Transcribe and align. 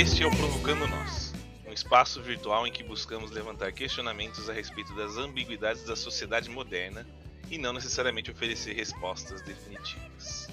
Este 0.00 0.22
é 0.22 0.26
o 0.28 0.30
Provocando 0.30 0.86
Nós, 0.86 1.34
um 1.66 1.72
espaço 1.72 2.22
virtual 2.22 2.64
em 2.64 2.70
que 2.70 2.84
buscamos 2.84 3.32
levantar 3.32 3.72
questionamentos 3.72 4.48
a 4.48 4.52
respeito 4.52 4.94
das 4.94 5.16
ambiguidades 5.16 5.82
da 5.82 5.96
sociedade 5.96 6.48
moderna 6.48 7.04
e 7.50 7.58
não 7.58 7.72
necessariamente 7.72 8.30
oferecer 8.30 8.76
respostas 8.76 9.42
definitivas. 9.42 10.46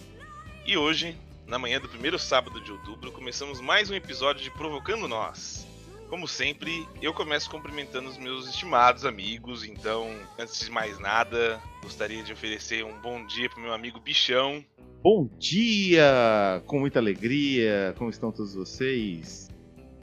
E 0.66 0.76
hoje, 0.76 1.16
na 1.45 1.59
manhã 1.59 1.80
do 1.80 1.88
primeiro 1.88 2.18
sábado 2.18 2.59
de 2.59 2.71
outubro, 2.71 3.12
começamos 3.12 3.62
mais 3.62 3.88
um 3.91 3.94
episódio 3.94 4.44
de 4.44 4.49
Provocando 4.49 5.08
Nós. 5.08 5.68
Como 6.09 6.27
sempre, 6.27 6.90
eu 6.99 7.13
começo 7.13 7.48
cumprimentando 7.48 8.09
os 8.09 8.18
meus 8.18 8.49
estimados 8.49 9.05
amigos, 9.05 9.63
então, 9.63 10.09
antes 10.40 10.59
de 10.59 10.71
mais 10.71 10.98
nada, 10.98 11.62
gostaria 11.84 12.23
de 12.23 12.34
oferecer 12.34 12.84
um 12.84 12.99
bom 12.99 13.23
dia 13.27 13.48
para 13.48 13.62
meu 13.62 13.76
amigo 13.76 13.99
Bichão. 13.99 14.66
Bom 15.02 15.30
dia! 15.38 16.62
Com 16.66 16.80
muita 16.80 16.99
alegria, 16.99 17.94
como 17.98 18.09
estão 18.09 18.31
todos 18.31 18.55
vocês? 18.55 19.49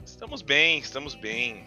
Estamos 0.05 0.41
bem, 0.41 0.79
estamos 0.79 1.15
bem. 1.15 1.65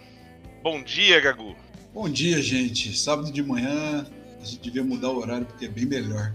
Bom 0.62 0.82
dia, 0.82 1.20
Gagu. 1.20 1.54
Bom 1.92 2.08
dia, 2.08 2.40
gente. 2.40 2.96
Sábado 2.96 3.30
de 3.30 3.42
manhã, 3.42 4.06
a 4.40 4.44
gente 4.44 4.60
devia 4.60 4.84
mudar 4.84 5.10
o 5.10 5.18
horário 5.18 5.46
porque 5.46 5.66
é 5.66 5.68
bem 5.68 5.86
melhor. 5.86 6.34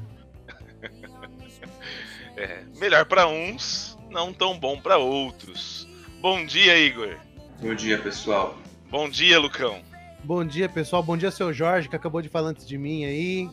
é, 2.38 2.64
melhor 2.80 3.06
para 3.06 3.28
uns, 3.28 3.98
não 4.10 4.34
tão 4.34 4.60
bom 4.60 4.80
para 4.80 4.98
outros. 4.98 5.88
Bom 6.22 6.46
dia, 6.46 6.78
Igor. 6.78 7.18
Bom 7.62 7.74
dia, 7.74 7.98
pessoal. 7.98 8.58
Bom 8.90 9.10
dia, 9.10 9.40
Lucão. 9.40 9.82
Bom 10.24 10.46
dia, 10.46 10.70
pessoal. 10.70 11.02
Bom 11.02 11.18
dia, 11.18 11.32
seu 11.32 11.52
Jorge, 11.52 11.90
que 11.90 11.96
acabou 11.96 12.22
de 12.22 12.30
falar 12.30 12.50
antes 12.50 12.68
de 12.68 12.78
mim 12.78 13.06
aí. 13.06 13.50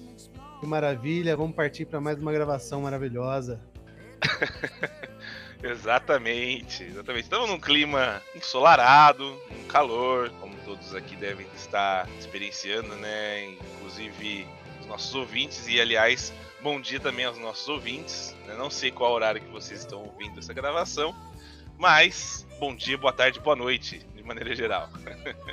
Que 0.60 0.66
maravilha. 0.66 1.36
Vamos 1.36 1.54
partir 1.54 1.84
para 1.84 2.00
mais 2.00 2.18
uma 2.18 2.32
gravação 2.32 2.82
maravilhosa. 2.82 3.60
exatamente, 5.62 6.82
exatamente. 6.82 7.24
Estamos 7.24 7.48
num 7.48 7.60
clima 7.60 8.20
ensolarado, 8.34 9.40
um 9.52 9.64
calor, 9.68 10.30
como 10.40 10.56
todos 10.64 10.94
aqui 10.96 11.14
devem 11.14 11.46
estar 11.54 12.08
experienciando, 12.18 12.96
né? 12.96 13.44
Inclusive 13.44 14.48
os 14.80 14.86
nossos 14.86 15.14
ouvintes 15.14 15.68
e, 15.68 15.80
aliás, 15.80 16.32
bom 16.60 16.80
dia 16.80 16.98
também 16.98 17.24
aos 17.24 17.38
nossos 17.38 17.68
ouvintes. 17.68 18.34
Né? 18.44 18.56
Não 18.56 18.68
sei 18.68 18.90
qual 18.90 19.12
horário 19.12 19.40
que 19.40 19.50
vocês 19.52 19.80
estão 19.80 20.02
ouvindo 20.02 20.40
essa 20.40 20.52
gravação, 20.52 21.14
mas 21.78 22.44
bom 22.58 22.74
dia, 22.74 22.98
boa 22.98 23.12
tarde, 23.12 23.38
boa 23.38 23.54
noite, 23.54 24.04
de 24.16 24.24
maneira 24.24 24.52
geral. 24.56 24.88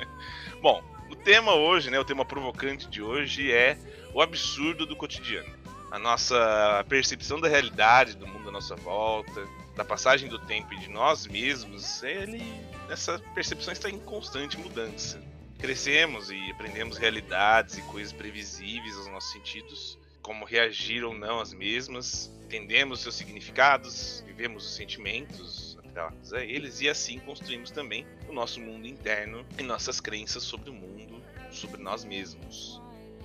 Bom, 0.60 0.82
o 1.08 1.14
tema 1.14 1.54
hoje, 1.54 1.90
né, 1.90 2.00
o 2.00 2.04
tema 2.04 2.24
provocante 2.24 2.88
de 2.88 3.00
hoje 3.00 3.52
é 3.52 3.78
o 4.16 4.22
absurdo 4.22 4.86
do 4.86 4.96
cotidiano. 4.96 5.54
A 5.90 5.98
nossa 5.98 6.82
percepção 6.88 7.38
da 7.38 7.48
realidade, 7.48 8.16
do 8.16 8.26
mundo 8.26 8.48
à 8.48 8.52
nossa 8.52 8.74
volta, 8.74 9.46
da 9.76 9.84
passagem 9.84 10.26
do 10.26 10.38
tempo 10.38 10.72
e 10.72 10.78
de 10.78 10.88
nós 10.88 11.26
mesmos, 11.26 12.02
ele, 12.02 12.42
essa 12.88 13.18
percepção 13.34 13.74
está 13.74 13.90
em 13.90 13.98
constante 13.98 14.56
mudança. 14.56 15.22
Crescemos 15.58 16.30
e 16.30 16.50
aprendemos 16.50 16.96
realidades 16.96 17.76
e 17.76 17.82
coisas 17.82 18.10
previsíveis 18.10 18.96
aos 18.96 19.08
nossos 19.08 19.32
sentidos, 19.32 19.98
como 20.22 20.46
reagir 20.46 21.04
ou 21.04 21.12
não 21.12 21.38
às 21.38 21.52
mesmas, 21.52 22.32
entendemos 22.42 23.00
seus 23.00 23.16
significados, 23.16 24.24
vivemos 24.26 24.64
os 24.64 24.76
sentimentos, 24.76 25.76
adaptados 25.78 26.32
a 26.32 26.42
eles 26.42 26.80
e 26.80 26.88
assim 26.88 27.18
construímos 27.18 27.70
também 27.70 28.06
o 28.26 28.32
nosso 28.32 28.60
mundo 28.60 28.86
interno 28.86 29.44
e 29.58 29.62
nossas 29.62 30.00
crenças 30.00 30.42
sobre 30.42 30.70
o 30.70 30.72
mundo, 30.72 31.22
sobre 31.50 31.82
nós 31.82 32.02
mesmos. 32.02 32.80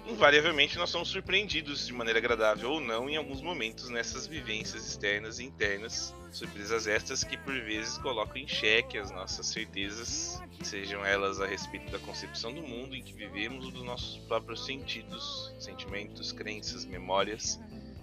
Invariavelmente 0.08 0.78
nós 0.78 0.90
somos 0.90 1.10
surpreendidos 1.10 1.86
de 1.86 1.94
maneira 1.94 2.20
agradável 2.20 2.72
ou 2.72 2.82
não 2.82 3.10
em 3.10 3.16
alguns 3.16 3.42
momentos 3.42 3.90
nessas 3.90 4.26
vivências 4.26 4.86
externas 4.86 5.40
e 5.40 5.44
internas, 5.44 6.14
surpresas 6.32 6.88
estas 6.88 7.24
que 7.24 7.38
por 7.38 7.54
vezes 7.54 7.98
colocam 8.00 8.38
em 8.38 8.48
xeque 8.48 8.98
as 8.98 9.12
nossas 9.12 9.48
certezas, 9.48 10.42
sejam 10.64 11.06
elas 11.06 11.40
a 11.40 11.46
respeito 11.46 11.92
da 11.92 12.00
concepção 12.00 12.52
do 12.52 12.62
mundo 12.62 12.96
em 12.96 13.04
que 13.04 13.14
vivemos 13.14 13.66
ou 13.66 13.72
dos 13.72 13.84
nossos 13.84 14.18
próprios 14.26 14.66
sentidos, 14.66 15.54
sentimentos, 15.60 16.32
crenças, 16.32 16.84
memórias 16.84 17.60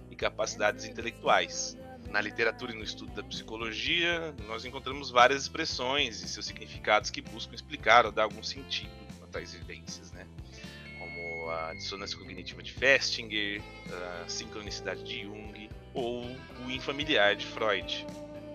e 0.09 0.15
capacidades 0.15 0.85
intelectuais. 0.85 1.77
Na 2.09 2.21
literatura 2.21 2.71
e 2.71 2.75
no 2.75 2.83
estudo 2.83 3.13
da 3.13 3.23
psicologia, 3.23 4.33
nós 4.47 4.65
encontramos 4.65 5.11
várias 5.11 5.43
expressões 5.43 6.23
e 6.23 6.27
seus 6.27 6.45
significados 6.45 7.11
que 7.11 7.21
buscam 7.21 7.53
explicar 7.53 8.05
ou 8.05 8.11
dar 8.11 8.23
algum 8.23 8.41
sentido 8.41 8.89
a 9.21 9.27
tais 9.27 9.53
vivências, 9.53 10.11
né? 10.11 10.25
A 11.49 11.73
dissonância 11.73 12.17
cognitiva 12.17 12.61
de 12.61 12.71
Festinger, 12.71 13.61
a 13.91 14.27
sincronicidade 14.27 15.03
de 15.03 15.23
Jung 15.23 15.69
ou 15.93 16.23
o 16.65 16.71
infamiliar 16.71 17.35
de 17.35 17.45
Freud. 17.45 18.05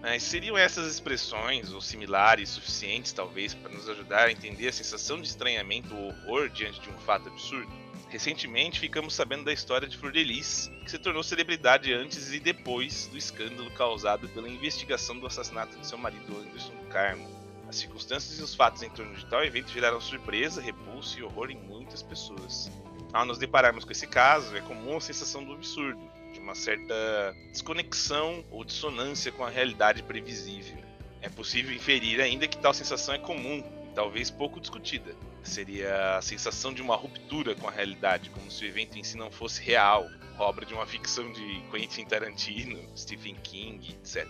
Mas 0.01 0.23
seriam 0.23 0.57
essas 0.57 0.87
expressões 0.93 1.73
ou 1.73 1.81
similares 1.81 2.51
suficientes, 2.51 3.13
talvez, 3.13 3.55
para 3.55 3.73
nos 3.73 3.89
ajudar 3.89 4.29
a 4.29 4.31
entender 4.31 4.69
a 4.69 4.73
sensação 4.73 5.21
de 5.21 5.27
estranhamento 5.27 5.95
ou 5.95 6.09
horror 6.09 6.51
diante 6.51 6.81
de 6.81 6.91
um 6.91 6.99
fato 6.99 7.29
absurdo? 7.29 7.73
Recentemente 8.11 8.79
ficamos 8.79 9.15
sabendo 9.15 9.45
da 9.45 9.53
história 9.53 9.89
de 9.89 9.97
Flor 9.97 10.13
de 10.13 10.23
Lis, 10.23 10.71
que 10.85 10.91
se 10.91 10.99
tornou 10.99 11.23
celebridade 11.23 11.93
antes 11.93 12.33
e 12.33 12.39
depois 12.39 13.07
do 13.09 13.17
escândalo 13.17 13.71
causado 13.73 14.29
pela 14.29 14.49
investigação 14.49 15.19
do 15.19 15.27
assassinato 15.27 15.77
de 15.79 15.87
seu 15.87 15.99
marido 15.99 16.37
Anderson 16.37 16.77
Carmo. 16.91 17.27
As 17.67 17.77
circunstâncias 17.77 18.39
e 18.39 18.43
os 18.43 18.55
fatos 18.55 18.83
em 18.83 18.91
torno 18.91 19.17
de 19.17 19.25
tal 19.27 19.43
evento 19.43 19.73
geraram 19.73 20.01
surpresa, 20.01 20.61
repulso 20.61 21.19
e 21.19 21.23
horror 21.23 21.51
em 21.51 21.57
muitas 21.57 22.03
pessoas. 22.03 22.71
Ao 23.15 23.25
nos 23.25 23.39
depararmos 23.39 23.85
com 23.85 23.93
esse 23.93 24.09
caso, 24.09 24.57
é 24.57 24.61
comum 24.61 24.97
a 24.97 25.01
sensação 25.01 25.45
do 25.45 25.53
absurdo, 25.53 26.01
de 26.33 26.41
uma 26.41 26.57
certa 26.57 27.33
desconexão 27.49 28.45
ou 28.51 28.65
dissonância 28.65 29.31
com 29.31 29.45
a 29.45 29.49
realidade 29.49 30.03
previsível. 30.03 30.83
É 31.23 31.29
possível 31.29 31.73
inferir 31.73 32.21
ainda 32.21 32.49
que 32.49 32.59
tal 32.59 32.75
sensação 32.75 33.15
é 33.15 33.19
comum 33.19 33.63
e 33.89 33.95
talvez 33.95 34.33
pouco 34.33 34.59
discutida, 34.59 35.15
Seria 35.45 36.17
a 36.17 36.23
sensação 36.23 36.73
de 36.73 36.81
uma 36.81 36.97
ruptura 36.97 37.55
com 37.55 37.69
a 37.69 37.71
realidade, 37.71 38.31
como 38.31 38.51
se 38.51 38.65
o 38.65 38.67
evento 38.67 38.99
em 38.99 39.05
si 39.05 39.17
não 39.17 39.31
fosse 39.31 39.63
real, 39.63 40.09
obra 40.39 40.67
de 40.67 40.75
uma 40.75 40.87
ficção 40.87 41.31
de 41.33 41.63
Quentin 41.71 42.05
Tarantino, 42.05 42.79
Stephen 42.97 43.37
King, 43.37 43.91
etc. 43.91 44.27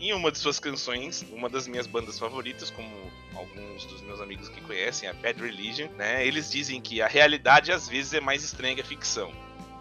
Em 0.00 0.12
uma 0.12 0.30
de 0.30 0.38
suas 0.38 0.60
canções, 0.60 1.22
uma 1.32 1.48
das 1.48 1.66
minhas 1.66 1.86
bandas 1.86 2.18
favoritas, 2.18 2.70
como 2.70 2.88
alguns 3.34 3.84
dos 3.86 4.00
meus 4.02 4.20
amigos 4.20 4.48
que 4.48 4.60
conhecem, 4.60 5.08
a 5.08 5.12
Bad 5.12 5.40
Religion, 5.42 5.88
né, 5.96 6.26
eles 6.26 6.50
dizem 6.50 6.80
que 6.80 7.02
a 7.02 7.08
realidade 7.08 7.72
às 7.72 7.88
vezes 7.88 8.14
é 8.14 8.20
mais 8.20 8.44
estranha 8.44 8.74
que 8.74 8.80
a 8.80 8.84
ficção. 8.84 9.32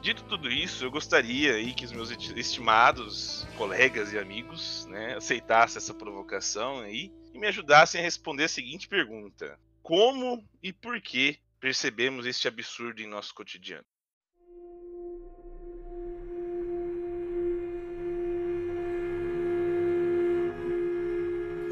Dito 0.02 0.24
tudo 0.24 0.50
isso, 0.50 0.86
eu 0.86 0.92
gostaria 0.92 1.54
aí 1.54 1.74
que 1.74 1.86
os 1.86 1.92
meus 1.92 2.12
estimados 2.12 3.48
colegas 3.58 4.14
e 4.14 4.20
amigos 4.20 4.86
né, 4.88 5.16
aceitassem 5.16 5.78
essa 5.78 5.94
provocação 5.94 6.80
aí 6.80 7.12
e 7.34 7.40
me 7.40 7.48
ajudassem 7.48 8.00
a 8.00 8.04
responder 8.04 8.46
a 8.46 8.50
seguinte 8.50 8.88
pergunta: 8.88 9.59
como 9.82 10.44
e 10.62 10.72
por 10.72 11.02
que 11.02 11.40
percebemos 11.59 12.26
este 12.26 12.48
absurdo 12.48 13.02
em 13.02 13.08
nosso 13.08 13.34
cotidiano. 13.34 13.86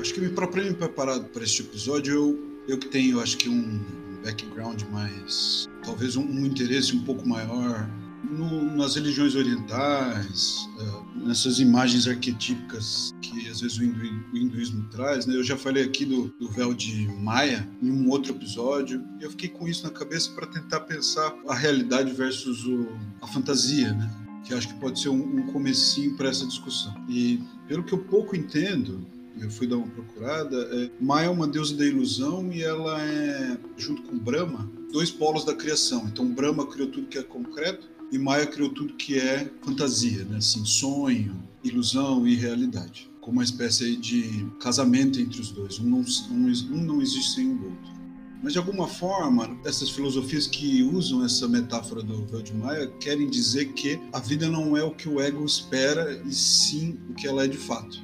Acho 0.06 0.14
que 0.14 0.22
me 0.22 0.30
próprio 0.30 0.72
preparado 0.76 1.26
para 1.30 1.44
este 1.44 1.64
episódio, 1.64 2.14
eu, 2.14 2.60
eu 2.68 2.78
que 2.78 2.90
tenho, 2.90 3.20
acho 3.20 3.36
que 3.38 3.50
um 3.50 3.84
background 4.24 4.84
mais, 4.92 5.68
talvez 5.84 6.16
um, 6.16 6.22
um 6.22 6.46
interesse 6.46 6.96
um 6.96 7.04
pouco 7.04 7.28
maior 7.28 7.90
no, 8.24 8.76
nas 8.76 8.94
religiões 8.94 9.34
orientais, 9.34 10.70
uh, 10.78 11.26
nessas 11.28 11.58
imagens 11.58 12.08
arquetípicas 12.08 13.16
que 13.20 13.50
às 13.50 13.62
vezes 13.62 13.80
o, 13.80 13.84
hindu, 13.84 14.24
o 14.32 14.38
hinduísmo 14.38 14.88
traz. 14.92 15.26
Né? 15.26 15.38
Eu 15.38 15.44
já 15.44 15.58
falei 15.58 15.84
aqui 15.84 16.06
do, 16.06 16.28
do, 16.40 16.50
véu 16.50 16.72
de 16.72 17.08
Maia 17.08 17.68
em 17.82 17.90
um 17.90 18.08
outro 18.08 18.32
episódio, 18.32 19.04
e 19.20 19.24
eu 19.24 19.32
fiquei 19.32 19.50
com 19.50 19.68
isso 19.68 19.84
na 19.86 19.90
cabeça 19.90 20.32
para 20.34 20.46
tentar 20.46 20.82
pensar 20.82 21.36
a 21.48 21.56
realidade 21.56 22.14
versus 22.14 22.64
o, 22.68 22.90
a 23.24 23.28
fantasia, 23.28 23.92
né? 23.92 24.08
que 24.44 24.54
acho 24.54 24.68
que 24.68 24.76
pode 24.76 25.00
ser 25.00 25.10
um, 25.10 25.40
um 25.40 25.48
comecinho 25.48 26.16
para 26.16 26.30
essa 26.30 26.46
discussão. 26.46 26.94
E 27.10 27.42
pelo 27.68 27.84
que 27.84 27.94
eu 27.94 27.98
pouco 27.98 28.36
entendo, 28.36 29.15
eu 29.40 29.50
fui 29.50 29.68
dar 29.68 29.78
uma 29.78 29.88
procurada. 29.88 30.58
É, 30.72 30.90
Maia 31.00 31.28
é 31.28 31.30
uma 31.30 31.48
deusa 31.48 31.76
da 31.76 31.86
ilusão 31.86 32.52
e 32.52 32.64
ela 32.64 33.02
é, 33.02 33.58
junto 33.78 34.04
com 34.04 34.18
Brahma, 34.18 34.70
dois 34.92 35.12
polos 35.12 35.44
da 35.44 35.54
criação. 35.54 36.08
Então, 36.08 36.28
Brahma 36.28 36.66
criou 36.68 36.90
tudo 36.90 37.08
que 37.08 37.18
é 37.18 37.24
concreto 37.24 37.90
e 38.12 38.18
Maia 38.18 38.46
criou 38.46 38.70
tudo 38.70 38.94
que 38.94 39.20
é 39.20 39.50
fantasia, 39.62 40.24
né? 40.26 40.38
Assim, 40.38 40.64
sonho, 40.66 41.36
ilusão 41.64 42.28
e 42.28 42.36
realidade, 42.36 43.10
como 43.20 43.38
uma 43.38 43.44
espécie 43.44 43.96
de 43.96 44.48
casamento 44.60 45.20
entre 45.20 45.42
os 45.42 45.52
dois. 45.52 45.80
Um 45.80 45.90
não, 45.90 46.06
um, 46.32 46.76
um 46.76 46.84
não 46.84 47.02
existe 47.02 47.34
sem 47.34 47.48
o 47.48 47.64
outro. 47.64 47.96
Mas 48.44 48.54
de 48.54 48.60
alguma 48.60 48.88
forma, 48.88 49.58
essas 49.66 49.90
filosofias 49.90 50.46
que 50.46 50.84
usam 50.84 51.26
essa 51.26 51.48
metáfora 51.48 52.04
do 52.04 52.26
véu 52.28 52.44
de 52.44 52.54
querem 53.00 53.28
dizer 53.28 53.74
que 53.74 54.00
a 54.14 54.20
vida 54.20 54.48
não 54.48 54.78
é 54.78 54.84
o 54.84 54.92
que 54.92 55.10
o 55.10 55.20
ego 55.20 55.44
espera 55.44 56.22
e 56.24 56.32
sim 56.32 57.00
o 57.10 57.16
que 57.16 57.28
ela 57.28 57.46
é 57.46 57.48
de 57.48 57.58
fato. 57.58 58.00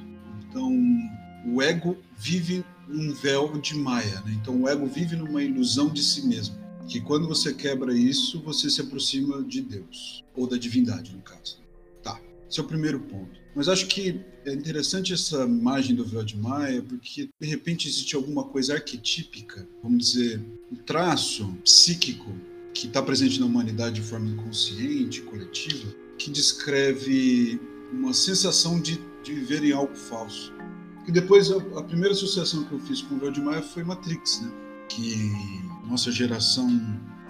Então, 0.48 0.68
o 1.46 1.62
ego 1.62 1.96
vive 2.16 2.64
um 2.88 3.12
véu 3.12 3.58
de 3.58 3.74
Maia, 3.74 4.20
né? 4.22 4.36
Então, 4.40 4.62
o 4.62 4.68
ego 4.68 4.86
vive 4.86 5.16
numa 5.16 5.42
ilusão 5.42 5.88
de 5.88 6.02
si 6.02 6.26
mesmo 6.26 6.62
que 6.88 7.00
quando 7.00 7.26
você 7.26 7.54
quebra 7.54 7.96
isso, 7.96 8.40
você 8.40 8.68
se 8.68 8.80
aproxima 8.80 9.42
de 9.42 9.60
Deus, 9.60 10.24
ou 10.34 10.46
da 10.46 10.56
divindade, 10.56 11.14
no 11.14 11.22
caso. 11.22 11.58
Tá. 12.02 12.20
Esse 12.48 12.60
é 12.60 12.62
o 12.62 12.66
primeiro 12.66 13.00
ponto. 13.00 13.40
Mas 13.54 13.68
acho 13.68 13.86
que 13.86 14.20
é 14.44 14.52
interessante 14.52 15.12
essa 15.12 15.44
imagem 15.44 15.94
do 15.94 16.04
véu 16.04 16.24
de 16.24 16.36
Maia, 16.36 16.82
porque 16.82 17.28
de 17.40 17.46
repente 17.46 17.88
existe 17.88 18.16
alguma 18.16 18.44
coisa 18.44 18.74
arquetípica, 18.74 19.66
vamos 19.82 20.10
dizer, 20.10 20.40
um 20.70 20.76
traço 20.76 21.46
psíquico 21.64 22.34
que 22.74 22.86
está 22.86 23.02
presente 23.02 23.38
na 23.38 23.46
humanidade 23.46 23.96
de 23.96 24.02
forma 24.02 24.28
inconsciente, 24.28 25.20
coletiva, 25.22 25.94
que 26.18 26.30
descreve 26.30 27.60
uma 27.92 28.14
sensação 28.14 28.80
de, 28.80 28.98
de 29.22 29.34
viver 29.34 29.62
em 29.62 29.72
algo 29.72 29.94
falso. 29.94 30.52
E 31.06 31.12
depois 31.12 31.50
a, 31.50 31.56
a, 31.56 31.82
primeira 31.82 32.14
associação 32.14 32.64
que 32.64 32.72
eu 32.72 32.78
fiz 32.78 33.02
com 33.02 33.16
o 33.16 33.18
véu 33.18 33.30
de 33.30 33.40
Maia 33.40 33.62
foi 33.62 33.82
Matrix, 33.82 34.40
né? 34.40 34.50
Que 34.88 35.16
nossa 35.88 36.12
geração 36.12 36.68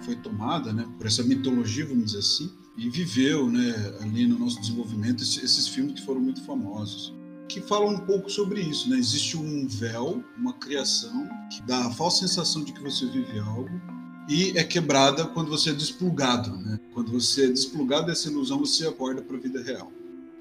foi 0.01 0.15
tomada, 0.17 0.73
né, 0.73 0.85
por 0.97 1.07
essa 1.07 1.23
mitologia, 1.23 1.85
vamos 1.85 2.07
dizer 2.07 2.19
assim, 2.19 2.51
e 2.77 2.89
viveu, 2.89 3.49
né, 3.49 3.73
ali 4.01 4.27
no 4.27 4.37
nosso 4.37 4.59
desenvolvimento 4.59 5.23
esses 5.23 5.67
filmes 5.67 5.93
que 5.99 6.05
foram 6.05 6.19
muito 6.19 6.43
famosos, 6.43 7.13
que 7.47 7.61
falam 7.61 7.93
um 7.93 7.99
pouco 7.99 8.29
sobre 8.29 8.61
isso, 8.61 8.89
né? 8.89 8.97
Existe 8.97 9.37
um 9.37 9.67
véu, 9.67 10.23
uma 10.37 10.53
criação 10.53 11.29
que 11.49 11.61
dá 11.63 11.85
a 11.85 11.91
falsa 11.91 12.27
sensação 12.27 12.63
de 12.63 12.73
que 12.73 12.81
você 12.81 13.05
vive 13.05 13.39
algo 13.39 13.69
e 14.27 14.57
é 14.57 14.63
quebrada 14.63 15.25
quando 15.25 15.49
você 15.49 15.69
é 15.69 15.73
desplugado, 15.73 16.55
né? 16.57 16.79
Quando 16.93 17.11
você 17.11 17.45
é 17.45 17.51
desplugado 17.51 18.07
dessa 18.07 18.29
ilusão, 18.29 18.59
você 18.59 18.87
acorda 18.87 19.21
para 19.21 19.37
a 19.37 19.39
vida 19.39 19.61
real. 19.61 19.91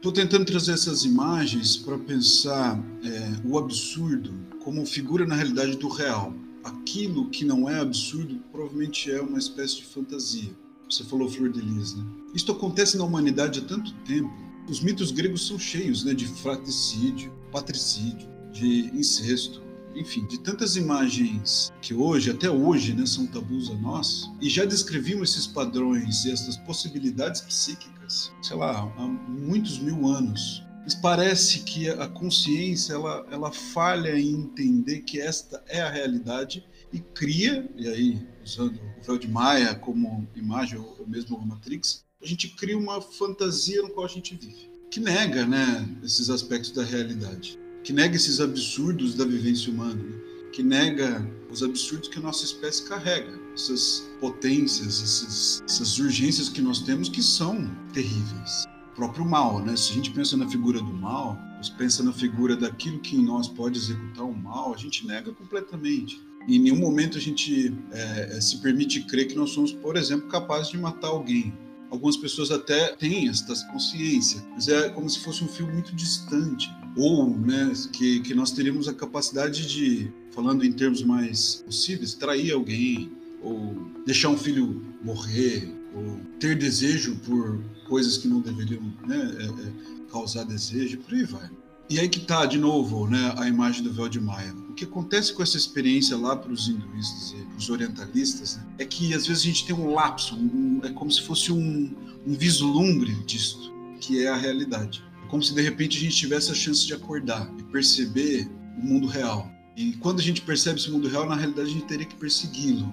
Estou 0.03 0.11
tentando 0.11 0.45
trazer 0.45 0.73
essas 0.73 1.05
imagens 1.05 1.77
para 1.77 1.97
pensar 1.97 2.77
é, 3.05 3.49
o 3.49 3.57
absurdo 3.57 4.35
como 4.65 4.85
figura 4.85 5.25
na 5.25 5.37
realidade 5.37 5.77
do 5.77 5.87
real. 5.87 6.35
Aquilo 6.65 7.31
que 7.31 7.45
não 7.45 7.71
é 7.71 7.79
absurdo 7.79 8.41
provavelmente 8.51 9.13
é 9.13 9.23
uma 9.23 9.39
espécie 9.39 9.77
de 9.77 9.85
fantasia. 9.85 10.51
Você 10.91 11.05
falou 11.05 11.31
Flor 11.31 11.53
de 11.53 11.61
Lis, 11.61 11.95
né? 11.95 12.05
Isto 12.35 12.51
acontece 12.51 12.97
na 12.97 13.05
humanidade 13.05 13.61
há 13.61 13.63
tanto 13.63 13.95
tempo. 14.05 14.29
Os 14.69 14.81
mitos 14.81 15.13
gregos 15.13 15.47
são 15.47 15.57
cheios 15.57 16.03
né, 16.03 16.15
de 16.15 16.27
fratricídio, 16.27 17.33
patricídio, 17.53 18.29
de 18.53 18.91
incesto, 18.93 19.63
enfim, 19.95 20.27
de 20.27 20.41
tantas 20.41 20.75
imagens 20.75 21.73
que 21.81 21.95
hoje, 21.95 22.29
até 22.29 22.51
hoje, 22.51 22.93
né, 22.93 23.07
são 23.07 23.25
tabus 23.25 23.71
a 23.71 23.75
nós, 23.75 24.29
e 24.41 24.51
já 24.51 24.65
descreviam 24.65 25.23
esses 25.23 25.47
padrões 25.47 26.25
e 26.25 26.33
essas 26.33 26.57
possibilidades 26.57 27.41
psíquicas, 27.43 28.02
sei 28.41 28.57
lá, 28.57 28.81
há 28.97 29.07
muitos 29.07 29.79
mil 29.79 30.07
anos. 30.07 30.63
Mas 30.85 30.95
parece 30.95 31.61
que 31.61 31.89
a 31.89 32.09
consciência 32.09 32.95
ela, 32.95 33.27
ela 33.31 33.53
falha 33.53 34.19
em 34.19 34.35
entender 34.35 35.03
que 35.03 35.21
esta 35.21 35.63
é 35.69 35.81
a 35.81 35.89
realidade 35.89 36.65
e 36.93 36.99
cria, 36.99 37.69
e 37.77 37.89
aí 37.89 38.27
usando 38.45 38.75
o 38.77 39.07
véu 39.07 39.19
de 39.19 39.29
Maia 39.29 39.75
como 39.75 40.29
imagem, 40.35 40.79
ou 40.79 41.07
mesmo 41.07 41.37
o 41.37 41.47
Matrix, 41.47 42.05
a 42.23 42.27
gente 42.27 42.49
cria 42.49 42.77
uma 42.77 43.01
fantasia 43.01 43.83
no 43.83 43.91
qual 43.91 44.07
a 44.07 44.09
gente 44.09 44.35
vive, 44.37 44.71
que 44.91 45.01
nega 45.01 45.47
né, 45.47 45.89
esses 46.03 46.29
aspectos 46.29 46.73
da 46.73 46.83
realidade, 46.83 47.59
que 47.83 47.93
nega 47.93 48.17
esses 48.17 48.41
absurdos 48.41 49.15
da 49.15 49.25
vivência 49.25 49.73
humana, 49.73 50.03
né? 50.03 50.21
que 50.53 50.63
nega 50.63 51.27
os 51.51 51.63
absurdos 51.63 52.09
que 52.09 52.19
a 52.19 52.23
nossa 52.23 52.45
espécie 52.45 52.85
carrega, 52.85 53.33
essas 53.55 54.11
potências, 54.21 55.03
essas, 55.03 55.63
essas 55.67 55.99
urgências 55.99 56.49
que 56.49 56.61
nós 56.61 56.81
temos 56.81 57.09
que 57.09 57.23
são 57.23 57.71
terríveis. 57.93 58.65
O 58.93 58.95
próprio 58.95 59.25
mal, 59.25 59.61
né? 59.61 59.77
Se 59.77 59.93
a 59.93 59.95
gente 59.95 60.11
pensa 60.11 60.37
na 60.37 60.49
figura 60.49 60.79
do 60.79 60.93
mal, 60.93 61.39
se 61.63 61.73
pensa 61.73 62.03
na 62.03 62.13
figura 62.13 62.57
daquilo 62.57 62.99
que 62.99 63.17
em 63.17 63.25
nós 63.25 63.49
pode 63.49 63.79
executar 63.79 64.25
o 64.25 64.35
mal, 64.35 64.75
a 64.75 64.77
gente 64.77 65.07
nega 65.07 65.33
completamente. 65.33 66.21
Em 66.49 66.59
nenhum 66.59 66.79
momento 66.79 67.17
a 67.17 67.21
gente 67.21 67.73
é, 67.93 68.41
se 68.41 68.61
permite 68.61 69.03
crer 69.05 69.29
que 69.29 69.37
nós 69.37 69.51
somos, 69.51 69.73
por 69.73 69.97
exemplo, 69.97 70.29
capazes 70.29 70.71
de 70.71 70.79
matar 70.79 71.09
alguém. 71.09 71.53
Algumas 71.91 72.17
pessoas 72.17 72.51
até 72.51 72.97
têm 72.97 73.29
esta 73.29 73.55
consciência, 73.67 74.43
mas 74.55 74.67
é 74.67 74.89
como 74.89 75.09
se 75.09 75.21
fosse 75.21 75.45
um 75.45 75.49
fio 75.49 75.71
muito 75.71 75.95
distante. 75.95 76.71
Ou 76.97 77.37
né, 77.39 77.73
que, 77.93 78.21
que 78.21 78.35
nós 78.35 78.51
teríamos 78.51 78.89
a 78.89 78.95
capacidade 78.95 79.67
de, 79.67 80.11
falando 80.31 80.65
em 80.65 80.73
termos 80.73 81.03
mais 81.03 81.63
possíveis, 81.67 82.15
trair 82.15 82.53
alguém, 82.53 83.13
ou 83.43 83.91
deixar 84.07 84.29
um 84.29 84.39
filho 84.39 84.83
morrer, 85.03 85.73
ou 85.95 86.21
ter 86.39 86.57
desejo 86.57 87.17
por 87.17 87.61
coisas 87.89 88.17
que 88.17 88.29
não 88.29 88.41
deveriam 88.41 88.83
né, 89.07 89.37
é, 89.39 89.45
é, 89.45 89.73
causar 90.11 90.45
desejo, 90.45 90.99
por 90.99 91.15
aí 91.15 91.25
vai. 91.25 91.51
E 91.91 91.99
aí 91.99 92.09
que 92.09 92.21
está, 92.21 92.47
de 92.47 92.59
novo, 92.59 93.07
né, 93.07 93.35
a 93.37 93.47
imagem 93.47 93.83
do 93.83 93.93
véu 93.93 94.09
de 94.09 94.19
Maia. 94.19 94.55
O 94.71 94.73
que 94.73 94.85
acontece 94.85 95.35
com 95.35 95.43
essa 95.43 95.59
experiência 95.59 96.17
lá 96.17 96.35
para 96.35 96.51
os 96.51 96.69
hinduístas 96.69 97.35
e 97.37 97.57
os 97.57 97.69
orientalistas 97.69 98.57
né, 98.57 98.67
é 98.79 98.85
que 98.87 99.13
às 99.13 99.27
vezes 99.27 99.43
a 99.43 99.47
gente 99.47 99.67
tem 99.67 99.75
um 99.75 99.93
lapso, 99.93 100.35
um, 100.35 100.81
é 100.83 100.91
como 100.91 101.11
se 101.11 101.21
fosse 101.21 101.53
um, 101.53 101.95
um 102.27 102.33
vislumbre 102.33 103.13
disso, 103.25 103.73
que 104.01 104.25
é 104.25 104.29
a 104.29 104.37
realidade. 104.37 105.05
É 105.23 105.29
como 105.29 105.43
se 105.43 105.55
de 105.55 105.61
repente 105.61 105.99
a 105.99 106.01
gente 106.01 106.17
tivesse 106.17 106.51
a 106.51 106.55
chance 106.55 106.87
de 106.87 106.95
acordar 106.95 107.53
e 107.59 107.63
perceber 107.65 108.49
o 108.79 108.87
mundo 108.87 109.07
real. 109.07 109.51
E 109.77 109.93
quando 109.95 110.21
a 110.21 110.23
gente 110.23 110.41
percebe 110.41 110.79
esse 110.79 110.91
mundo 110.91 111.09
real, 111.09 111.27
na 111.27 111.35
realidade 111.35 111.69
a 111.69 111.73
gente 111.73 111.85
teria 111.85 112.07
que 112.07 112.15
persegui-lo. 112.15 112.91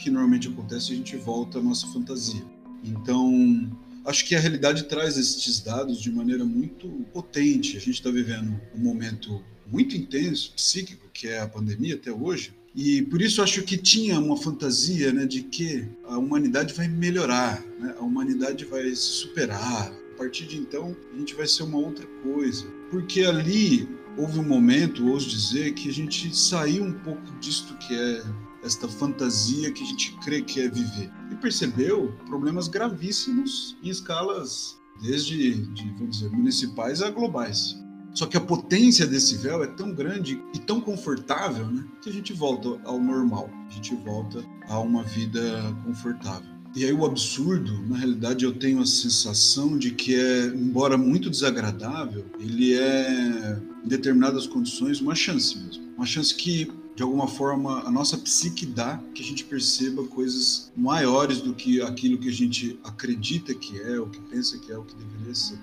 Que 0.00 0.10
normalmente 0.10 0.48
acontece, 0.48 0.92
a 0.92 0.96
gente 0.96 1.14
volta 1.16 1.58
à 1.58 1.62
nossa 1.62 1.86
fantasia. 1.88 2.42
Então, 2.82 3.70
acho 4.06 4.24
que 4.26 4.34
a 4.34 4.40
realidade 4.40 4.84
traz 4.84 5.18
esses 5.18 5.60
dados 5.60 6.00
de 6.00 6.10
maneira 6.10 6.42
muito 6.42 6.88
potente. 7.12 7.76
A 7.76 7.80
gente 7.80 7.96
está 7.96 8.10
vivendo 8.10 8.58
um 8.74 8.80
momento 8.80 9.42
muito 9.66 9.94
intenso, 9.96 10.52
psíquico, 10.56 11.06
que 11.12 11.28
é 11.28 11.40
a 11.40 11.46
pandemia 11.46 11.96
até 11.96 12.10
hoje. 12.10 12.54
E 12.74 13.02
por 13.02 13.20
isso 13.20 13.42
acho 13.42 13.62
que 13.62 13.76
tinha 13.76 14.18
uma 14.18 14.36
fantasia 14.36 15.12
né, 15.12 15.26
de 15.26 15.42
que 15.42 15.86
a 16.06 16.16
humanidade 16.16 16.72
vai 16.72 16.88
melhorar, 16.88 17.60
né? 17.78 17.94
a 17.98 18.02
humanidade 18.02 18.64
vai 18.64 18.88
se 18.90 18.96
superar. 18.96 19.92
A 20.14 20.16
partir 20.16 20.46
de 20.46 20.56
então, 20.56 20.96
a 21.14 21.18
gente 21.18 21.34
vai 21.34 21.46
ser 21.46 21.64
uma 21.64 21.78
outra 21.78 22.06
coisa. 22.22 22.66
Porque 22.90 23.22
ali 23.22 23.88
houve 24.16 24.38
um 24.38 24.44
momento, 24.44 25.08
ouso 25.08 25.28
dizer, 25.28 25.74
que 25.74 25.88
a 25.88 25.92
gente 25.92 26.34
saiu 26.36 26.84
um 26.84 26.92
pouco 26.92 27.38
disto 27.40 27.76
que 27.78 27.94
é 27.94 28.22
esta 28.62 28.88
fantasia 28.88 29.72
que 29.72 29.82
a 29.82 29.86
gente 29.86 30.16
crê 30.22 30.42
que 30.42 30.60
é 30.60 30.68
viver. 30.68 31.10
E 31.30 31.34
percebeu 31.36 32.14
problemas 32.26 32.68
gravíssimos 32.68 33.76
em 33.82 33.88
escalas 33.88 34.78
desde, 35.02 35.54
de, 35.54 35.90
vamos 35.94 36.18
dizer, 36.18 36.30
municipais 36.30 37.02
a 37.02 37.10
globais. 37.10 37.76
Só 38.12 38.26
que 38.26 38.36
a 38.36 38.40
potência 38.40 39.06
desse 39.06 39.36
véu 39.36 39.62
é 39.62 39.66
tão 39.68 39.94
grande 39.94 40.42
e 40.52 40.58
tão 40.58 40.80
confortável, 40.80 41.66
né, 41.66 41.84
que 42.02 42.10
a 42.10 42.12
gente 42.12 42.32
volta 42.32 42.80
ao 42.84 43.00
normal, 43.00 43.48
a 43.68 43.72
gente 43.72 43.94
volta 43.94 44.44
a 44.68 44.78
uma 44.80 45.04
vida 45.04 45.40
confortável. 45.84 46.50
E 46.74 46.84
aí 46.84 46.92
o 46.92 47.04
absurdo, 47.04 47.82
na 47.88 47.96
realidade, 47.96 48.44
eu 48.44 48.52
tenho 48.52 48.80
a 48.80 48.86
sensação 48.86 49.76
de 49.76 49.90
que 49.90 50.14
é, 50.14 50.46
embora 50.46 50.96
muito 50.96 51.28
desagradável, 51.28 52.24
ele 52.38 52.74
é, 52.74 53.60
em 53.84 53.88
determinadas 53.88 54.46
condições, 54.46 55.00
uma 55.00 55.14
chance 55.14 55.58
mesmo. 55.58 55.82
Uma 55.96 56.06
chance 56.06 56.32
que 56.32 56.70
de 57.00 57.04
alguma 57.04 57.26
forma 57.26 57.80
a 57.86 57.90
nossa 57.90 58.18
psique 58.18 58.66
dá 58.66 59.02
que 59.14 59.22
a 59.22 59.24
gente 59.24 59.42
perceba 59.46 60.04
coisas 60.04 60.70
maiores 60.76 61.40
do 61.40 61.54
que 61.54 61.80
aquilo 61.80 62.18
que 62.18 62.28
a 62.28 62.32
gente 62.32 62.78
acredita 62.84 63.54
que 63.54 63.80
é, 63.80 63.98
ou 63.98 64.06
que 64.06 64.20
pensa 64.20 64.58
que 64.58 64.70
é, 64.70 64.76
o 64.76 64.84
que 64.84 64.94
deveria 64.94 65.34
ser. 65.34 65.58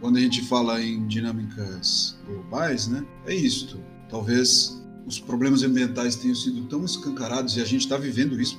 Quando 0.00 0.16
a 0.16 0.20
gente 0.20 0.40
fala 0.46 0.82
em 0.82 1.06
dinâmicas 1.06 2.18
globais, 2.24 2.88
né, 2.88 3.04
é 3.26 3.34
isto. 3.34 3.78
Talvez 4.08 4.82
os 5.04 5.20
problemas 5.20 5.62
ambientais 5.62 6.16
tenham 6.16 6.34
sido 6.34 6.66
tão 6.68 6.82
escancarados 6.86 7.58
e 7.58 7.60
a 7.60 7.66
gente 7.66 7.82
está 7.82 7.98
vivendo 7.98 8.40
isso 8.40 8.58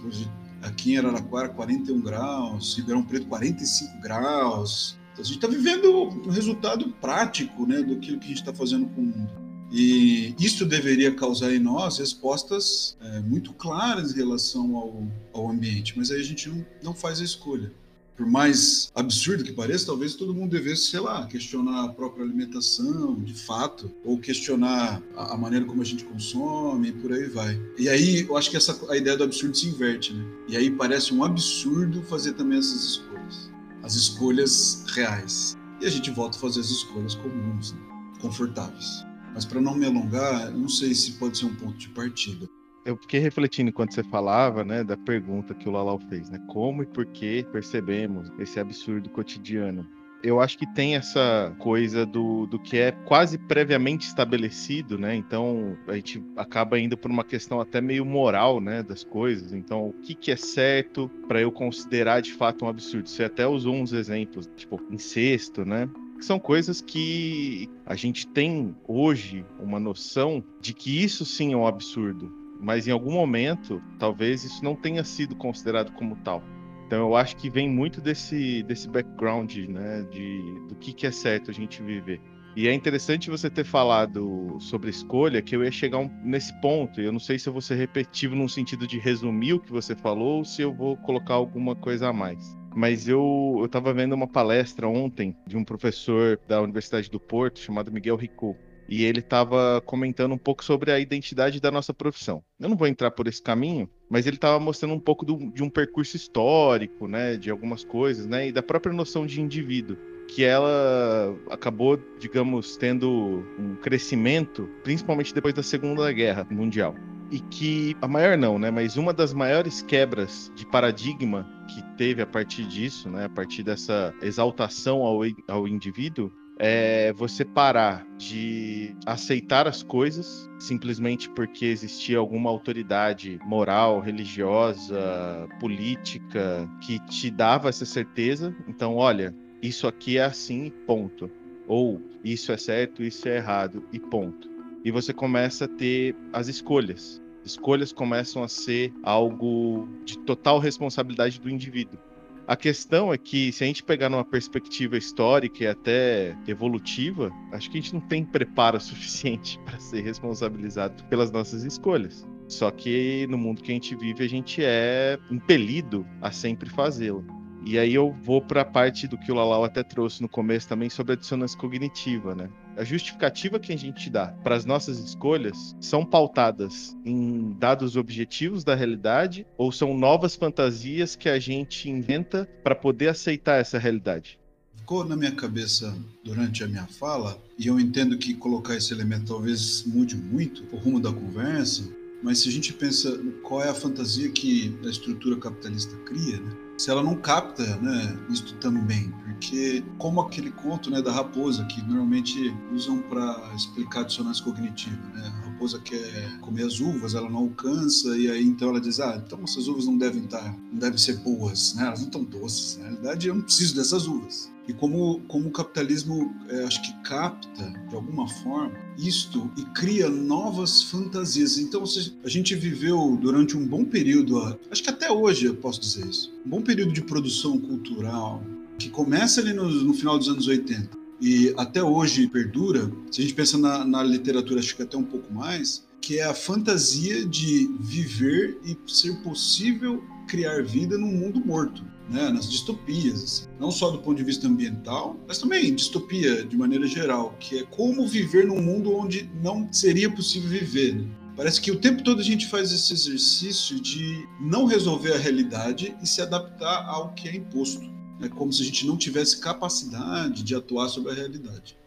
aqui 0.62 0.94
em 0.94 0.98
Araraquara 1.00 1.50
41 1.50 2.00
graus, 2.00 2.78
Ribeirão 2.78 3.02
Preto 3.02 3.26
45 3.26 4.02
graus. 4.02 5.00
Então, 5.14 5.24
a 5.24 5.26
gente 5.26 5.38
está 5.38 5.48
vivendo 5.48 5.92
o 5.92 6.30
resultado 6.30 6.90
prático, 7.02 7.66
né, 7.66 7.82
do 7.82 7.98
que 7.98 8.12
a 8.12 8.14
gente 8.14 8.34
está 8.34 8.54
fazendo 8.54 8.86
com 8.90 9.02
o 9.02 9.06
mundo. 9.06 9.39
E 9.72 10.34
isso 10.40 10.66
deveria 10.66 11.14
causar 11.14 11.54
em 11.54 11.60
nós 11.60 12.00
respostas 12.00 12.98
é, 13.02 13.20
muito 13.20 13.54
claras 13.54 14.12
em 14.12 14.16
relação 14.16 14.76
ao, 14.76 15.08
ao 15.34 15.50
ambiente, 15.50 15.94
mas 15.96 16.10
aí 16.10 16.20
a 16.20 16.24
gente 16.24 16.50
não, 16.50 16.66
não 16.84 16.94
faz 16.94 17.22
a 17.22 17.24
escolha. 17.24 17.72
Por 18.20 18.26
mais 18.26 18.92
absurdo 18.94 19.46
que 19.46 19.54
pareça, 19.54 19.86
talvez 19.86 20.14
todo 20.14 20.34
mundo 20.34 20.52
devesse, 20.52 20.88
sei 20.88 21.00
lá, 21.00 21.26
questionar 21.26 21.86
a 21.86 21.88
própria 21.88 22.26
alimentação, 22.26 23.18
de 23.24 23.34
fato, 23.34 23.90
ou 24.04 24.18
questionar 24.18 25.02
a, 25.16 25.36
a 25.36 25.38
maneira 25.38 25.66
como 25.66 25.82
a 25.82 25.86
gente 25.86 26.04
consome, 26.04 26.90
e 26.90 26.92
por 26.92 27.14
aí 27.14 27.30
vai. 27.30 27.58
E 27.78 27.88
aí 27.88 28.26
eu 28.28 28.36
acho 28.36 28.50
que 28.52 28.58
essa, 28.58 28.78
a 28.92 28.98
ideia 28.98 29.16
do 29.16 29.24
absurdo 29.24 29.56
se 29.56 29.68
inverte, 29.68 30.12
né? 30.12 30.26
E 30.50 30.58
aí 30.58 30.70
parece 30.70 31.14
um 31.14 31.24
absurdo 31.24 32.04
fazer 32.04 32.34
também 32.34 32.60
essas 32.60 32.84
escolhas. 32.84 33.50
As 33.84 33.96
escolhas 33.96 34.84
reais. 34.94 35.58
E 35.80 35.86
a 35.86 35.90
gente 35.90 36.12
volta 36.12 36.38
a 36.38 36.42
fazer 36.42 36.60
as 36.60 36.70
escolhas 36.70 37.16
comuns, 37.16 37.72
né? 37.72 37.80
confortáveis. 38.20 39.09
Mas 39.40 39.46
para 39.46 39.62
não 39.62 39.74
me 39.74 39.86
alongar, 39.86 40.52
não 40.52 40.68
sei 40.68 40.94
se 40.94 41.14
pode 41.14 41.38
ser 41.38 41.46
um 41.46 41.56
ponto 41.56 41.78
de 41.78 41.88
partida. 41.88 42.46
Eu 42.86 42.98
fiquei 42.98 43.22
refletindo 43.22 43.70
enquanto 43.70 43.94
você 43.94 44.04
falava, 44.04 44.66
né, 44.66 44.84
da 44.84 44.98
pergunta 44.98 45.54
que 45.54 45.70
o 45.70 45.72
Lalau 45.72 45.98
fez, 46.10 46.30
né? 46.30 46.38
Como 46.50 46.84
e 46.84 46.86
por 46.86 47.06
que 47.06 47.46
percebemos 47.50 48.30
esse 48.38 48.60
absurdo 48.60 49.10
cotidiano? 49.10 49.88
Eu 50.22 50.42
acho 50.42 50.58
que 50.58 50.68
tem 50.74 50.98
essa 50.98 51.56
coisa 51.58 52.06
do, 52.06 52.48
do 52.48 52.60
que 52.60 52.80
é 52.80 52.92
quase 52.92 53.38
previamente 53.38 54.06
estabelecido, 54.08 54.98
né? 54.98 55.16
Então 55.16 55.78
a 55.88 55.94
gente 55.94 56.22
acaba 56.36 56.78
indo 56.78 56.98
por 56.98 57.10
uma 57.10 57.24
questão 57.24 57.62
até 57.62 57.80
meio 57.80 58.06
moral, 58.06 58.60
né, 58.60 58.84
das 58.84 59.06
coisas. 59.06 59.54
Então, 59.54 59.88
o 59.88 59.94
que, 60.02 60.14
que 60.14 60.32
é 60.32 60.36
certo 60.36 61.10
para 61.30 61.40
eu 61.40 61.50
considerar 61.50 62.22
de 62.22 62.34
fato 62.34 62.66
um 62.66 62.68
absurdo? 62.68 63.08
Você 63.08 63.24
até 63.24 63.48
usou 63.48 63.74
uns 63.74 63.94
exemplos, 63.94 64.50
tipo 64.58 64.82
incesto, 64.92 65.64
né? 65.64 65.90
São 66.20 66.38
coisas 66.38 66.82
que 66.82 67.70
a 67.86 67.96
gente 67.96 68.28
tem 68.28 68.76
hoje 68.88 69.46
uma 69.60 69.80
noção 69.80 70.44
de 70.60 70.74
que 70.74 71.02
isso 71.04 71.26
sim 71.26 71.54
é 71.54 71.58
um 71.58 71.66
absurdo, 71.66 72.32
mas 72.60 72.88
em 72.88 72.92
algum 72.92 73.14
momento 73.14 73.82
talvez 73.98 74.44
isso 74.44 74.64
não 74.64 74.76
tenha 74.76 75.04
sido 75.04 75.36
considerado 75.36 75.94
como 75.94 76.18
tal. 76.18 76.44
Então 76.86 77.00
eu 77.00 77.16
acho 77.16 77.38
que 77.38 77.50
vem 77.50 77.70
muito 77.70 78.02
desse, 78.02 78.64
desse 78.64 78.90
background, 78.90 79.56
né, 79.70 80.06
de, 80.12 80.42
do 80.68 80.76
que, 80.76 80.92
que 80.92 81.08
é 81.08 81.12
certo 81.12 81.52
a 81.52 81.54
gente 81.54 81.82
viver. 81.82 82.20
E 82.56 82.68
é 82.68 82.74
interessante 82.74 83.30
você 83.30 83.50
ter 83.50 83.64
falado 83.64 84.58
sobre 84.60 84.90
escolha, 84.90 85.42
que 85.42 85.56
eu 85.56 85.64
ia 85.64 85.72
chegar 85.72 86.00
um, 86.00 86.10
nesse 86.24 86.52
ponto. 86.60 87.00
Eu 87.00 87.12
não 87.12 87.20
sei 87.20 87.40
se 87.40 87.48
eu 87.48 87.54
vou 87.54 87.62
ser 87.62 87.76
repetitivo 87.76 88.36
no 88.36 88.50
sentido 88.50 88.88
de 88.88 89.00
resumir 89.00 89.54
o 89.54 89.60
que 89.60 89.72
você 89.72 89.96
falou 89.96 90.40
ou 90.40 90.46
se 90.46 90.62
eu 90.62 90.74
vou 90.74 90.98
colocar 90.98 91.36
alguma 91.36 91.76
coisa 91.76 92.10
a 92.10 92.14
mais. 92.14 92.59
Mas 92.76 93.08
eu 93.08 93.62
estava 93.66 93.94
vendo 93.94 94.14
uma 94.14 94.28
palestra 94.28 94.88
ontem 94.88 95.36
de 95.46 95.58
um 95.58 95.64
professor 95.64 96.40
da 96.48 96.62
Universidade 96.62 97.10
do 97.10 97.20
Porto 97.20 97.60
chamado 97.60 97.92
Miguel 97.92 98.16
Rico. 98.16 98.56
E 98.88 99.04
ele 99.04 99.20
estava 99.20 99.82
comentando 99.86 100.34
um 100.34 100.38
pouco 100.38 100.64
sobre 100.64 100.92
a 100.92 101.00
identidade 101.00 101.60
da 101.60 101.70
nossa 101.70 101.94
profissão. 101.94 102.44
Eu 102.60 102.70
não 102.70 102.76
vou 102.76 102.88
entrar 102.88 103.12
por 103.12 103.28
esse 103.28 103.42
caminho, 103.42 103.88
mas 104.10 104.26
ele 104.26 104.38
estava 104.38 104.60
mostrando 104.60 104.96
um 104.96 105.00
pouco 105.00 105.24
do, 105.24 105.52
de 105.52 105.62
um 105.62 105.70
percurso 105.70 106.16
histórico, 106.16 107.08
né, 107.08 107.38
de 107.38 107.52
algumas 107.52 107.84
coisas, 107.84 108.26
né, 108.26 108.48
e 108.48 108.52
da 108.52 108.64
própria 108.64 108.92
noção 108.92 109.28
de 109.28 109.42
indivíduo 109.42 109.96
que 110.30 110.44
ela 110.44 111.36
acabou, 111.50 112.00
digamos, 112.20 112.78
tendo 112.78 113.44
um 113.58 113.76
crescimento, 113.76 114.70
principalmente 114.84 115.34
depois 115.34 115.54
da 115.54 115.64
Segunda 115.64 116.12
Guerra 116.14 116.46
Mundial. 116.50 116.96
E 117.32 117.40
que 117.40 117.96
a 118.02 118.08
maior 118.08 118.38
não, 118.38 118.58
né, 118.58 118.72
mas 118.72 118.96
uma 118.98 119.14
das 119.14 119.34
maiores 119.34 119.82
quebras 119.82 120.52
de 120.56 120.66
paradigma 120.66 121.48
que 121.68 121.82
teve 121.96 122.22
a 122.22 122.28
partir 122.28 122.66
disso, 122.66 123.10
né, 123.10 123.26
a 123.26 123.30
partir 123.30 123.64
dessa 123.64 124.14
exaltação 124.22 125.02
ao, 125.02 125.22
ao 125.48 125.68
indivíduo, 125.68 126.32
é 126.58 127.14
você 127.14 127.46
parar 127.46 128.06
de 128.18 128.94
aceitar 129.06 129.66
as 129.66 129.82
coisas 129.82 130.50
simplesmente 130.60 131.30
porque 131.30 131.66
existia 131.66 132.18
alguma 132.18 132.50
autoridade 132.50 133.40
moral, 133.46 134.02
religiosa, 134.02 135.48
política 135.60 136.70
que 136.82 137.00
te 137.06 137.32
dava 137.32 137.70
essa 137.70 137.86
certeza. 137.86 138.54
Então, 138.68 138.96
olha, 138.98 139.34
isso 139.62 139.88
aqui 139.88 140.18
é 140.18 140.24
assim, 140.24 140.72
ponto. 140.86 141.30
Ou 141.68 142.02
isso 142.24 142.52
é 142.52 142.58
certo, 142.58 143.04
isso 143.04 143.28
é 143.28 143.38
errado, 143.38 143.84
e 143.92 144.00
ponto. 144.00 144.50
E 144.84 144.92
você 144.92 145.14
começa 145.14 145.66
a 145.66 145.68
ter 145.68 146.16
as 146.34 146.48
escolhas. 146.48 147.22
Escolhas 147.46 147.92
começam 147.92 148.44
a 148.44 148.48
ser 148.48 148.94
algo 149.04 149.88
de 150.06 150.18
total 150.20 150.60
responsabilidade 150.60 151.40
do 151.40 151.50
indivíduo. 151.50 152.00
A 152.48 152.56
questão 152.56 153.14
é 153.14 153.18
que, 153.18 153.52
se 153.52 153.64
a 153.64 153.68
gente 153.68 153.84
pegar 153.84 154.10
numa 154.10 154.26
perspectiva 154.26 154.98
histórica 154.98 155.64
e 155.64 155.68
até 155.68 156.36
evolutiva, 156.48 157.32
acho 157.52 157.70
que 157.70 157.78
a 157.78 157.82
gente 157.82 157.94
não 157.94 158.02
tem 158.02 158.26
preparo 158.26 158.80
suficiente 158.82 159.60
para 159.66 159.80
ser 159.80 160.02
responsabilizado 160.02 161.04
pelas 161.06 161.32
nossas 161.32 161.64
escolhas. 161.64 162.26
Só 162.48 162.72
que 162.72 163.28
no 163.30 163.38
mundo 163.38 163.62
que 163.62 163.72
a 163.72 163.76
gente 163.76 163.96
vive, 163.96 164.24
a 164.24 164.28
gente 164.28 164.64
é 164.64 165.20
impelido 165.30 166.04
a 166.20 166.32
sempre 166.32 166.68
fazê-lo. 166.68 167.24
E 167.66 167.78
aí 167.78 167.94
eu 167.94 168.16
vou 168.24 168.42
para 168.42 168.62
a 168.62 168.66
parte 168.66 169.08
do 169.08 169.18
que 169.18 169.32
o 169.32 169.36
Lalau 169.36 169.64
até 169.64 169.84
trouxe 169.84 170.22
no 170.22 170.30
começo 170.30 170.68
também 170.68 170.90
sobre 170.90 171.14
a 171.14 171.16
dissonância 171.16 171.58
cognitiva, 171.58 172.34
né? 172.34 172.50
A 172.78 172.84
justificativa 172.84 173.60
que 173.60 173.74
a 173.74 173.78
gente 173.78 174.10
dá 174.10 174.28
para 174.28 174.56
as 174.56 174.66
nossas 174.66 174.98
escolhas 175.00 175.76
são 175.82 176.06
pautadas 176.06 176.96
em 177.04 177.54
dados 177.60 177.98
objetivos 177.98 178.64
da 178.64 178.76
realidade 178.76 179.46
ou 179.58 179.72
são 179.72 179.98
novas 179.98 180.36
fantasias 180.36 181.16
que 181.16 181.28
a 181.28 181.38
gente 181.38 181.90
inventa 181.90 182.50
para 182.64 182.76
poder 182.76 183.10
aceitar 183.10 183.60
essa 183.60 183.78
realidade? 183.78 184.40
Ficou 184.78 185.04
na 185.04 185.18
minha 185.18 185.34
cabeça 185.34 185.96
durante 186.24 186.64
a 186.64 186.68
minha 186.68 186.88
fala, 186.88 187.38
e 187.58 187.68
eu 187.68 187.80
entendo 187.80 188.18
que 188.18 188.34
colocar 188.34 188.76
esse 188.76 188.94
elemento 188.94 189.26
talvez 189.26 189.84
mude 189.86 190.16
muito 190.16 190.64
o 190.74 190.80
rumo 190.80 191.00
da 191.00 191.12
conversa, 191.12 191.88
mas 192.24 192.40
se 192.40 192.50
a 192.50 192.52
gente 192.52 192.74
pensa 192.74 193.20
qual 193.44 193.62
é 193.62 193.70
a 193.70 193.74
fantasia 193.74 194.30
que 194.32 194.76
a 194.84 194.90
estrutura 194.90 195.38
capitalista 195.38 195.96
cria, 195.98 196.40
né? 196.40 196.69
Se 196.80 196.90
ela 196.90 197.04
não 197.04 197.14
capta 197.14 197.76
né, 197.78 198.18
isso 198.30 198.56
também, 198.56 199.12
porque 199.26 199.84
como 199.98 200.22
aquele 200.22 200.50
conto 200.50 200.90
né, 200.90 201.02
da 201.02 201.12
raposa 201.12 201.66
que 201.66 201.82
normalmente 201.82 202.56
usam 202.74 203.02
para 203.02 203.52
explicar 203.54 204.04
dissonância 204.04 204.42
cognitiva, 204.42 204.98
né? 205.14 205.28
A 205.28 205.50
raposa 205.50 205.78
quer 205.80 206.40
comer 206.40 206.64
as 206.64 206.80
uvas, 206.80 207.16
ela 207.16 207.30
não 207.30 207.40
alcança 207.40 208.18
e 208.18 208.32
aí 208.32 208.46
então 208.46 208.70
ela 208.70 208.80
diz, 208.80 209.02
ah, 209.02 209.22
então 209.26 209.42
essas 209.44 209.68
uvas 209.68 209.86
não 209.86 209.98
devem 209.98 210.24
estar, 210.24 210.56
não 210.72 210.80
devem 210.80 210.98
ser 210.98 211.18
boas, 211.18 211.74
né? 211.76 211.86
Elas 211.86 212.00
não 212.00 212.08
estão 212.08 212.24
doces. 212.24 212.78
Na 212.78 212.86
realidade, 212.86 213.28
eu 213.28 213.36
não 213.36 213.42
preciso 213.42 213.76
dessas 213.76 214.08
uvas. 214.08 214.50
E 214.70 214.74
como, 214.74 215.20
como 215.22 215.48
o 215.48 215.52
capitalismo, 215.52 216.32
é, 216.48 216.64
acho 216.64 216.80
que 216.84 216.94
capta, 217.02 217.74
de 217.90 217.96
alguma 217.96 218.28
forma, 218.28 218.72
isto 219.00 219.50
e 219.58 219.64
cria 219.74 220.08
novas 220.08 220.84
fantasias. 220.84 221.58
Então, 221.58 221.84
a 222.24 222.30
gente 222.30 222.54
viveu 222.54 223.18
durante 223.20 223.58
um 223.58 223.66
bom 223.66 223.84
período, 223.84 224.60
acho 224.70 224.84
que 224.84 224.92
até 224.92 225.12
hoje 225.12 225.48
eu 225.48 225.56
posso 225.56 225.82
dizer 225.82 226.06
isso, 226.06 226.32
um 226.46 226.50
bom 226.52 226.62
período 226.62 226.94
de 226.94 227.02
produção 227.02 227.58
cultural, 227.58 228.44
que 228.78 228.92
começa 228.92 229.42
ali 229.42 229.54
no, 229.54 229.68
no 229.68 229.94
final 229.96 230.20
dos 230.20 230.30
anos 230.30 230.48
80 230.48 230.96
e 231.20 231.52
até 231.58 231.82
hoje 231.82 232.28
perdura, 232.28 232.92
se 233.10 233.22
a 233.22 233.24
gente 233.24 233.34
pensa 233.34 233.58
na, 233.58 233.84
na 233.84 234.04
literatura, 234.04 234.60
acho 234.60 234.76
que 234.76 234.84
até 234.84 234.96
um 234.96 235.04
pouco 235.04 235.34
mais, 235.34 235.84
que 236.00 236.20
é 236.20 236.26
a 236.26 236.34
fantasia 236.36 237.26
de 237.26 237.68
viver 237.80 238.60
e 238.64 238.78
ser 238.86 239.20
possível 239.24 240.04
criar 240.28 240.64
vida 240.64 240.96
num 240.96 241.12
mundo 241.12 241.44
morto 241.44 241.84
né, 242.10 242.30
nas 242.30 242.50
distopias, 242.50 243.24
assim. 243.24 243.46
não 243.60 243.72
só 243.72 243.92
do 243.92 244.00
ponto 244.00 244.18
de 244.18 244.24
vista 244.24 244.48
ambiental, 244.48 245.20
mas 245.28 245.38
também 245.38 245.74
distopia 245.74 246.44
de 246.44 246.58
maneira 246.58 246.88
geral, 246.88 247.36
que 247.40 247.60
é 247.60 247.64
como 247.64 248.08
viver 248.08 248.46
num 248.46 248.62
mundo 248.62 248.96
onde 248.96 249.30
não 249.42 249.72
seria 249.72 250.10
possível 250.10 250.50
viver. 250.50 250.96
Né? 250.96 251.08
Parece 251.36 251.62
que 251.62 251.72
o 251.72 251.80
tempo 251.80 252.04
todo 252.04 252.20
a 252.20 252.24
gente 252.24 252.48
faz 252.48 252.72
esse 252.72 252.92
exercício 252.92 253.80
de 253.80 254.28
não 254.42 254.66
resolver 254.66 255.14
a 255.14 255.18
realidade 255.18 255.96
e 256.02 256.08
se 256.08 256.22
adaptar 256.22 256.86
ao 256.86 257.14
que 257.14 257.30
é 257.30 257.36
imposto. 257.36 257.82
É 258.22 258.28
como 258.28 258.52
se 258.52 258.62
a 258.62 258.66
gente 258.66 258.86
não 258.86 258.98
tivesse 258.98 259.40
capacidade 259.40 260.44
de 260.44 260.54
atuar 260.54 260.90
sobre 260.90 261.12
a 261.12 261.16
realidade. 261.16 261.78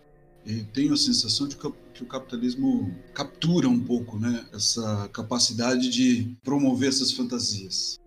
Eu 0.46 0.64
tenho 0.72 0.94
a 0.94 0.96
sensação 0.96 1.46
de 1.46 1.56
que 1.56 2.02
o 2.02 2.06
capitalismo 2.06 2.92
captura 3.14 3.68
um 3.68 3.78
pouco 3.78 4.18
né, 4.18 4.44
essa 4.52 5.08
capacidade 5.12 5.88
de 5.90 6.34
promover 6.42 6.88
essas 6.88 7.12
fantasias. 7.12 8.00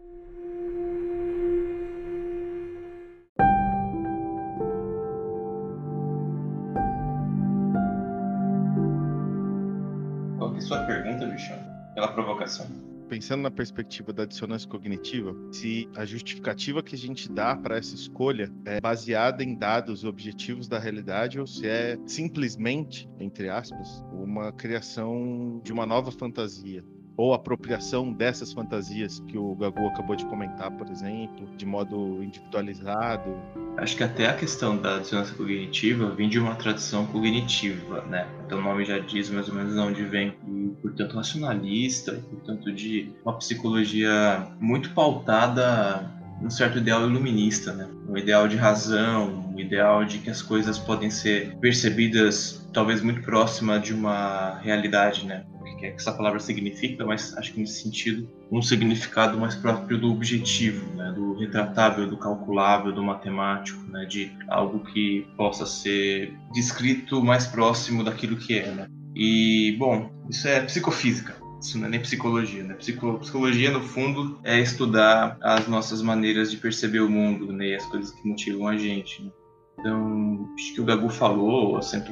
Provocação. 12.13 12.67
Pensando 13.07 13.43
na 13.43 13.51
perspectiva 13.51 14.11
da 14.11 14.25
dissonância 14.25 14.67
cognitiva, 14.67 15.35
se 15.51 15.87
a 15.95 16.05
justificativa 16.05 16.81
que 16.81 16.95
a 16.95 16.97
gente 16.97 17.31
dá 17.31 17.55
para 17.55 17.77
essa 17.77 17.93
escolha 17.93 18.51
é 18.65 18.81
baseada 18.81 19.43
em 19.43 19.55
dados 19.55 20.03
objetivos 20.03 20.67
da 20.67 20.79
realidade 20.79 21.39
ou 21.39 21.45
se 21.45 21.67
é 21.67 21.97
simplesmente, 22.07 23.07
entre 23.19 23.47
aspas, 23.47 24.03
uma 24.11 24.51
criação 24.51 25.61
de 25.63 25.71
uma 25.71 25.85
nova 25.85 26.11
fantasia 26.11 26.83
ou 27.17 27.33
apropriação 27.33 28.11
dessas 28.11 28.51
fantasias 28.51 29.19
que 29.27 29.37
o 29.37 29.55
Gagu 29.55 29.87
acabou 29.87 30.15
de 30.15 30.25
comentar, 30.25 30.71
por 30.71 30.89
exemplo, 30.89 31.47
de 31.55 31.65
modo 31.65 32.21
individualizado. 32.23 33.35
Acho 33.77 33.95
que 33.97 34.03
até 34.03 34.27
a 34.27 34.33
questão 34.33 34.77
da 34.77 34.99
dissonância 34.99 35.35
cognitiva 35.35 36.09
vem 36.11 36.29
de 36.29 36.39
uma 36.39 36.55
tradição 36.55 37.05
cognitiva, 37.07 38.01
né? 38.05 38.27
Então 38.45 38.59
o 38.59 38.61
nome 38.61 38.85
já 38.85 38.99
diz 38.99 39.29
mais 39.29 39.47
ou 39.49 39.55
menos 39.55 39.73
de 39.73 39.79
onde 39.79 40.03
vem, 40.03 40.33
e 40.47 40.69
portanto 40.81 41.15
racionalista, 41.15 42.13
portanto 42.29 42.71
de 42.71 43.13
uma 43.23 43.37
psicologia 43.37 44.47
muito 44.59 44.91
pautada 44.91 46.13
um 46.41 46.49
certo 46.49 46.77
ideal 46.77 47.07
iluminista, 47.07 47.73
né? 47.73 47.87
Um 48.07 48.17
ideal 48.17 48.47
de 48.47 48.57
razão, 48.57 49.53
um 49.55 49.59
ideal 49.59 50.03
de 50.03 50.19
que 50.19 50.29
as 50.29 50.41
coisas 50.41 50.77
podem 50.77 51.09
ser 51.09 51.55
percebidas 51.57 52.67
talvez 52.73 53.01
muito 53.01 53.21
próxima 53.21 53.79
de 53.79 53.93
uma 53.93 54.59
realidade, 54.59 55.25
né? 55.25 55.45
Que, 55.73 55.85
é 55.85 55.91
que 55.91 55.97
essa 55.97 56.11
palavra 56.11 56.39
significa, 56.39 57.05
mas 57.05 57.35
acho 57.37 57.53
que 57.53 57.59
nesse 57.59 57.81
sentido, 57.81 58.29
um 58.51 58.61
significado 58.61 59.39
mais 59.39 59.55
próprio 59.55 59.97
do 59.97 60.11
objetivo, 60.11 60.85
né, 60.95 61.11
do 61.11 61.33
retratável, 61.33 62.07
do 62.07 62.17
calculável, 62.17 62.91
do 62.91 63.03
matemático, 63.03 63.81
né, 63.89 64.05
de 64.05 64.31
algo 64.47 64.79
que 64.79 65.27
possa 65.35 65.65
ser 65.65 66.33
descrito 66.53 67.23
mais 67.23 67.47
próximo 67.47 68.03
daquilo 68.03 68.37
que 68.37 68.59
é. 68.59 68.71
Né? 68.71 68.87
E, 69.15 69.75
bom, 69.79 70.11
isso 70.29 70.47
é 70.47 70.61
psicofísica. 70.61 71.35
Isso 71.61 71.79
não 71.79 71.87
é 71.87 71.89
nem 71.89 71.99
psicologia, 71.99 72.63
né? 72.63 72.75
Psico, 72.75 73.17
psicologia, 73.17 73.71
no 73.71 73.81
fundo, 73.81 74.39
é 74.43 74.59
estudar 74.59 75.37
as 75.41 75.67
nossas 75.67 75.99
maneiras 76.01 76.51
de 76.51 76.57
perceber 76.57 76.99
o 76.99 77.09
mundo, 77.09 77.51
né? 77.51 77.69
E 77.69 77.75
as 77.75 77.85
coisas 77.85 78.11
que 78.11 78.27
motivam 78.27 78.67
a 78.67 78.77
gente. 78.77 79.23
Né? 79.23 79.31
Então, 79.79 80.47
acho 80.53 80.75
que 80.75 80.81
o 80.81 80.85
Gabu 80.85 81.09
falou, 81.09 81.77
assim, 81.77 82.03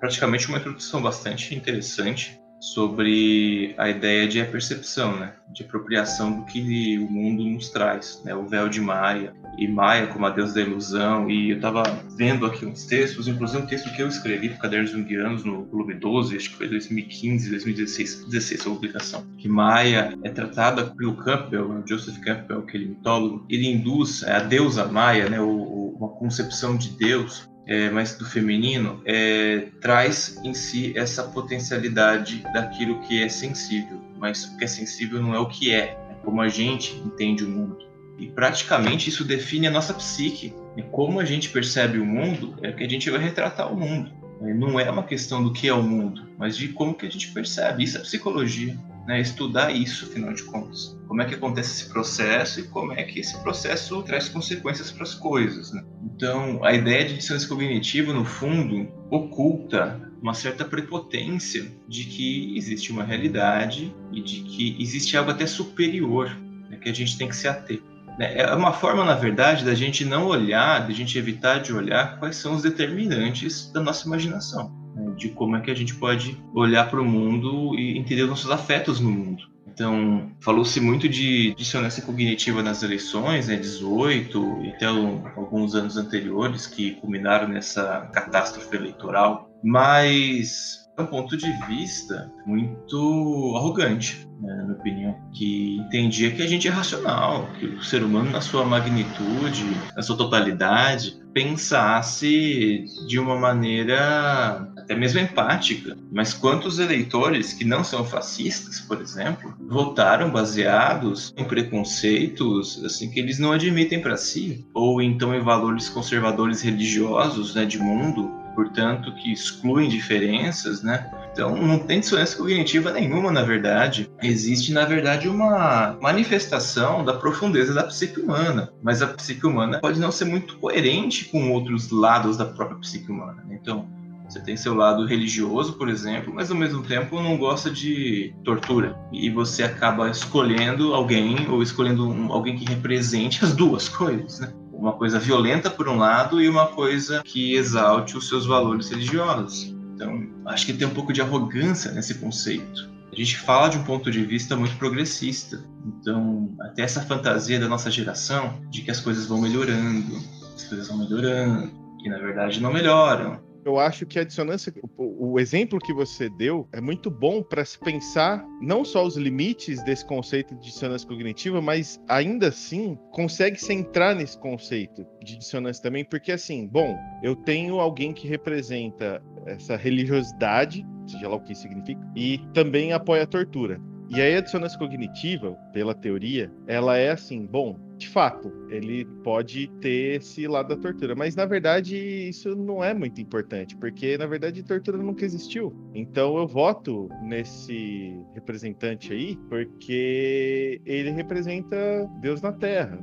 praticamente 0.00 0.48
uma 0.48 0.58
introdução 0.58 1.00
bastante 1.00 1.54
interessante 1.54 2.40
sobre 2.60 3.74
a 3.78 3.88
ideia 3.88 4.26
de 4.26 4.42
percepção, 4.44 5.16
né? 5.16 5.34
de 5.50 5.62
apropriação 5.62 6.40
do 6.40 6.44
que 6.44 6.98
o 6.98 7.10
mundo 7.10 7.42
nos 7.44 7.70
traz, 7.70 8.20
né? 8.24 8.34
o 8.34 8.46
véu 8.46 8.68
de 8.68 8.80
Maia, 8.80 9.32
e 9.56 9.66
Maia 9.66 10.06
como 10.08 10.26
a 10.26 10.30
deusa 10.30 10.54
da 10.54 10.60
ilusão, 10.60 11.30
e 11.30 11.50
eu 11.50 11.56
estava 11.56 11.82
vendo 12.16 12.44
aqui 12.46 12.66
uns 12.66 12.84
textos, 12.84 13.28
inclusive 13.28 13.62
um 13.62 13.66
texto 13.66 13.92
que 13.94 14.02
eu 14.02 14.08
escrevi 14.08 14.50
para 14.50 14.58
Cadernos 14.58 14.90
Jungianos 14.90 15.44
no 15.44 15.66
Clube 15.66 15.94
12, 15.94 16.36
acho 16.36 16.50
que 16.50 16.56
foi 16.56 16.68
2015, 16.68 17.50
2016, 17.50 18.24
16 18.26 18.60
a 18.60 18.64
publicação, 18.64 19.26
que 19.36 19.48
Maia 19.48 20.16
é 20.22 20.30
tratada 20.30 20.86
pelo 20.96 21.16
Campbell, 21.16 21.82
Joseph 21.86 22.18
Campbell, 22.18 22.60
aquele 22.60 22.86
mitólogo, 22.86 23.46
ele 23.48 23.68
induz 23.68 24.22
a 24.24 24.40
deusa 24.40 24.84
Maia, 24.86 25.28
né? 25.28 25.40
o, 25.40 25.96
uma 25.98 26.08
concepção 26.08 26.76
de 26.76 26.90
Deus 26.90 27.48
é, 27.68 27.90
mas 27.90 28.16
do 28.16 28.24
feminino, 28.24 29.00
é, 29.04 29.66
traz 29.80 30.40
em 30.42 30.54
si 30.54 30.92
essa 30.96 31.22
potencialidade 31.22 32.42
daquilo 32.54 33.00
que 33.02 33.22
é 33.22 33.28
sensível. 33.28 34.00
Mas 34.16 34.44
o 34.44 34.56
que 34.56 34.64
é 34.64 34.66
sensível 34.66 35.22
não 35.22 35.34
é 35.34 35.38
o 35.38 35.46
que 35.46 35.70
é, 35.70 35.98
é 36.10 36.16
como 36.24 36.40
a 36.40 36.48
gente 36.48 36.96
entende 36.96 37.44
o 37.44 37.48
mundo. 37.48 37.86
E 38.18 38.26
praticamente 38.26 39.08
isso 39.10 39.22
define 39.22 39.66
a 39.68 39.70
nossa 39.70 39.94
psique. 39.94 40.52
E 40.76 40.82
como 40.82 41.20
a 41.20 41.24
gente 41.24 41.50
percebe 41.50 41.98
o 41.98 42.06
mundo 42.06 42.56
é 42.62 42.72
que 42.72 42.82
a 42.82 42.88
gente 42.88 43.08
vai 43.10 43.20
retratar 43.20 43.72
o 43.72 43.78
mundo. 43.78 44.10
Não 44.40 44.80
é 44.80 44.90
uma 44.90 45.02
questão 45.02 45.42
do 45.42 45.52
que 45.52 45.68
é 45.68 45.74
o 45.74 45.82
mundo, 45.82 46.26
mas 46.38 46.56
de 46.56 46.68
como 46.68 46.94
que 46.94 47.06
a 47.06 47.10
gente 47.10 47.28
percebe. 47.32 47.84
Isso 47.84 47.98
é 47.98 48.00
psicologia 48.00 48.76
né, 49.08 49.20
estudar 49.22 49.74
isso, 49.74 50.04
afinal 50.04 50.34
de 50.34 50.42
contas. 50.42 50.97
Como 51.08 51.22
é 51.22 51.24
que 51.24 51.34
acontece 51.34 51.70
esse 51.82 51.90
processo 51.90 52.60
e 52.60 52.64
como 52.64 52.92
é 52.92 53.02
que 53.02 53.18
esse 53.18 53.36
processo 53.42 54.02
traz 54.02 54.28
consequências 54.28 54.92
para 54.92 55.04
as 55.04 55.14
coisas. 55.14 55.72
Né? 55.72 55.82
Então, 56.04 56.62
a 56.62 56.74
ideia 56.74 57.06
de 57.06 57.16
dissonância 57.16 57.48
cognitiva, 57.48 58.12
no 58.12 58.24
fundo, 58.24 58.86
oculta 59.10 60.00
uma 60.20 60.34
certa 60.34 60.64
prepotência 60.64 61.66
de 61.88 62.04
que 62.04 62.56
existe 62.56 62.92
uma 62.92 63.04
realidade 63.04 63.94
e 64.12 64.20
de 64.20 64.42
que 64.42 64.76
existe 64.80 65.16
algo 65.16 65.30
até 65.30 65.46
superior 65.46 66.28
né, 66.68 66.76
que 66.76 66.88
a 66.88 66.94
gente 66.94 67.16
tem 67.16 67.28
que 67.28 67.36
se 67.36 67.48
ater. 67.48 67.80
Né? 68.18 68.36
É 68.36 68.54
uma 68.54 68.72
forma, 68.72 69.04
na 69.04 69.14
verdade, 69.14 69.64
da 69.64 69.74
gente 69.74 70.04
não 70.04 70.26
olhar, 70.26 70.86
da 70.86 70.92
gente 70.92 71.16
evitar 71.16 71.58
de 71.58 71.72
olhar 71.72 72.18
quais 72.18 72.36
são 72.36 72.54
os 72.54 72.62
determinantes 72.62 73.72
da 73.72 73.80
nossa 73.80 74.06
imaginação 74.06 74.76
de 75.16 75.28
como 75.30 75.56
é 75.56 75.60
que 75.60 75.70
a 75.70 75.74
gente 75.74 75.94
pode 75.94 76.40
olhar 76.54 76.88
para 76.88 77.00
o 77.00 77.04
mundo 77.04 77.74
e 77.74 77.98
entender 77.98 78.22
os 78.22 78.28
nossos 78.28 78.50
afetos 78.50 79.00
no 79.00 79.10
mundo. 79.10 79.42
Então, 79.78 80.32
falou-se 80.40 80.80
muito 80.80 81.08
de 81.08 81.54
dissonância 81.54 82.02
cognitiva 82.02 82.64
nas 82.64 82.82
eleições, 82.82 83.46
né, 83.46 83.54
18 83.54 84.62
e 84.64 84.70
até 84.70 84.86
alguns 84.86 85.76
anos 85.76 85.96
anteriores 85.96 86.66
que 86.66 86.96
culminaram 86.96 87.46
nessa 87.46 88.10
catástrofe 88.12 88.74
eleitoral, 88.74 89.48
mas 89.62 90.84
é 90.98 91.02
um 91.02 91.06
ponto 91.06 91.36
de 91.36 91.48
vista 91.68 92.28
muito 92.44 93.54
arrogante, 93.56 94.28
né, 94.40 94.52
na 94.56 94.64
minha 94.64 94.74
opinião, 94.74 95.16
que 95.32 95.76
entendia 95.76 96.32
que 96.32 96.42
a 96.42 96.46
gente 96.48 96.66
é 96.66 96.72
racional, 96.72 97.48
que 97.60 97.66
o 97.66 97.84
ser 97.84 98.02
humano, 98.02 98.32
na 98.32 98.40
sua 98.40 98.64
magnitude, 98.64 99.64
na 99.94 100.02
sua 100.02 100.16
totalidade, 100.16 101.22
pensasse 101.32 102.84
de 103.06 103.16
uma 103.16 103.38
maneira 103.38 104.68
até 104.88 104.96
mesmo 104.96 105.20
empática. 105.20 105.98
Mas 106.10 106.32
quantos 106.32 106.78
eleitores 106.78 107.52
que 107.52 107.64
não 107.64 107.84
são 107.84 108.06
fascistas, 108.06 108.80
por 108.80 109.02
exemplo, 109.02 109.54
votaram 109.68 110.30
baseados 110.30 111.32
em 111.36 111.44
preconceitos 111.44 112.82
assim 112.82 113.10
que 113.10 113.20
eles 113.20 113.38
não 113.38 113.52
admitem 113.52 114.00
para 114.00 114.16
si, 114.16 114.66
ou 114.72 115.02
então 115.02 115.34
em 115.34 115.40
valores 115.40 115.90
conservadores 115.90 116.62
religiosos, 116.62 117.54
né, 117.54 117.66
de 117.66 117.78
mundo, 117.78 118.30
portanto, 118.54 119.14
que 119.16 119.30
excluem 119.30 119.88
diferenças, 119.88 120.82
né? 120.82 121.08
Então, 121.30 121.54
não 121.54 121.78
tem 121.78 122.00
dissonância 122.00 122.36
cognitiva 122.36 122.90
nenhuma, 122.90 123.30
na 123.30 123.42
verdade. 123.42 124.10
Existe, 124.20 124.72
na 124.72 124.84
verdade, 124.84 125.28
uma 125.28 125.96
manifestação 126.00 127.04
da 127.04 127.12
profundeza 127.12 127.72
da 127.72 127.84
psique 127.84 128.18
humana. 128.18 128.72
Mas 128.82 129.00
a 129.00 129.06
psique 129.06 129.46
humana 129.46 129.78
pode 129.78 130.00
não 130.00 130.10
ser 130.10 130.24
muito 130.24 130.56
coerente 130.56 131.26
com 131.26 131.52
outros 131.52 131.92
lados 131.92 132.36
da 132.36 132.44
própria 132.44 132.80
psique 132.80 133.12
humana. 133.12 133.44
Né? 133.46 133.56
Então, 133.62 133.86
você 134.28 134.40
tem 134.40 134.56
seu 134.56 134.74
lado 134.74 135.06
religioso, 135.06 135.72
por 135.74 135.88
exemplo, 135.88 136.32
mas 136.34 136.50
ao 136.50 136.56
mesmo 136.56 136.82
tempo 136.82 137.20
não 137.20 137.38
gosta 137.38 137.70
de 137.70 138.34
tortura. 138.44 138.98
E 139.10 139.30
você 139.30 139.62
acaba 139.62 140.10
escolhendo 140.10 140.94
alguém, 140.94 141.48
ou 141.48 141.62
escolhendo 141.62 142.06
um, 142.06 142.30
alguém 142.30 142.56
que 142.56 142.66
represente 142.66 143.42
as 143.44 143.54
duas 143.54 143.88
coisas, 143.88 144.40
né? 144.40 144.52
uma 144.70 144.92
coisa 144.92 145.18
violenta 145.18 145.68
por 145.68 145.88
um 145.88 145.96
lado 145.96 146.40
e 146.40 146.48
uma 146.48 146.66
coisa 146.66 147.22
que 147.24 147.54
exalte 147.54 148.16
os 148.16 148.28
seus 148.28 148.46
valores 148.46 148.90
religiosos. 148.90 149.74
Então, 149.94 150.30
acho 150.46 150.66
que 150.66 150.72
tem 150.72 150.86
um 150.86 150.94
pouco 150.94 151.12
de 151.12 151.20
arrogância 151.20 151.90
nesse 151.90 152.14
conceito. 152.14 152.88
A 153.10 153.16
gente 153.16 153.36
fala 153.38 153.68
de 153.68 153.78
um 153.78 153.82
ponto 153.82 154.08
de 154.08 154.24
vista 154.24 154.54
muito 154.54 154.76
progressista. 154.76 155.64
Então, 155.84 156.54
até 156.60 156.82
essa 156.82 157.00
fantasia 157.00 157.58
da 157.58 157.66
nossa 157.66 157.90
geração 157.90 158.60
de 158.70 158.82
que 158.82 158.90
as 158.92 159.00
coisas 159.00 159.26
vão 159.26 159.40
melhorando, 159.40 160.16
as 160.54 160.64
coisas 160.64 160.86
vão 160.86 160.98
melhorando, 160.98 161.72
que 162.00 162.08
na 162.08 162.18
verdade 162.18 162.60
não 162.60 162.72
melhoram 162.72 163.47
eu 163.68 163.78
acho 163.78 164.06
que 164.06 164.18
a 164.18 164.24
dissonância, 164.24 164.72
o, 164.96 165.32
o 165.32 165.38
exemplo 165.38 165.78
que 165.78 165.92
você 165.92 166.30
deu 166.30 166.66
é 166.72 166.80
muito 166.80 167.10
bom 167.10 167.42
para 167.42 167.62
se 167.66 167.78
pensar 167.78 168.42
não 168.62 168.82
só 168.82 169.04
os 169.04 169.14
limites 169.14 169.82
desse 169.84 170.06
conceito 170.06 170.54
de 170.54 170.68
dissonância 170.68 171.06
cognitiva, 171.06 171.60
mas 171.60 172.00
ainda 172.08 172.48
assim 172.48 172.98
consegue 173.12 173.60
se 173.60 173.74
entrar 173.74 174.14
nesse 174.14 174.38
conceito 174.38 175.06
de 175.22 175.36
dissonância 175.36 175.82
também, 175.82 176.02
porque 176.02 176.32
assim, 176.32 176.66
bom, 176.66 176.96
eu 177.22 177.36
tenho 177.36 177.78
alguém 177.78 178.14
que 178.14 178.26
representa 178.26 179.22
essa 179.44 179.76
religiosidade, 179.76 180.86
seja 181.06 181.28
lá 181.28 181.36
o 181.36 181.42
que 181.42 181.54
significa, 181.54 182.00
e 182.16 182.40
também 182.54 182.94
apoia 182.94 183.24
a 183.24 183.26
tortura. 183.26 183.78
E 184.08 184.18
aí 184.22 184.34
a 184.34 184.40
dissonância 184.40 184.78
cognitiva, 184.78 185.52
pela 185.74 185.94
teoria, 185.94 186.50
ela 186.66 186.96
é 186.96 187.10
assim, 187.10 187.44
bom, 187.44 187.78
de 187.98 188.08
fato, 188.08 188.52
ele 188.70 189.04
pode 189.24 189.66
ter 189.80 190.20
esse 190.20 190.46
lado 190.46 190.68
da 190.68 190.76
tortura, 190.80 191.16
mas 191.16 191.34
na 191.34 191.44
verdade 191.44 191.96
isso 192.28 192.54
não 192.54 192.82
é 192.82 192.94
muito 192.94 193.20
importante, 193.20 193.76
porque 193.76 194.16
na 194.16 194.26
verdade 194.26 194.62
tortura 194.62 194.96
nunca 194.96 195.24
existiu. 195.24 195.74
Então 195.92 196.38
eu 196.38 196.46
voto 196.46 197.10
nesse 197.22 198.16
representante 198.34 199.12
aí 199.12 199.36
porque 199.48 200.80
ele 200.86 201.10
representa 201.10 201.76
Deus 202.20 202.40
na 202.40 202.52
Terra. 202.52 202.98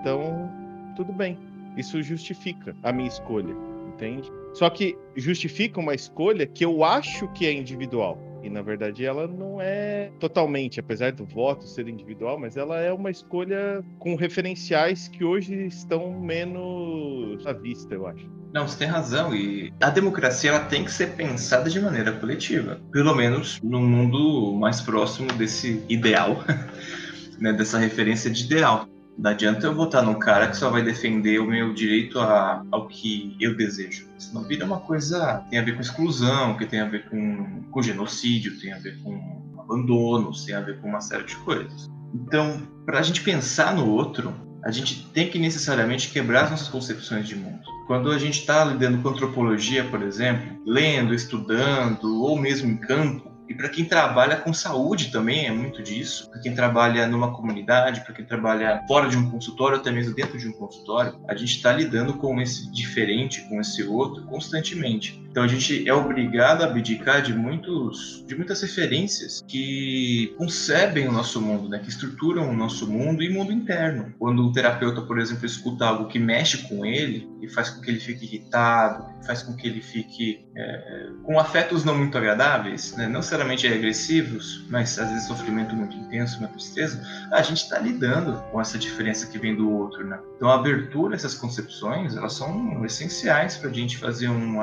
Então, 0.00 0.50
tudo 0.96 1.12
bem. 1.12 1.38
Isso 1.76 2.02
justifica 2.02 2.74
a 2.82 2.92
minha 2.92 3.08
escolha, 3.08 3.54
entende? 3.86 4.30
Só 4.54 4.70
que 4.70 4.96
justifica 5.14 5.78
uma 5.78 5.94
escolha 5.94 6.46
que 6.46 6.64
eu 6.64 6.82
acho 6.82 7.28
que 7.32 7.46
é 7.46 7.52
individual. 7.52 8.18
E 8.42 8.48
na 8.48 8.62
verdade 8.62 9.04
ela 9.04 9.26
não 9.26 9.60
é 9.60 10.10
totalmente, 10.20 10.80
apesar 10.80 11.12
do 11.12 11.24
voto 11.24 11.64
ser 11.64 11.88
individual, 11.88 12.38
mas 12.38 12.56
ela 12.56 12.80
é 12.80 12.92
uma 12.92 13.10
escolha 13.10 13.84
com 13.98 14.14
referenciais 14.14 15.08
que 15.08 15.24
hoje 15.24 15.66
estão 15.66 16.18
menos 16.20 17.46
à 17.46 17.52
vista, 17.52 17.94
eu 17.94 18.06
acho. 18.06 18.38
Não, 18.52 18.66
você 18.66 18.78
tem 18.78 18.88
razão. 18.88 19.34
E 19.34 19.72
a 19.80 19.90
democracia 19.90 20.50
ela 20.50 20.60
tem 20.60 20.84
que 20.84 20.92
ser 20.92 21.08
pensada 21.14 21.68
de 21.68 21.80
maneira 21.80 22.12
coletiva. 22.12 22.80
Pelo 22.90 23.14
menos 23.14 23.60
no 23.62 23.80
mundo 23.80 24.54
mais 24.54 24.80
próximo 24.80 25.30
desse 25.34 25.82
ideal, 25.88 26.44
né, 27.38 27.52
dessa 27.52 27.78
referência 27.78 28.30
de 28.30 28.44
ideal. 28.44 28.88
Não 29.18 29.32
adianta 29.32 29.66
eu 29.66 29.74
votar 29.74 30.04
num 30.04 30.14
cara 30.14 30.46
que 30.46 30.56
só 30.56 30.70
vai 30.70 30.80
defender 30.80 31.40
o 31.40 31.46
meu 31.46 31.74
direito 31.74 32.20
a, 32.20 32.64
ao 32.70 32.86
que 32.86 33.36
eu 33.40 33.56
desejo. 33.56 34.06
Senão 34.16 34.44
vira 34.44 34.64
uma 34.64 34.78
coisa 34.78 35.40
que 35.44 35.50
tem 35.50 35.58
a 35.58 35.64
ver 35.64 35.74
com 35.74 35.80
exclusão, 35.80 36.56
que 36.56 36.64
tem 36.64 36.80
a 36.80 36.88
ver 36.88 37.08
com, 37.08 37.64
com 37.68 37.82
genocídio, 37.82 38.60
tem 38.60 38.72
a 38.72 38.78
ver 38.78 38.96
com 39.02 39.56
abandono, 39.58 40.30
tem 40.46 40.54
a 40.54 40.60
ver 40.60 40.80
com 40.80 40.88
uma 40.88 41.00
série 41.00 41.24
de 41.24 41.34
coisas. 41.36 41.90
Então, 42.14 42.62
para 42.86 43.00
a 43.00 43.02
gente 43.02 43.20
pensar 43.22 43.74
no 43.74 43.90
outro, 43.90 44.32
a 44.64 44.70
gente 44.70 45.06
tem 45.12 45.28
que 45.28 45.38
necessariamente 45.38 46.10
quebrar 46.10 46.44
as 46.44 46.50
nossas 46.52 46.68
concepções 46.68 47.26
de 47.26 47.34
mundo. 47.34 47.60
Quando 47.88 48.12
a 48.12 48.18
gente 48.18 48.38
está 48.40 48.64
lidando 48.64 48.98
com 49.02 49.08
antropologia, 49.08 49.82
por 49.84 50.00
exemplo, 50.02 50.62
lendo, 50.64 51.12
estudando, 51.12 52.22
ou 52.22 52.38
mesmo 52.38 52.70
em 52.70 52.76
campo, 52.76 53.30
e 53.48 53.54
para 53.54 53.68
quem 53.68 53.84
trabalha 53.84 54.36
com 54.36 54.52
saúde 54.52 55.10
também 55.10 55.46
é 55.46 55.50
muito 55.50 55.82
disso. 55.82 56.28
Para 56.30 56.40
quem 56.40 56.54
trabalha 56.54 57.06
numa 57.06 57.32
comunidade, 57.32 58.02
para 58.02 58.14
quem 58.14 58.24
trabalha 58.24 58.82
fora 58.86 59.08
de 59.08 59.16
um 59.16 59.30
consultório, 59.30 59.78
até 59.78 59.90
mesmo 59.90 60.14
dentro 60.14 60.38
de 60.38 60.46
um 60.46 60.52
consultório, 60.52 61.18
a 61.26 61.34
gente 61.34 61.56
está 61.56 61.72
lidando 61.72 62.14
com 62.14 62.40
esse 62.40 62.70
diferente, 62.70 63.40
com 63.48 63.60
esse 63.60 63.82
outro, 63.82 64.22
constantemente. 64.24 65.22
Então 65.30 65.42
a 65.42 65.48
gente 65.48 65.88
é 65.88 65.92
obrigado 65.92 66.62
a 66.62 66.66
abdicar 66.66 67.22
de 67.22 67.32
muitos, 67.32 68.24
de 68.26 68.34
muitas 68.34 68.60
referências 68.62 69.42
que 69.46 70.34
concebem 70.36 71.06
o 71.08 71.12
nosso 71.12 71.40
mundo, 71.40 71.68
né? 71.68 71.78
que 71.78 71.88
estruturam 71.88 72.50
o 72.50 72.56
nosso 72.56 72.90
mundo 72.90 73.22
e 73.22 73.28
mundo 73.28 73.52
interno. 73.52 74.12
Quando 74.18 74.46
um 74.46 74.52
terapeuta, 74.52 75.02
por 75.02 75.18
exemplo, 75.18 75.46
escuta 75.46 75.86
algo 75.86 76.08
que 76.08 76.18
mexe 76.18 76.68
com 76.68 76.84
ele 76.84 77.28
e 77.40 77.48
faz 77.48 77.70
com 77.70 77.80
que 77.80 77.90
ele 77.90 78.00
fique 78.00 78.24
irritado, 78.24 79.04
faz 79.24 79.42
com 79.42 79.54
que 79.54 79.66
ele 79.66 79.80
fique 79.80 80.46
é, 80.56 81.10
com 81.22 81.38
afetos 81.38 81.84
não 81.84 81.96
muito 81.96 82.16
agradáveis, 82.16 82.96
né? 82.96 83.06
não 83.06 83.18
necessariamente 83.18 83.66
agressivos, 83.66 84.64
mas 84.68 84.98
às 84.98 85.08
vezes 85.10 85.26
sofrimento 85.26 85.74
muito 85.76 85.96
intenso, 85.96 86.38
uma 86.38 86.48
tristeza, 86.48 87.00
a 87.30 87.42
gente 87.42 87.62
está 87.62 87.78
lidando 87.78 88.42
com 88.50 88.60
essa 88.60 88.78
diferença 88.78 89.26
que 89.26 89.38
vem 89.38 89.54
do 89.54 89.70
outro, 89.70 90.04
né? 90.06 90.18
Então 90.36 90.48
a 90.48 90.54
abertura 90.54 91.14
essas 91.14 91.34
concepções, 91.34 92.16
elas 92.16 92.32
são 92.32 92.84
essenciais 92.84 93.56
para 93.56 93.70
a 93.70 93.72
gente 93.72 93.98
fazer 93.98 94.28
um 94.28 94.60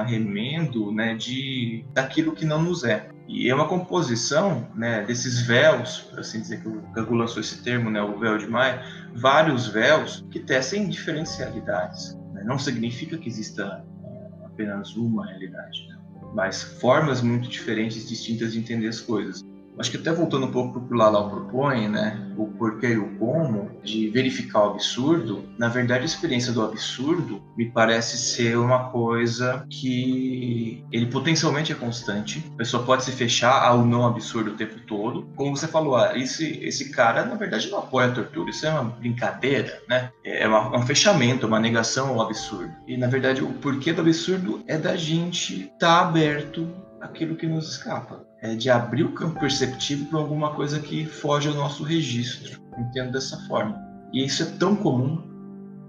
arremendo, 0.55 0.91
né, 0.91 1.15
de 1.15 1.85
daquilo 1.93 2.33
que 2.33 2.45
não 2.45 2.61
nos 2.61 2.83
é. 2.83 3.09
E 3.27 3.49
é 3.49 3.55
uma 3.55 3.67
composição 3.67 4.67
né, 4.75 5.03
desses 5.03 5.41
véus, 5.41 5.99
por 6.09 6.19
assim 6.19 6.39
dizer, 6.39 6.61
que 6.61 6.67
o 6.67 6.81
Gagu 6.93 7.15
lançou 7.15 7.41
esse 7.41 7.63
termo, 7.63 7.89
né, 7.89 8.01
o 8.01 8.17
véu 8.19 8.37
de 8.37 8.47
Maia, 8.47 8.83
vários 9.13 9.67
véus 9.67 10.25
que 10.29 10.39
tecem 10.39 10.87
diferentes 10.87 11.35
realidades. 11.35 12.17
Né? 12.33 12.43
Não 12.43 12.59
significa 12.59 13.17
que 13.17 13.27
exista 13.27 13.83
é, 14.03 14.45
apenas 14.45 14.95
uma 14.95 15.25
realidade, 15.25 15.87
né? 15.87 15.97
mas 16.33 16.61
formas 16.61 17.21
muito 17.21 17.49
diferentes, 17.49 18.07
distintas 18.07 18.53
de 18.53 18.59
entender 18.59 18.87
as 18.87 19.01
coisas. 19.01 19.43
Acho 19.77 19.91
que 19.91 19.97
até 19.97 20.11
voltando 20.11 20.45
um 20.45 20.51
pouco 20.51 20.73
para 20.73 20.81
o 20.81 20.87
que 20.87 20.93
o 20.93 20.97
Lalau 20.97 21.29
propõe, 21.29 21.87
né, 21.87 22.25
o 22.37 22.47
porquê 22.47 22.93
e 22.93 22.97
o 22.97 23.17
como, 23.17 23.71
de 23.83 24.09
verificar 24.09 24.65
o 24.65 24.71
absurdo, 24.71 25.43
na 25.57 25.67
verdade 25.67 26.03
a 26.03 26.05
experiência 26.05 26.53
do 26.53 26.61
absurdo 26.61 27.41
me 27.57 27.69
parece 27.71 28.17
ser 28.17 28.57
uma 28.57 28.89
coisa 28.89 29.65
que 29.69 30.83
ele 30.91 31.07
potencialmente 31.07 31.71
é 31.71 31.75
constante. 31.75 32.43
A 32.53 32.57
pessoa 32.57 32.83
pode 32.83 33.03
se 33.03 33.11
fechar 33.11 33.63
ao 33.63 33.85
não 33.85 34.05
absurdo 34.05 34.51
o 34.51 34.55
tempo 34.55 34.79
todo. 34.87 35.27
Como 35.35 35.55
você 35.55 35.67
falou, 35.67 35.95
ah, 35.95 36.17
esse, 36.17 36.59
esse 36.63 36.91
cara 36.91 37.25
na 37.25 37.35
verdade 37.35 37.69
não 37.69 37.79
apoia 37.79 38.07
a 38.07 38.11
tortura, 38.11 38.49
isso 38.49 38.65
é 38.65 38.69
uma 38.69 38.83
brincadeira, 38.83 39.81
né? 39.87 40.09
É 40.23 40.47
uma, 40.47 40.77
um 40.77 40.85
fechamento, 40.85 41.47
uma 41.47 41.59
negação 41.59 42.09
ao 42.09 42.21
absurdo. 42.21 42.73
E 42.87 42.97
na 42.97 43.07
verdade 43.07 43.43
o 43.43 43.53
porquê 43.53 43.93
do 43.93 44.01
absurdo 44.01 44.63
é 44.67 44.77
da 44.77 44.95
gente 44.95 45.63
estar 45.63 45.77
tá 45.79 46.01
aberto 46.01 46.67
àquilo 47.01 47.35
que 47.35 47.45
nos 47.45 47.71
escapa 47.71 48.25
é, 48.45 48.55
de 48.55 48.69
abrir 48.69 49.03
o 49.03 49.11
campo 49.11 49.39
perceptivo 49.39 50.05
para 50.05 50.19
alguma 50.19 50.51
coisa 50.51 50.79
que 50.79 51.05
foge 51.05 51.49
ao 51.49 51.55
nosso 51.55 51.83
registro. 51.83 52.59
Entendo 52.77 53.11
dessa 53.11 53.37
forma. 53.47 53.75
E 54.13 54.23
isso 54.23 54.43
é 54.43 54.45
tão 54.45 54.75
comum. 54.75 55.23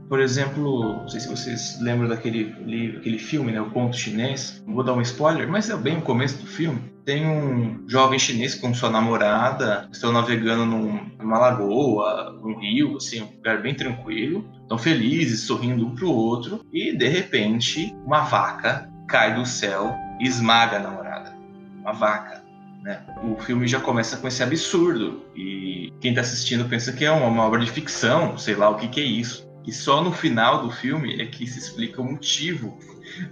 Por 0.09 0.21
exemplo, 0.21 1.01
não 1.01 1.09
sei 1.09 1.21
se 1.21 1.29
vocês 1.29 1.79
lembram 1.81 2.09
daquele 2.09 2.55
livro, 2.65 2.99
aquele 2.99 3.19
filme, 3.19 3.53
né, 3.53 3.61
O 3.61 3.71
Conto 3.71 3.97
Chinês. 3.97 4.63
Não 4.67 4.75
vou 4.75 4.85
dar 4.85 4.95
um 4.95 5.01
spoiler, 5.01 5.49
mas 5.49 5.69
é 5.69 5.77
bem 5.77 5.99
o 5.99 6.03
começo 6.03 6.39
do 6.39 6.47
filme. 6.47 6.81
Tem 7.05 7.27
um 7.27 7.85
jovem 7.89 8.19
chinês 8.19 8.55
com 8.55 8.75
sua 8.75 8.91
namorada, 8.91 9.89
estão 9.93 10.13
navegando 10.13 10.65
num, 10.65 11.11
numa 11.19 11.39
lagoa, 11.39 12.37
num 12.43 12.59
rio, 12.59 12.97
assim, 12.97 13.23
um 13.23 13.37
lugar 13.37 13.63
bem 13.63 13.75
tranquilo. 13.75 14.49
Estão 14.63 14.79
felizes, 14.79 15.43
sorrindo 15.43 15.87
um 15.87 15.95
para 15.95 16.05
o 16.05 16.15
outro. 16.15 16.65
E, 16.73 16.97
de 16.97 17.09
repente, 17.09 17.95
uma 18.05 18.21
vaca 18.21 18.89
cai 19.09 19.35
do 19.35 19.47
céu 19.47 19.95
e 20.21 20.27
esmaga 20.27 20.77
a 20.77 20.81
namorada. 20.81 21.37
Uma 21.81 21.93
vaca. 21.93 22.46
Né? 22.87 23.01
O 23.25 23.37
filme 23.37 23.67
já 23.67 23.81
começa 23.81 24.17
com 24.17 24.29
esse 24.29 24.45
absurdo 24.45 25.25
e 25.35 25.93
quem 26.01 26.13
está 26.13 26.21
assistindo 26.21 26.65
pensa 26.67 26.93
que 26.93 27.05
é 27.05 27.11
uma, 27.11 27.27
uma, 27.27 27.43
obra 27.43 27.59
de 27.59 27.69
ficção, 27.69 28.39
sei 28.39 28.55
lá 28.55 28.71
o 28.71 28.77
que, 28.77 28.87
que 28.87 29.01
é 29.01 29.05
isso. 29.05 29.45
E 29.67 29.73
só 29.73 30.01
no 30.01 30.13
final 30.13 30.63
do 30.63 30.71
filme 30.71 31.21
é 31.21 31.27
que 31.27 31.45
se 31.49 31.59
explica 31.59 32.01
o 32.01 32.05
motivo 32.05 32.79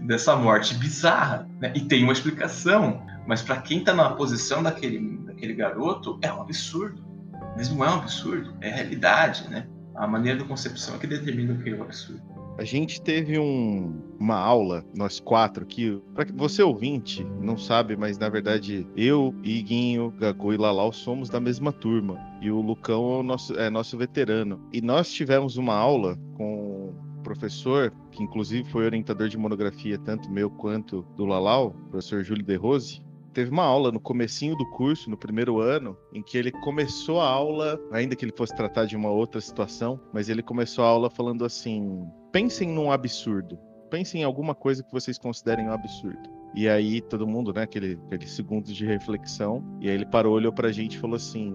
dessa 0.01 0.35
morte 0.35 0.75
bizarra. 0.75 1.49
Né? 1.61 1.73
E 1.77 1.83
tem 1.83 2.03
uma 2.03 2.13
explicação, 2.13 3.07
mas 3.29 3.43
para 3.43 3.59
quem 3.63 3.79
está 3.79 3.95
na 3.95 4.11
posição 4.11 4.61
daquele, 4.61 5.19
daquele 5.19 5.55
garoto 5.55 6.19
é 6.21 6.33
um 6.33 6.41
absurdo. 6.43 7.05
Mas 7.57 7.71
não 7.71 7.85
é 7.85 7.91
um 7.91 8.01
absurdo, 8.01 8.57
é 8.61 8.69
realidade, 8.69 9.49
né? 9.49 9.69
A 9.95 10.09
maneira 10.09 10.41
da 10.41 10.45
concepção 10.45 10.97
é 10.97 10.99
que 10.99 11.07
determina 11.07 11.55
o 11.55 11.59
que 11.63 11.71
é 11.71 11.75
o 11.75 11.83
absurdo. 11.83 12.34
A 12.57 12.63
gente 12.63 13.03
teve 13.03 13.37
um, 13.37 14.01
uma 14.19 14.37
aula, 14.37 14.85
nós 14.95 15.19
quatro 15.19 15.65
aqui. 15.65 16.01
Para 16.15 16.27
você 16.35 16.63
ouvinte, 16.63 17.25
não 17.41 17.59
sabe, 17.59 17.97
mas 17.97 18.17
na 18.17 18.29
verdade 18.29 18.87
eu, 18.97 19.35
Iguinho, 19.43 20.13
Gago 20.19 20.53
e 20.53 20.57
Lalau 20.57 20.93
somos 20.93 21.29
da 21.29 21.41
mesma 21.41 21.73
turma. 21.73 22.17
E 22.41 22.51
o 22.51 22.61
Lucão 22.61 23.21
é 23.21 23.23
nosso, 23.25 23.59
é 23.59 23.69
nosso 23.69 23.99
veterano. 23.99 24.61
E 24.73 24.81
nós 24.81 25.11
tivemos 25.13 25.57
uma 25.57 25.75
aula 25.75 26.17
com 26.37 26.91
o 26.91 27.23
professor, 27.25 27.93
que 28.13 28.23
inclusive 28.23 28.71
foi 28.71 28.85
orientador 28.85 29.29
de 29.29 29.37
monografia, 29.37 29.99
tanto 29.99 30.31
meu 30.31 30.49
quanto 30.49 31.05
do 31.17 31.25
Lalau, 31.25 31.73
professor 31.91 32.23
Júlio 32.23 32.45
De 32.45 32.55
Rose, 32.55 33.03
teve 33.35 33.51
uma 33.51 33.65
aula 33.65 33.93
no 33.93 34.01
comecinho 34.01 34.57
do 34.57 34.65
curso, 34.71 35.11
no 35.11 35.17
primeiro 35.17 35.61
ano, 35.61 35.97
em 36.13 36.23
que 36.23 36.39
ele 36.39 36.51
começou 36.51 37.21
a 37.21 37.29
aula, 37.29 37.79
ainda 37.93 38.17
que 38.17 38.25
ele 38.25 38.33
fosse 38.35 38.55
tratar 38.55 38.87
de 38.87 38.97
uma 38.97 39.11
outra 39.11 39.41
situação, 39.41 40.01
mas 40.13 40.29
ele 40.29 40.43
começou 40.43 40.85
a 40.85 40.89
aula 40.89 41.11
falando 41.11 41.45
assim: 41.45 42.07
pensem 42.33 42.69
num 42.69 42.91
absurdo. 42.91 43.59
Pensem 43.91 44.23
em 44.23 44.25
alguma 44.25 44.55
coisa 44.55 44.83
que 44.83 44.91
vocês 44.91 45.19
considerem 45.19 45.69
um 45.69 45.73
absurdo. 45.73 46.31
E 46.55 46.69
aí 46.69 47.01
todo 47.01 47.27
mundo, 47.27 47.53
né, 47.53 47.63
aquele, 47.63 47.99
aquele 48.07 48.27
segundos 48.29 48.75
de 48.75 48.87
reflexão, 48.87 49.63
e 49.81 49.89
aí 49.89 49.95
ele 49.95 50.07
parou, 50.07 50.35
olhou 50.35 50.53
pra 50.53 50.73
gente 50.73 50.97
e 50.97 51.01
falou 51.01 51.17
assim: 51.17 51.55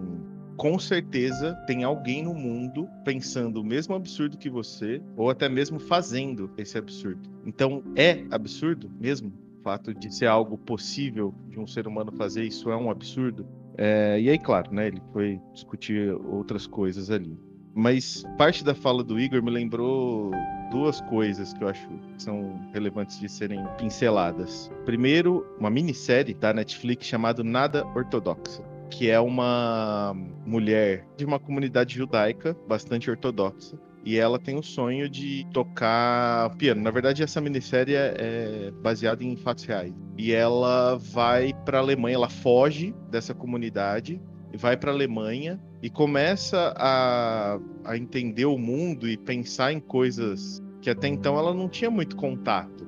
com 0.60 0.78
certeza 0.78 1.56
tem 1.66 1.86
alguém 1.86 2.22
no 2.22 2.34
mundo 2.34 2.88
pensando 3.06 3.62
o 3.62 3.64
mesmo 3.64 3.96
absurdo 3.96 4.38
que 4.38 4.50
você, 4.50 5.02
ou 5.16 5.30
até 5.30 5.48
mesmo 5.48 5.80
fazendo 5.80 6.52
esse 6.58 6.78
absurdo. 6.78 7.30
Então, 7.46 7.82
é 7.96 8.26
absurdo 8.30 8.92
mesmo? 9.00 9.32
Fato 9.64 9.94
de 9.94 10.14
ser 10.14 10.28
algo 10.28 10.58
possível 10.58 11.34
de 11.48 11.60
um 11.60 11.68
ser 11.68 11.88
humano 11.88 12.12
fazer, 12.12 12.44
isso 12.44 12.70
é 12.70 12.78
um 12.78 12.90
absurdo. 12.90 13.48
É, 13.78 14.20
e 14.20 14.30
aí, 14.30 14.38
claro, 14.38 14.74
né, 14.74 14.88
ele 14.88 15.02
foi 15.14 15.40
discutir 15.54 16.14
outras 16.14 16.68
coisas 16.68 17.10
ali. 17.10 17.38
Mas 17.74 18.24
parte 18.38 18.64
da 18.64 18.76
fala 18.76 19.04
do 19.04 19.20
Igor 19.20 19.42
me 19.42 19.52
lembrou 19.52 20.32
duas 20.72 21.00
coisas 21.02 21.54
que 21.54 21.64
eu 21.64 21.68
acho 21.68 21.88
que 21.88 22.24
são 22.24 22.60
relevantes 22.74 23.20
de 23.20 23.30
serem 23.30 23.64
pinceladas. 23.78 24.72
Primeiro, 24.86 25.46
uma 25.60 25.70
minissérie 25.70 26.34
da 26.34 26.54
Netflix 26.54 27.06
chamada 27.06 27.44
Nada 27.44 27.86
Ortodoxa, 27.96 28.64
que 28.90 29.10
é 29.10 29.20
uma 29.20 30.14
mulher 30.46 31.08
de 31.16 31.26
uma 31.26 31.40
comunidade 31.40 31.96
judaica 31.96 32.58
bastante 32.68 33.10
ortodoxa 33.10 33.78
e 34.06 34.18
ela 34.18 34.40
tem 34.40 34.58
o 34.58 34.64
sonho 34.64 35.10
de 35.10 35.46
tocar 35.54 36.56
piano. 36.58 36.82
Na 36.82 36.92
verdade, 36.92 37.22
essa 37.22 37.42
minissérie 37.42 37.96
é 37.96 38.72
baseada 38.82 39.24
em 39.24 39.36
fatos 39.36 39.66
reais. 39.66 39.94
E 40.18 40.32
ela 40.32 40.96
vai 40.98 41.54
para 41.66 41.78
a 41.78 41.82
Alemanha, 41.82 42.16
ela 42.16 42.30
foge 42.30 42.96
dessa 43.10 43.34
comunidade 43.34 44.22
e 44.52 44.58
vai 44.58 44.78
para 44.78 44.92
a 44.92 44.94
Alemanha 44.94 45.60
e 45.82 45.90
começa 45.90 46.74
a, 46.78 47.60
a 47.86 47.98
entender 47.98 48.46
o 48.46 48.58
mundo 48.58 49.08
e 49.08 49.18
pensar 49.18 49.72
em 49.72 49.80
coisas 49.80 50.62
que 50.82 50.90
até 50.90 51.08
então 51.08 51.38
ela 51.38 51.54
não 51.54 51.68
tinha 51.68 51.92
muito 51.92 52.16
contato. 52.16 52.88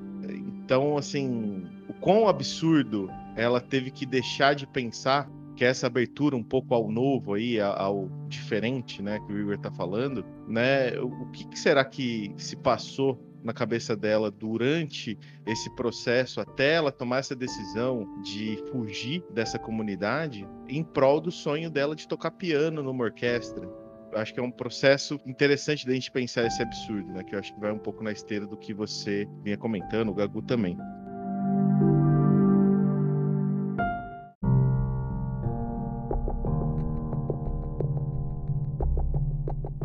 Então, 0.64 0.96
assim, 0.96 1.64
o 1.88 1.92
quão 1.92 2.26
absurdo 2.28 3.10
ela 3.36 3.60
teve 3.60 3.90
que 3.90 4.06
deixar 4.06 4.54
de 4.54 4.66
pensar 4.66 5.28
que 5.56 5.64
é 5.64 5.68
essa 5.68 5.86
abertura 5.86 6.36
um 6.36 6.42
pouco 6.42 6.74
ao 6.74 6.90
novo 6.90 7.34
aí, 7.34 7.60
ao 7.60 8.08
diferente, 8.28 9.02
né, 9.02 9.18
que 9.20 9.32
o 9.32 9.38
Igor 9.38 9.54
está 9.54 9.70
falando, 9.70 10.24
né? 10.48 10.98
O 10.98 11.26
que, 11.30 11.46
que 11.46 11.58
será 11.58 11.84
que 11.84 12.32
se 12.36 12.56
passou 12.56 13.18
na 13.42 13.52
cabeça 13.52 13.96
dela 13.96 14.30
durante 14.30 15.18
esse 15.46 15.68
processo 15.74 16.40
até 16.40 16.74
ela 16.74 16.92
tomar 16.92 17.18
essa 17.18 17.34
decisão 17.34 18.22
de 18.22 18.56
fugir 18.70 19.24
dessa 19.32 19.58
comunidade 19.58 20.48
em 20.68 20.84
prol 20.84 21.20
do 21.20 21.30
sonho 21.30 21.70
dela 21.70 21.96
de 21.96 22.06
tocar 22.06 22.30
piano 22.30 22.82
numa 22.82 23.04
orquestra. 23.04 23.68
Acho 24.14 24.34
que 24.34 24.40
é 24.40 24.42
um 24.42 24.50
processo 24.50 25.18
interessante 25.26 25.86
da 25.86 25.92
gente 25.92 26.10
pensar 26.10 26.46
esse 26.46 26.62
absurdo, 26.62 27.10
né? 27.12 27.24
Que 27.24 27.34
eu 27.34 27.38
acho 27.38 27.52
que 27.54 27.60
vai 27.60 27.72
um 27.72 27.78
pouco 27.78 28.04
na 28.04 28.12
esteira 28.12 28.46
do 28.46 28.56
que 28.56 28.74
você 28.74 29.26
vinha 29.42 29.56
comentando, 29.56 30.10
o 30.10 30.14
Gagu 30.14 30.42
também. 30.42 30.76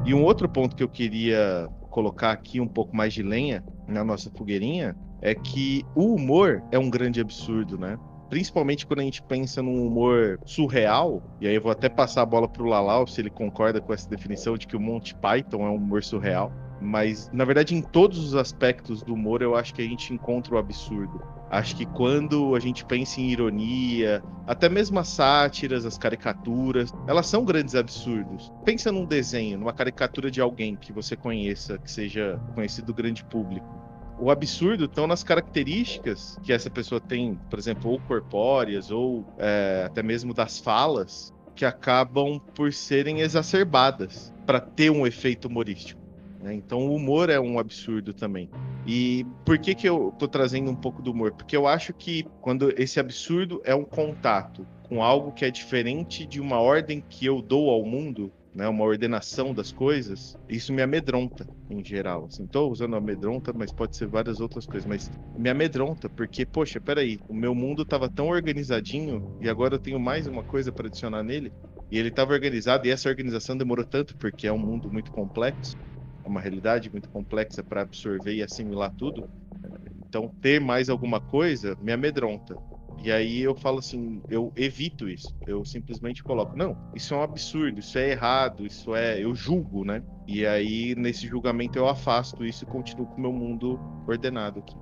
E 0.08 0.14
um 0.14 0.24
outro 0.24 0.48
ponto 0.48 0.74
que 0.74 0.82
eu 0.82 0.88
queria 0.88 1.68
colocar 1.90 2.32
aqui 2.32 2.62
um 2.62 2.68
pouco 2.68 2.96
mais 2.96 3.14
de 3.14 3.22
lenha 3.22 3.62
na 3.86 4.06
nossa 4.06 4.32
fogueirinha 4.32 4.96
é 5.22 5.36
que 5.36 5.84
o 5.94 6.16
humor 6.16 6.64
é 6.72 6.80
um 6.80 6.90
grande 6.90 7.20
absurdo, 7.20 7.78
né? 7.78 8.00
Principalmente 8.30 8.88
quando 8.88 9.02
a 9.02 9.04
gente 9.04 9.22
pensa 9.22 9.62
num 9.62 9.86
humor 9.86 10.40
surreal, 10.46 11.22
e 11.42 11.48
aí 11.48 11.56
eu 11.56 11.62
vou 11.62 11.74
até 11.74 11.90
passar 11.90 12.22
a 12.22 12.26
bola 12.26 12.48
pro 12.48 12.64
Lalau 12.64 13.06
se 13.06 13.20
ele 13.20 13.30
concorda 13.30 13.82
com 13.82 13.94
essa 13.94 14.10
definição 14.10 14.58
de 14.58 14.66
que 14.66 14.78
o 14.78 14.80
Monty 14.80 15.14
Python 15.14 15.68
é 15.68 15.70
um 15.70 15.76
humor 15.76 16.02
surreal. 16.02 16.54
Mas, 16.80 17.30
na 17.34 17.44
verdade, 17.44 17.76
em 17.76 17.82
todos 17.82 18.18
os 18.18 18.34
aspectos 18.34 19.04
do 19.04 19.14
humor, 19.14 19.42
eu 19.42 19.58
acho 19.58 19.74
que 19.74 19.82
a 19.82 19.86
gente 19.86 20.14
encontra 20.14 20.56
o 20.56 20.58
absurdo. 20.58 21.22
Acho 21.50 21.76
que 21.78 21.86
quando 21.86 22.56
a 22.56 22.60
gente 22.60 22.84
pensa 22.84 23.22
em 23.22 23.30
ironia, 23.30 24.22
até 24.46 24.68
mesmo 24.68 25.00
as 25.00 25.08
sátiras, 25.08 25.86
as 25.86 25.98
caricaturas, 25.98 26.94
elas 27.08 27.26
são 27.28 27.46
grandes 27.46 27.74
absurdos. 27.74 28.52
Pensa 28.66 28.92
num 28.92 29.06
desenho, 29.06 29.58
numa 29.58 29.74
caricatura 29.74 30.30
de 30.30 30.42
alguém 30.42 30.76
que 30.76 30.92
você 30.92 31.16
conheça, 31.16 31.78
que 31.78 31.90
seja 31.90 32.40
conhecido 32.54 32.88
do 32.88 32.94
grande 32.94 33.24
público. 33.24 33.66
O 34.20 34.32
absurdo 34.32 34.86
estão 34.86 35.06
nas 35.06 35.24
características 35.24 36.38
que 36.44 36.52
essa 36.52 36.70
pessoa 36.70 37.00
tem, 37.00 37.40
por 37.50 37.60
exemplo, 37.60 37.92
ou 37.92 38.00
corpóreas, 38.00 38.90
ou 38.90 39.26
é, 39.38 39.84
até 39.86 40.02
mesmo 40.02 40.34
das 40.34 40.60
falas, 40.60 41.34
que 41.56 41.64
acabam 41.64 42.40
por 42.56 42.74
serem 42.74 43.22
exacerbadas 43.22 44.34
para 44.46 44.60
ter 44.60 44.90
um 44.90 45.06
efeito 45.06 45.48
humorístico. 45.48 46.07
Né? 46.48 46.54
Então 46.56 46.88
o 46.88 46.96
humor 46.96 47.30
é 47.30 47.40
um 47.40 47.60
absurdo 47.60 48.14
também. 48.14 48.50
E 48.86 49.26
por 49.46 49.58
que, 49.58 49.76
que 49.76 49.88
eu 49.88 50.14
tô 50.18 50.28
trazendo 50.28 50.72
um 50.72 50.76
pouco 50.76 51.02
do 51.02 51.12
humor? 51.12 51.34
Porque 51.34 51.58
eu 51.58 51.68
acho 51.68 51.94
que 51.94 52.26
quando 52.42 52.74
esse 52.82 53.00
absurdo 53.00 53.62
é 53.66 53.76
um 53.76 53.84
contato 53.84 54.66
com 54.84 55.04
algo 55.04 55.34
que 55.34 55.44
é 55.44 55.52
diferente 55.52 56.26
de 56.26 56.40
uma 56.40 56.62
ordem 56.62 57.04
que 57.10 57.26
eu 57.26 57.42
dou 57.42 57.70
ao 57.70 57.84
mundo, 57.84 58.32
né, 58.56 58.66
uma 58.66 58.86
ordenação 58.86 59.54
das 59.54 59.74
coisas, 59.74 60.38
isso 60.48 60.72
me 60.72 60.82
amedronta 60.82 61.46
em 61.70 61.84
geral. 61.84 62.28
Assim, 62.28 62.48
tô 62.48 62.70
usando 62.70 62.96
amedronta, 62.96 63.52
mas 63.54 63.74
pode 63.74 63.98
ser 63.98 64.08
várias 64.08 64.40
outras 64.40 64.66
coisas, 64.66 64.88
mas 64.88 65.12
me 65.38 65.50
amedronta 65.50 66.08
porque, 66.08 66.46
poxa, 66.46 66.80
peraí, 66.80 67.20
o 67.28 67.34
meu 67.34 67.54
mundo 67.54 67.82
estava 67.82 68.08
tão 68.08 68.30
organizadinho 68.30 69.38
e 69.42 69.50
agora 69.50 69.76
eu 69.76 69.80
tenho 69.80 70.00
mais 70.00 70.28
uma 70.28 70.44
coisa 70.44 70.72
para 70.72 70.88
adicionar 70.88 71.24
nele. 71.24 71.52
E 71.92 71.98
ele 71.98 72.10
estava 72.10 72.34
organizado 72.34 72.88
e 72.88 72.90
essa 72.90 73.10
organização 73.10 73.58
demorou 73.58 73.86
tanto 73.86 74.16
porque 74.18 74.48
é 74.48 74.52
um 74.52 74.58
mundo 74.58 74.92
muito 74.92 75.12
complexo, 75.12 75.78
uma 76.28 76.42
realidade 76.42 76.92
muito 76.92 77.10
complexa 77.10 77.64
para 77.64 77.82
absorver 77.82 78.36
e 78.36 78.44
assimilar 78.44 78.92
tudo. 78.94 79.30
Então, 80.08 80.30
ter 80.42 80.60
mais 80.60 80.90
alguma 80.90 81.20
coisa 81.20 81.78
me 81.82 81.92
amedronta. 81.92 82.56
E 83.04 83.12
aí 83.12 83.42
eu 83.42 83.56
falo 83.56 83.80
assim, 83.80 84.22
eu 84.30 84.52
evito 84.56 85.08
isso. 85.08 85.36
Eu 85.46 85.64
simplesmente 85.64 86.24
coloco, 86.24 86.58
não, 86.58 86.76
isso 86.96 87.14
é 87.14 87.18
um 87.18 87.22
absurdo, 87.22 87.80
isso 87.80 87.98
é 87.98 88.12
errado, 88.12 88.66
isso 88.66 88.96
é, 88.96 89.24
eu 89.24 89.36
julgo, 89.36 89.86
né? 89.86 90.02
E 90.28 90.46
aí 90.46 90.96
nesse 90.96 91.28
julgamento 91.28 91.78
eu 91.78 91.88
afasto 91.88 92.44
isso 92.44 92.64
e 92.64 92.68
continuo 92.68 93.06
com 93.06 93.18
o 93.18 93.22
meu 93.22 93.32
mundo 93.32 93.80
ordenado 94.08 94.60
aqui. 94.60 94.76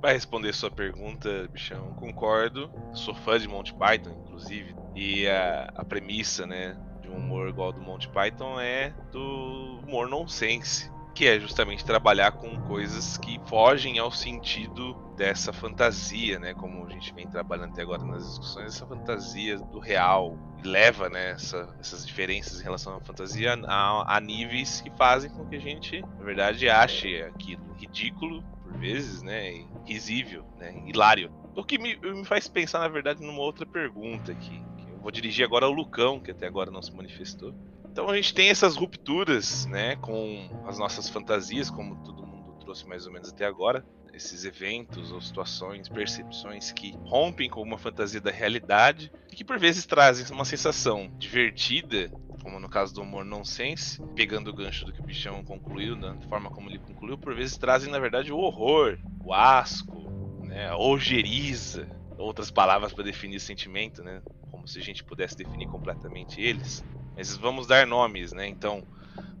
Para 0.00 0.12
responder 0.12 0.52
sua 0.52 0.70
pergunta, 0.70 1.48
bichão, 1.52 1.92
concordo. 1.94 2.70
Sou 2.92 3.14
fã 3.14 3.38
de 3.38 3.48
Monty 3.48 3.74
Python, 3.74 4.12
inclusive. 4.24 4.76
E 4.94 5.26
a, 5.26 5.72
a 5.74 5.84
premissa, 5.84 6.46
né, 6.46 6.76
de 7.06 7.10
um 7.12 7.16
humor 7.16 7.48
igual 7.48 7.68
ao 7.68 7.72
do 7.72 7.80
Monty 7.80 8.08
Python 8.08 8.60
é 8.60 8.92
do 9.12 9.80
humor 9.86 10.08
nonsense 10.08 10.90
que 11.16 11.26
é 11.26 11.40
justamente 11.40 11.82
trabalhar 11.82 12.32
com 12.32 12.60
coisas 12.64 13.16
que 13.16 13.40
fogem 13.46 13.98
ao 13.98 14.10
sentido 14.10 14.92
dessa 15.16 15.50
fantasia, 15.50 16.38
né? 16.38 16.52
Como 16.52 16.84
a 16.84 16.90
gente 16.90 17.14
vem 17.14 17.26
trabalhando 17.26 17.72
até 17.72 17.80
agora 17.80 18.04
nas 18.04 18.28
discussões, 18.28 18.74
essa 18.74 18.86
fantasia 18.86 19.58
do 19.58 19.78
real 19.78 20.36
leva, 20.62 21.08
né, 21.08 21.30
essa, 21.30 21.74
essas 21.80 22.06
diferenças 22.06 22.60
em 22.60 22.64
relação 22.64 22.96
à 22.96 23.00
fantasia 23.00 23.54
a, 23.66 24.16
a, 24.16 24.20
níveis 24.20 24.82
que 24.82 24.90
fazem 24.90 25.30
com 25.30 25.46
que 25.46 25.56
a 25.56 25.60
gente, 25.60 26.02
na 26.02 26.24
verdade, 26.24 26.68
ache 26.68 27.22
aquilo 27.22 27.72
ridículo 27.74 28.42
por 28.62 28.76
vezes, 28.76 29.22
né, 29.22 29.64
risível, 29.86 30.44
né, 30.58 30.82
hilário. 30.86 31.32
O 31.54 31.64
que 31.64 31.78
me, 31.78 31.96
me 31.96 32.26
faz 32.26 32.46
pensar, 32.46 32.80
na 32.80 32.88
verdade, 32.88 33.22
numa 33.22 33.40
outra 33.40 33.64
pergunta 33.64 34.32
aqui, 34.32 34.62
vou 35.06 35.12
dirigir 35.12 35.44
agora 35.44 35.66
ao 35.66 35.70
Lucão, 35.72 36.18
que 36.18 36.32
até 36.32 36.48
agora 36.48 36.68
não 36.68 36.82
se 36.82 36.92
manifestou. 36.92 37.54
Então 37.88 38.10
a 38.10 38.16
gente 38.16 38.34
tem 38.34 38.48
essas 38.48 38.74
rupturas, 38.74 39.64
né, 39.66 39.94
com 39.94 40.50
as 40.66 40.80
nossas 40.80 41.08
fantasias, 41.08 41.70
como 41.70 41.94
todo 42.02 42.26
mundo 42.26 42.56
trouxe 42.58 42.84
mais 42.88 43.06
ou 43.06 43.12
menos 43.12 43.28
até 43.28 43.46
agora, 43.46 43.86
esses 44.12 44.44
eventos 44.44 45.12
ou 45.12 45.20
situações, 45.20 45.88
percepções 45.88 46.72
que 46.72 46.96
rompem 47.04 47.48
com 47.48 47.62
uma 47.62 47.78
fantasia 47.78 48.20
da 48.20 48.32
realidade 48.32 49.12
e 49.30 49.36
que 49.36 49.44
por 49.44 49.60
vezes 49.60 49.86
trazem 49.86 50.26
uma 50.34 50.44
sensação 50.44 51.08
divertida, 51.16 52.10
como 52.42 52.58
no 52.58 52.68
caso 52.68 52.92
do 52.92 53.02
humor 53.02 53.24
nonsense, 53.24 54.02
pegando 54.16 54.50
o 54.50 54.54
gancho 54.54 54.84
do 54.84 54.92
que 54.92 55.00
o 55.00 55.04
bichão 55.04 55.44
concluiu, 55.44 55.94
da 55.94 56.16
forma 56.28 56.50
como 56.50 56.68
ele 56.68 56.80
concluiu, 56.80 57.16
por 57.16 57.32
vezes 57.32 57.56
trazem 57.56 57.92
na 57.92 58.00
verdade 58.00 58.32
o 58.32 58.38
horror, 58.38 58.98
o 59.24 59.32
asco, 59.32 60.42
né, 60.42 60.66
a 60.68 60.76
ojeriza, 60.76 61.88
outras 62.16 62.50
palavras 62.50 62.92
para 62.92 63.04
definir 63.04 63.40
sentimento, 63.40 64.02
né, 64.02 64.22
como 64.50 64.66
se 64.66 64.78
a 64.78 64.82
gente 64.82 65.04
pudesse 65.04 65.36
definir 65.36 65.66
completamente 65.66 66.40
eles. 66.40 66.84
Mas 67.14 67.36
vamos 67.36 67.66
dar 67.66 67.86
nomes, 67.86 68.32
né? 68.32 68.46
Então, 68.46 68.86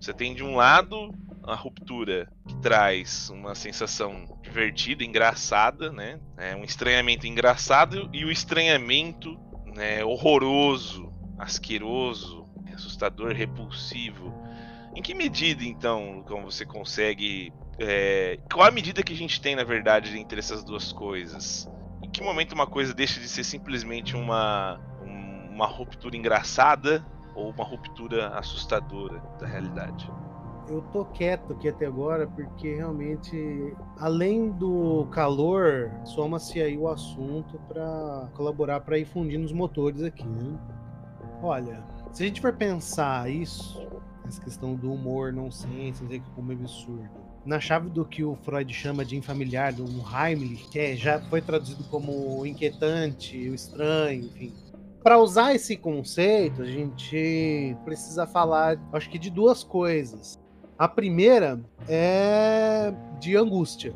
você 0.00 0.14
tem 0.14 0.34
de 0.34 0.42
um 0.42 0.56
lado 0.56 1.14
a 1.42 1.54
ruptura 1.54 2.28
que 2.48 2.56
traz 2.56 3.30
uma 3.30 3.54
sensação 3.54 4.24
divertida, 4.42 5.04
engraçada, 5.04 5.92
né? 5.92 6.18
É 6.36 6.56
um 6.56 6.64
estranhamento 6.64 7.26
engraçado 7.26 8.08
e 8.12 8.24
o 8.24 8.30
estranhamento 8.30 9.38
né, 9.66 10.04
horroroso, 10.04 11.12
asqueroso, 11.38 12.46
assustador, 12.76 13.32
repulsivo. 13.32 14.32
Em 14.94 15.02
que 15.02 15.14
medida, 15.14 15.64
então, 15.64 16.24
como 16.26 16.50
você 16.50 16.64
consegue. 16.64 17.52
É, 17.78 18.38
qual 18.50 18.66
a 18.66 18.70
medida 18.70 19.02
que 19.02 19.12
a 19.12 19.16
gente 19.16 19.40
tem, 19.40 19.54
na 19.54 19.64
verdade, 19.64 20.16
entre 20.18 20.38
essas 20.38 20.64
duas 20.64 20.92
coisas? 20.92 21.68
Que 22.16 22.22
momento 22.22 22.54
uma 22.54 22.66
coisa 22.66 22.94
deixa 22.94 23.20
de 23.20 23.28
ser 23.28 23.44
simplesmente 23.44 24.16
uma, 24.16 24.80
uma 25.50 25.66
ruptura 25.66 26.16
engraçada 26.16 27.04
ou 27.34 27.50
uma 27.50 27.62
ruptura 27.62 28.28
assustadora 28.28 29.22
da 29.38 29.46
realidade. 29.46 30.10
Eu 30.66 30.80
tô 30.94 31.04
quieto 31.04 31.52
aqui 31.52 31.68
até 31.68 31.84
agora 31.84 32.26
porque 32.26 32.74
realmente, 32.74 33.76
além 33.98 34.50
do 34.50 35.06
calor, 35.10 35.92
soma-se 36.06 36.58
aí 36.58 36.78
o 36.78 36.88
assunto 36.88 37.60
para 37.68 38.30
colaborar 38.32 38.80
para 38.80 38.98
ir 38.98 39.04
fundindo 39.04 39.44
os 39.44 39.52
motores 39.52 40.02
aqui, 40.02 40.26
né? 40.26 40.58
Olha, 41.42 41.84
se 42.12 42.22
a 42.22 42.26
gente 42.26 42.40
for 42.40 42.54
pensar 42.54 43.30
isso, 43.30 43.86
essa 44.26 44.40
questão 44.40 44.74
do 44.74 44.90
humor 44.90 45.34
nonsense, 45.34 46.02
dizer 46.02 46.20
que 46.20 46.30
como 46.30 46.50
é 46.50 46.54
absurdo, 46.54 47.25
na 47.46 47.60
chave 47.60 47.88
do 47.88 48.04
que 48.04 48.24
o 48.24 48.36
Freud 48.42 48.72
chama 48.74 49.04
de 49.04 49.16
infamiliar, 49.16 49.72
do 49.72 49.84
Heimlich, 49.84 50.68
que 50.68 50.78
é, 50.78 50.96
já 50.96 51.20
foi 51.20 51.40
traduzido 51.40 51.84
como 51.84 52.44
inquietante, 52.44 53.48
o 53.48 53.54
estranho, 53.54 54.26
enfim 54.26 54.52
para 55.06 55.20
usar 55.20 55.54
esse 55.54 55.76
conceito, 55.76 56.62
a 56.62 56.64
gente 56.64 57.76
precisa 57.84 58.26
falar, 58.26 58.76
acho 58.92 59.08
que 59.08 59.20
de 59.20 59.30
duas 59.30 59.62
coisas. 59.62 60.36
A 60.76 60.88
primeira 60.88 61.60
é 61.88 62.92
de 63.20 63.36
angústia. 63.36 63.94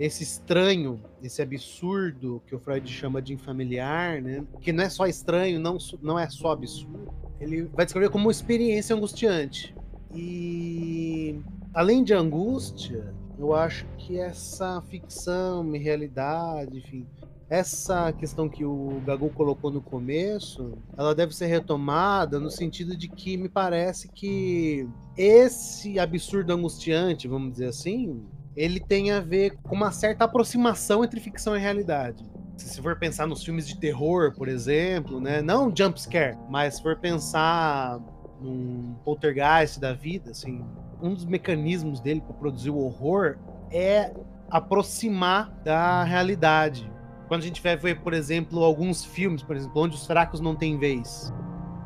Esse 0.00 0.24
estranho, 0.24 1.00
esse 1.22 1.40
absurdo 1.40 2.42
que 2.44 2.56
o 2.56 2.58
Freud 2.58 2.90
chama 2.90 3.22
de 3.22 3.32
infamiliar, 3.32 4.20
né? 4.20 4.44
Que 4.60 4.72
não 4.72 4.82
é 4.82 4.88
só 4.88 5.06
estranho, 5.06 5.60
não, 5.60 5.78
não 6.02 6.18
é 6.18 6.28
só 6.28 6.50
absurdo. 6.50 7.14
Ele 7.40 7.70
vai 7.72 7.84
descrever 7.84 8.10
como 8.10 8.24
uma 8.24 8.32
experiência 8.32 8.96
angustiante. 8.96 9.72
E 10.12 11.40
além 11.74 12.02
de 12.02 12.14
angústia, 12.14 13.14
eu 13.38 13.54
acho 13.54 13.86
que 13.96 14.18
essa 14.18 14.82
ficção, 14.82 15.62
realidade, 15.78 16.78
enfim, 16.78 17.06
essa 17.48 18.12
questão 18.12 18.48
que 18.48 18.64
o 18.64 19.00
Gagu 19.06 19.30
colocou 19.30 19.70
no 19.70 19.80
começo, 19.80 20.76
ela 20.96 21.14
deve 21.14 21.34
ser 21.34 21.46
retomada 21.46 22.38
no 22.38 22.50
sentido 22.50 22.96
de 22.96 23.08
que 23.08 23.36
me 23.36 23.48
parece 23.48 24.08
que 24.08 24.86
esse 25.16 25.98
absurdo 25.98 26.52
angustiante, 26.52 27.26
vamos 27.26 27.52
dizer 27.52 27.68
assim, 27.68 28.22
ele 28.54 28.80
tem 28.80 29.12
a 29.12 29.20
ver 29.20 29.56
com 29.62 29.74
uma 29.74 29.92
certa 29.92 30.24
aproximação 30.24 31.02
entre 31.04 31.20
ficção 31.20 31.56
e 31.56 31.60
realidade. 31.60 32.24
Se 32.56 32.82
for 32.82 32.98
pensar 32.98 33.26
nos 33.26 33.42
filmes 33.44 33.66
de 33.66 33.78
terror, 33.78 34.34
por 34.34 34.48
exemplo, 34.48 35.20
né? 35.20 35.40
Não 35.40 35.72
jump 35.74 36.00
scare, 36.00 36.36
mas 36.50 36.74
se 36.74 36.82
for 36.82 36.98
pensar 36.98 38.00
num 38.40 38.96
poltergeist 39.04 39.78
da 39.78 39.92
vida, 39.92 40.32
assim, 40.32 40.64
um 41.02 41.14
dos 41.14 41.24
mecanismos 41.24 42.00
dele 42.00 42.20
para 42.20 42.34
produzir 42.34 42.70
o 42.70 42.78
horror 42.78 43.38
é 43.70 44.14
aproximar 44.50 45.50
da 45.62 46.02
realidade 46.04 46.90
quando 47.28 47.42
a 47.42 47.44
gente 47.44 47.62
vai 47.62 47.76
ver, 47.76 48.00
por 48.00 48.14
exemplo, 48.14 48.64
alguns 48.64 49.04
filmes, 49.04 49.42
por 49.42 49.54
exemplo, 49.54 49.82
onde 49.82 49.94
os 49.94 50.06
fracos 50.06 50.40
não 50.40 50.56
têm 50.56 50.78
vez. 50.78 51.32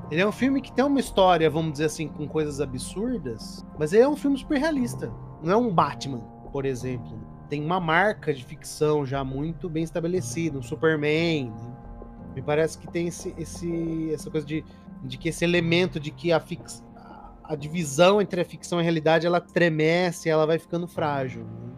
Ele 0.08 0.20
é 0.20 0.26
um 0.26 0.32
filme 0.32 0.60
que 0.60 0.72
tem 0.72 0.84
uma 0.84 1.00
história, 1.00 1.50
vamos 1.50 1.72
dizer 1.72 1.86
assim, 1.86 2.06
com 2.06 2.28
coisas 2.28 2.60
absurdas, 2.60 3.66
mas 3.78 3.92
ele 3.92 4.04
é 4.04 4.08
um 4.08 4.16
filme 4.16 4.38
super 4.38 4.58
realista. 4.58 5.12
Não 5.42 5.52
é 5.52 5.56
um 5.56 5.74
Batman, 5.74 6.20
por 6.52 6.64
exemplo. 6.64 7.18
Tem 7.48 7.62
uma 7.62 7.80
marca 7.80 8.32
de 8.32 8.44
ficção 8.44 9.04
já 9.04 9.24
muito 9.24 9.68
bem 9.68 9.82
estabelecida, 9.82 10.58
um 10.58 10.62
Superman. 10.62 11.50
Né? 11.50 11.76
Me 12.36 12.42
parece 12.42 12.78
que 12.78 12.86
tem 12.86 13.08
esse, 13.08 13.34
esse, 13.36 14.12
essa 14.12 14.30
coisa 14.30 14.46
de, 14.46 14.64
de 15.02 15.18
que 15.18 15.28
esse 15.28 15.44
elemento 15.44 15.98
de 15.98 16.10
que 16.12 16.30
a, 16.30 16.38
fix, 16.38 16.84
a 17.44 17.54
divisão 17.54 18.20
entre 18.20 18.40
a 18.40 18.44
ficção 18.44 18.78
e 18.78 18.80
a 18.80 18.82
realidade 18.82 19.26
ela 19.26 19.40
tremece, 19.40 20.28
ela 20.28 20.46
vai 20.46 20.58
ficando 20.58 20.86
frágil. 20.86 21.44
Né? 21.44 21.72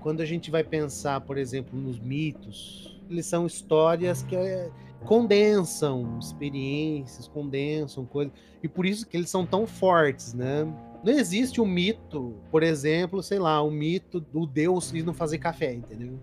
Quando 0.00 0.20
a 0.20 0.24
gente 0.24 0.50
vai 0.50 0.62
pensar, 0.62 1.20
por 1.20 1.38
exemplo, 1.38 1.78
nos 1.78 1.98
mitos, 1.98 3.00
eles 3.10 3.26
são 3.26 3.46
histórias 3.46 4.22
que 4.22 4.36
é, 4.36 4.70
condensam 5.04 6.18
experiências, 6.18 7.28
condensam 7.28 8.04
coisas, 8.04 8.32
e 8.62 8.68
por 8.68 8.86
isso 8.86 9.06
que 9.06 9.16
eles 9.16 9.30
são 9.30 9.46
tão 9.46 9.66
fortes, 9.66 10.34
né? 10.34 10.66
Não 11.02 11.12
existe 11.12 11.60
um 11.60 11.66
mito, 11.66 12.34
por 12.50 12.62
exemplo, 12.62 13.22
sei 13.22 13.38
lá, 13.38 13.62
o 13.62 13.68
um 13.68 13.70
mito 13.70 14.20
do 14.20 14.46
Deus 14.46 14.92
e 14.92 15.02
não 15.02 15.14
fazer 15.14 15.38
café, 15.38 15.72
entendeu? 15.72 16.18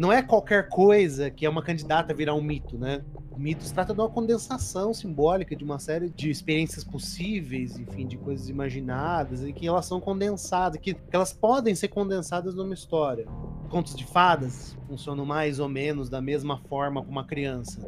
Não 0.00 0.10
é 0.10 0.22
qualquer 0.22 0.70
coisa 0.70 1.30
que 1.30 1.44
é 1.44 1.50
uma 1.50 1.62
candidata 1.62 2.10
a 2.10 2.16
virar 2.16 2.34
um 2.34 2.40
mito, 2.40 2.78
né? 2.78 3.04
O 3.30 3.38
mito 3.38 3.62
se 3.62 3.74
trata 3.74 3.92
de 3.92 4.00
uma 4.00 4.08
condensação 4.08 4.94
simbólica 4.94 5.54
de 5.54 5.62
uma 5.62 5.78
série 5.78 6.08
de 6.08 6.30
experiências 6.30 6.82
possíveis, 6.82 7.78
enfim, 7.78 8.06
de 8.06 8.16
coisas 8.16 8.48
imaginadas, 8.48 9.44
e 9.44 9.52
que 9.52 9.68
elas 9.68 9.84
são 9.84 10.00
condensadas, 10.00 10.80
que, 10.80 10.94
que 10.94 11.14
elas 11.14 11.34
podem 11.34 11.74
ser 11.74 11.88
condensadas 11.88 12.54
numa 12.54 12.72
história. 12.72 13.26
Contos 13.68 13.94
de 13.94 14.06
fadas 14.06 14.74
funcionam 14.88 15.26
mais 15.26 15.60
ou 15.60 15.68
menos 15.68 16.08
da 16.08 16.22
mesma 16.22 16.56
forma 16.56 17.04
com 17.04 17.10
uma 17.10 17.26
criança. 17.26 17.86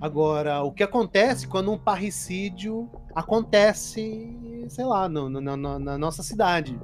Agora, 0.00 0.62
o 0.62 0.70
que 0.70 0.84
acontece 0.84 1.48
quando 1.48 1.72
um 1.72 1.78
parricídio 1.78 2.88
acontece, 3.12 4.64
sei 4.68 4.84
lá, 4.84 5.08
no, 5.08 5.28
no, 5.28 5.40
no, 5.56 5.78
na 5.80 5.98
nossa 5.98 6.22
cidade? 6.22 6.78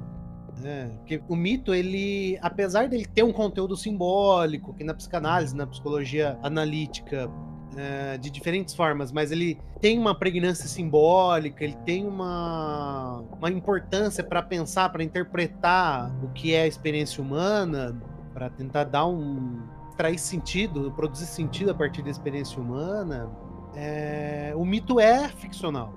É, 0.63 0.85
porque 0.85 1.21
o 1.27 1.35
mito, 1.35 1.73
ele, 1.73 2.39
apesar 2.41 2.87
dele 2.87 3.05
ter 3.05 3.23
um 3.23 3.33
conteúdo 3.33 3.75
simbólico, 3.75 4.73
que 4.73 4.83
na 4.83 4.93
psicanálise, 4.93 5.55
na 5.55 5.67
psicologia 5.67 6.39
analítica, 6.41 7.29
é, 7.77 8.17
de 8.17 8.29
diferentes 8.29 8.73
formas, 8.73 9.11
mas 9.11 9.31
ele 9.31 9.59
tem 9.81 9.99
uma 9.99 10.15
pregnância 10.15 10.67
simbólica, 10.67 11.63
ele 11.63 11.75
tem 11.85 12.07
uma, 12.07 13.23
uma 13.37 13.49
importância 13.49 14.23
para 14.23 14.41
pensar, 14.41 14.89
para 14.89 15.03
interpretar 15.03 16.11
o 16.23 16.29
que 16.29 16.53
é 16.53 16.61
a 16.61 16.67
experiência 16.67 17.21
humana, 17.21 17.95
para 18.33 18.49
tentar 18.49 18.85
dar 18.85 19.05
um. 19.05 19.61
trair 19.97 20.17
sentido, 20.17 20.91
produzir 20.95 21.25
sentido 21.25 21.71
a 21.71 21.73
partir 21.73 22.01
da 22.01 22.09
experiência 22.09 22.61
humana. 22.61 23.29
É, 23.75 24.53
o 24.55 24.63
mito 24.63 24.99
é 24.99 25.27
ficcional. 25.27 25.93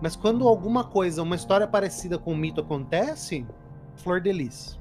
Mas 0.00 0.14
quando 0.14 0.46
alguma 0.46 0.84
coisa, 0.84 1.22
uma 1.22 1.34
história 1.34 1.66
parecida 1.66 2.18
com 2.18 2.32
o 2.32 2.36
mito 2.36 2.60
acontece, 2.60 3.46
flor 3.96 4.20
de 4.20 4.32
lis. 4.32 4.78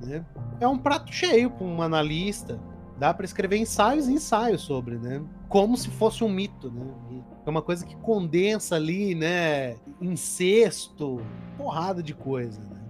Né? 0.00 0.24
É 0.60 0.68
um 0.68 0.78
prato 0.78 1.12
cheio 1.12 1.50
para 1.50 1.64
um 1.64 1.82
analista. 1.82 2.60
Dá 2.98 3.12
para 3.12 3.24
escrever 3.24 3.56
ensaios 3.56 4.08
e 4.08 4.12
ensaios 4.12 4.62
sobre, 4.62 4.96
né? 4.96 5.20
Como 5.48 5.76
se 5.76 5.90
fosse 5.90 6.22
um 6.22 6.28
mito, 6.28 6.70
né? 6.70 6.86
É 7.44 7.50
uma 7.50 7.60
coisa 7.60 7.84
que 7.84 7.96
condensa 7.96 8.76
ali, 8.76 9.16
né? 9.16 9.74
Incesto, 10.00 11.20
porrada 11.56 12.02
de 12.02 12.14
coisa, 12.14 12.60
né? 12.60 12.80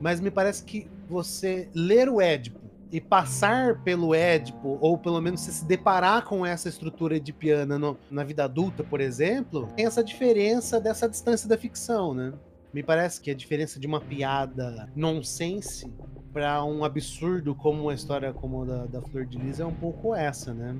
Mas 0.00 0.20
me 0.20 0.30
parece 0.30 0.64
que 0.64 0.88
você 1.08 1.68
ler 1.74 2.08
o 2.08 2.20
Édipo 2.20 2.60
e 2.90 3.00
passar 3.00 3.82
pelo 3.82 4.14
Édipo, 4.14 4.78
ou 4.80 4.96
pelo 4.96 5.20
menos 5.20 5.40
se 5.40 5.64
deparar 5.64 6.24
com 6.24 6.46
essa 6.46 6.68
estrutura 6.68 7.20
de 7.20 7.32
piano 7.32 7.98
na 8.10 8.24
vida 8.24 8.44
adulta, 8.44 8.82
por 8.82 9.00
exemplo, 9.00 9.68
tem 9.76 9.84
essa 9.84 10.02
diferença 10.02 10.80
dessa 10.80 11.08
distância 11.08 11.48
da 11.48 11.58
ficção, 11.58 12.14
né? 12.14 12.32
Me 12.72 12.82
parece 12.82 13.20
que 13.20 13.30
a 13.30 13.34
diferença 13.34 13.80
de 13.80 13.86
uma 13.86 14.00
piada 14.00 14.90
nonsense 14.94 15.90
para 16.32 16.62
um 16.64 16.84
absurdo 16.84 17.54
como 17.54 17.84
uma 17.84 17.94
história 17.94 18.32
como 18.32 18.62
a 18.62 18.66
da, 18.66 18.86
da 18.86 19.02
Flor 19.02 19.24
de 19.24 19.38
Lis 19.38 19.58
é 19.58 19.64
um 19.64 19.74
pouco 19.74 20.14
essa, 20.14 20.52
né? 20.52 20.76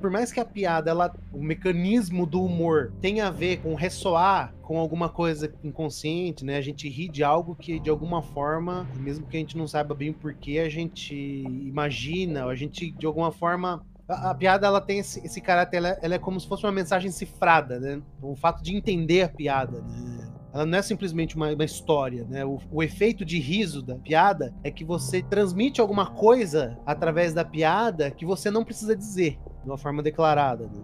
Por 0.00 0.10
mais 0.10 0.30
que 0.30 0.38
a 0.38 0.44
piada, 0.44 0.90
ela, 0.90 1.14
o 1.32 1.42
mecanismo 1.42 2.26
do 2.26 2.42
humor 2.42 2.92
tenha 3.00 3.28
a 3.28 3.30
ver 3.30 3.62
com 3.62 3.74
ressoar 3.74 4.54
com 4.62 4.78
alguma 4.78 5.08
coisa 5.08 5.52
inconsciente, 5.64 6.44
né? 6.44 6.56
A 6.56 6.60
gente 6.60 6.88
ri 6.88 7.08
de 7.08 7.24
algo 7.24 7.56
que 7.56 7.80
de 7.80 7.88
alguma 7.88 8.22
forma, 8.22 8.86
mesmo 8.96 9.26
que 9.26 9.36
a 9.36 9.40
gente 9.40 9.56
não 9.56 9.66
saiba 9.66 9.94
bem 9.94 10.10
o 10.10 10.14
porquê, 10.14 10.58
a 10.58 10.68
gente 10.68 11.14
imagina, 11.14 12.44
a 12.44 12.54
gente 12.54 12.90
de 12.90 13.06
alguma 13.06 13.32
forma 13.32 13.84
a, 14.08 14.30
a, 14.30 14.34
piada 14.34 14.66
ela 14.66 14.80
tem 14.80 15.00
esse, 15.00 15.24
esse 15.24 15.40
caráter, 15.40 15.78
ela, 15.78 15.98
ela, 16.00 16.14
é 16.14 16.18
como 16.18 16.38
se 16.38 16.46
fosse 16.46 16.64
uma 16.64 16.72
mensagem 16.72 17.10
cifrada, 17.10 17.80
né? 17.80 18.00
O 18.22 18.36
fato 18.36 18.62
de 18.62 18.76
entender 18.76 19.22
a 19.22 19.28
piada, 19.28 19.80
né? 19.80 20.35
Ela 20.56 20.64
não 20.64 20.78
é 20.78 20.82
simplesmente 20.82 21.36
uma, 21.36 21.52
uma 21.52 21.64
história, 21.66 22.24
né? 22.24 22.42
O, 22.42 22.58
o, 22.72 22.82
efeito 22.82 23.26
de 23.26 23.38
riso 23.38 23.82
da 23.82 23.96
piada 23.96 24.54
é 24.64 24.70
que 24.70 24.86
você 24.86 25.20
transmite 25.22 25.82
alguma 25.82 26.06
coisa 26.06 26.78
através 26.86 27.34
da 27.34 27.44
piada 27.44 28.10
que 28.10 28.24
você 28.24 28.50
não 28.50 28.64
precisa 28.64 28.96
dizer 28.96 29.38
de 29.62 29.68
uma 29.68 29.76
forma 29.76 30.02
declarada. 30.02 30.64
Né? 30.64 30.82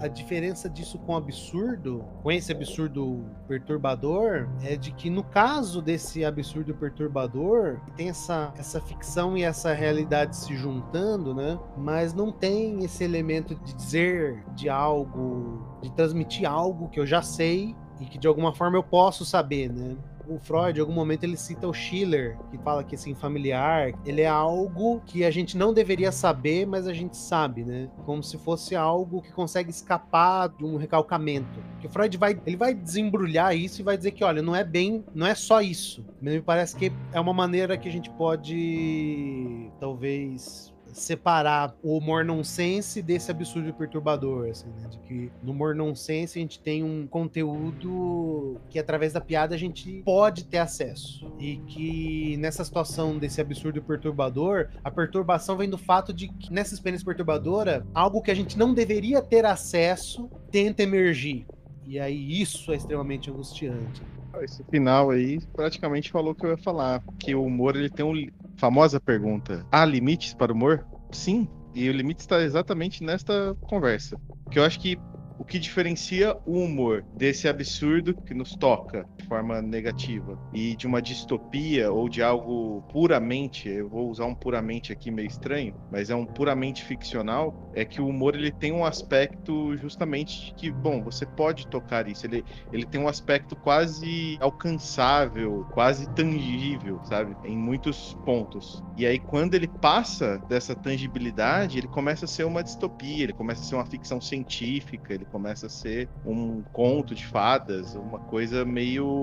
A 0.00 0.08
diferença 0.08 0.68
disso 0.68 0.98
com 0.98 1.12
o 1.12 1.16
absurdo, 1.16 2.04
com 2.24 2.32
esse 2.32 2.50
absurdo 2.50 3.24
perturbador, 3.46 4.48
é 4.64 4.76
de 4.76 4.90
que 4.90 5.08
no 5.08 5.22
caso 5.22 5.80
desse 5.80 6.24
absurdo 6.24 6.74
perturbador, 6.74 7.78
tem 7.96 8.08
essa, 8.08 8.52
essa 8.58 8.80
ficção 8.80 9.38
e 9.38 9.44
essa 9.44 9.72
realidade 9.72 10.36
se 10.36 10.56
juntando, 10.56 11.32
né? 11.32 11.56
Mas 11.76 12.12
não 12.12 12.32
tem 12.32 12.82
esse 12.82 13.04
elemento 13.04 13.54
de 13.54 13.72
dizer 13.72 14.42
de 14.56 14.68
algo, 14.68 15.78
de 15.80 15.92
transmitir 15.92 16.50
algo 16.50 16.88
que 16.88 16.98
eu 16.98 17.06
já 17.06 17.22
sei 17.22 17.76
e 18.02 18.06
que 18.06 18.18
de 18.18 18.26
alguma 18.26 18.52
forma 18.52 18.76
eu 18.76 18.82
posso 18.82 19.24
saber, 19.24 19.70
né? 19.70 19.96
O 20.28 20.38
Freud, 20.38 20.78
em 20.78 20.80
algum 20.80 20.92
momento, 20.92 21.24
ele 21.24 21.36
cita 21.36 21.66
o 21.66 21.74
Schiller, 21.74 22.38
que 22.50 22.58
fala 22.58 22.84
que 22.84 22.94
assim, 22.94 23.12
familiar, 23.12 23.92
ele 24.06 24.20
é 24.20 24.28
algo 24.28 25.02
que 25.04 25.24
a 25.24 25.30
gente 25.30 25.56
não 25.56 25.74
deveria 25.74 26.12
saber, 26.12 26.64
mas 26.64 26.86
a 26.86 26.92
gente 26.92 27.16
sabe, 27.16 27.64
né? 27.64 27.90
Como 28.06 28.22
se 28.22 28.38
fosse 28.38 28.76
algo 28.76 29.20
que 29.20 29.32
consegue 29.32 29.70
escapar 29.70 30.48
de 30.48 30.64
um 30.64 30.76
recalcamento. 30.76 31.60
Que 31.80 31.88
o 31.88 31.90
Freud 31.90 32.16
vai, 32.16 32.40
ele 32.46 32.56
vai 32.56 32.72
desembrulhar 32.72 33.56
isso 33.56 33.80
e 33.80 33.84
vai 33.84 33.96
dizer 33.96 34.12
que, 34.12 34.22
olha, 34.22 34.40
não 34.40 34.54
é 34.54 34.62
bem, 34.62 35.04
não 35.12 35.26
é 35.26 35.34
só 35.34 35.60
isso. 35.60 36.04
Me 36.20 36.40
parece 36.40 36.76
que 36.76 36.92
é 37.12 37.20
uma 37.20 37.34
maneira 37.34 37.76
que 37.76 37.88
a 37.88 37.92
gente 37.92 38.08
pode, 38.10 39.70
talvez, 39.80 40.71
separar 40.92 41.74
o 41.82 41.96
humor 41.96 42.24
nonsense 42.24 43.02
desse 43.02 43.30
absurdo 43.30 43.72
perturbador, 43.72 44.50
assim, 44.50 44.68
né? 44.70 44.88
De 44.88 44.98
que 44.98 45.32
no 45.42 45.52
humor 45.52 45.74
nonsense 45.74 46.38
a 46.38 46.42
gente 46.42 46.60
tem 46.60 46.84
um 46.84 47.06
conteúdo 47.06 48.60
que 48.68 48.78
através 48.78 49.12
da 49.12 49.20
piada 49.20 49.54
a 49.54 49.58
gente 49.58 50.02
pode 50.04 50.44
ter 50.44 50.58
acesso. 50.58 51.32
E 51.38 51.56
que 51.58 52.36
nessa 52.36 52.64
situação 52.64 53.18
desse 53.18 53.40
absurdo 53.40 53.82
perturbador, 53.82 54.68
a 54.84 54.90
perturbação 54.90 55.56
vem 55.56 55.68
do 55.68 55.78
fato 55.78 56.12
de 56.12 56.28
que 56.28 56.52
nessa 56.52 56.74
experiência 56.74 57.04
perturbadora, 57.04 57.86
algo 57.94 58.22
que 58.22 58.30
a 58.30 58.34
gente 58.34 58.58
não 58.58 58.74
deveria 58.74 59.22
ter 59.22 59.44
acesso 59.44 60.30
tenta 60.50 60.82
emergir. 60.82 61.46
E 61.86 61.98
aí 61.98 62.40
isso 62.40 62.72
é 62.72 62.76
extremamente 62.76 63.30
angustiante. 63.30 64.02
Esse 64.40 64.64
final 64.64 65.10
aí 65.10 65.40
praticamente 65.54 66.10
falou 66.10 66.32
o 66.32 66.34
que 66.34 66.46
eu 66.46 66.50
ia 66.50 66.56
falar, 66.56 67.02
que 67.18 67.34
o 67.34 67.44
humor 67.44 67.76
ele 67.76 67.90
tem 67.90 68.04
um 68.04 68.28
famosa 68.62 69.00
pergunta: 69.00 69.66
há 69.72 69.84
limites 69.84 70.34
para 70.34 70.52
o 70.52 70.54
humor? 70.54 70.86
Sim, 71.10 71.48
e 71.74 71.88
o 71.88 71.92
limite 71.92 72.20
está 72.20 72.40
exatamente 72.40 73.02
nesta 73.02 73.56
conversa. 73.62 74.16
Que 74.52 74.58
eu 74.60 74.64
acho 74.64 74.78
que 74.78 74.96
o 75.36 75.44
que 75.44 75.58
diferencia 75.58 76.36
o 76.46 76.62
humor 76.62 77.04
desse 77.16 77.48
absurdo 77.48 78.14
que 78.14 78.32
nos 78.32 78.54
toca 78.54 79.04
forma 79.22 79.60
negativa 79.62 80.38
e 80.52 80.76
de 80.76 80.86
uma 80.86 81.00
distopia 81.00 81.92
ou 81.92 82.08
de 82.08 82.22
algo 82.22 82.82
puramente, 82.90 83.68
eu 83.68 83.88
vou 83.88 84.08
usar 84.08 84.26
um 84.26 84.34
puramente 84.34 84.92
aqui 84.92 85.10
meio 85.10 85.28
estranho, 85.28 85.74
mas 85.90 86.10
é 86.10 86.14
um 86.14 86.26
puramente 86.26 86.84
ficcional, 86.84 87.70
é 87.74 87.84
que 87.84 88.00
o 88.00 88.06
humor 88.06 88.34
ele 88.34 88.50
tem 88.50 88.72
um 88.72 88.84
aspecto 88.84 89.76
justamente 89.76 90.46
de 90.46 90.54
que, 90.54 90.70
bom, 90.70 91.02
você 91.02 91.24
pode 91.24 91.66
tocar 91.66 92.08
isso, 92.08 92.26
ele, 92.26 92.44
ele 92.72 92.86
tem 92.86 93.00
um 93.00 93.08
aspecto 93.08 93.56
quase 93.56 94.36
alcançável, 94.40 95.66
quase 95.72 96.08
tangível, 96.10 97.00
sabe? 97.04 97.36
Em 97.44 97.56
muitos 97.56 98.14
pontos. 98.24 98.82
E 98.96 99.06
aí 99.06 99.18
quando 99.18 99.54
ele 99.54 99.68
passa 99.68 100.38
dessa 100.48 100.74
tangibilidade, 100.74 101.78
ele 101.78 101.88
começa 101.88 102.24
a 102.24 102.28
ser 102.28 102.44
uma 102.44 102.62
distopia, 102.62 103.22
ele 103.22 103.32
começa 103.32 103.62
a 103.62 103.64
ser 103.64 103.74
uma 103.74 103.86
ficção 103.86 104.20
científica, 104.20 105.14
ele 105.14 105.24
começa 105.24 105.66
a 105.66 105.70
ser 105.70 106.08
um 106.24 106.62
conto 106.72 107.14
de 107.14 107.26
fadas, 107.26 107.94
uma 107.94 108.18
coisa 108.18 108.64
meio 108.64 109.21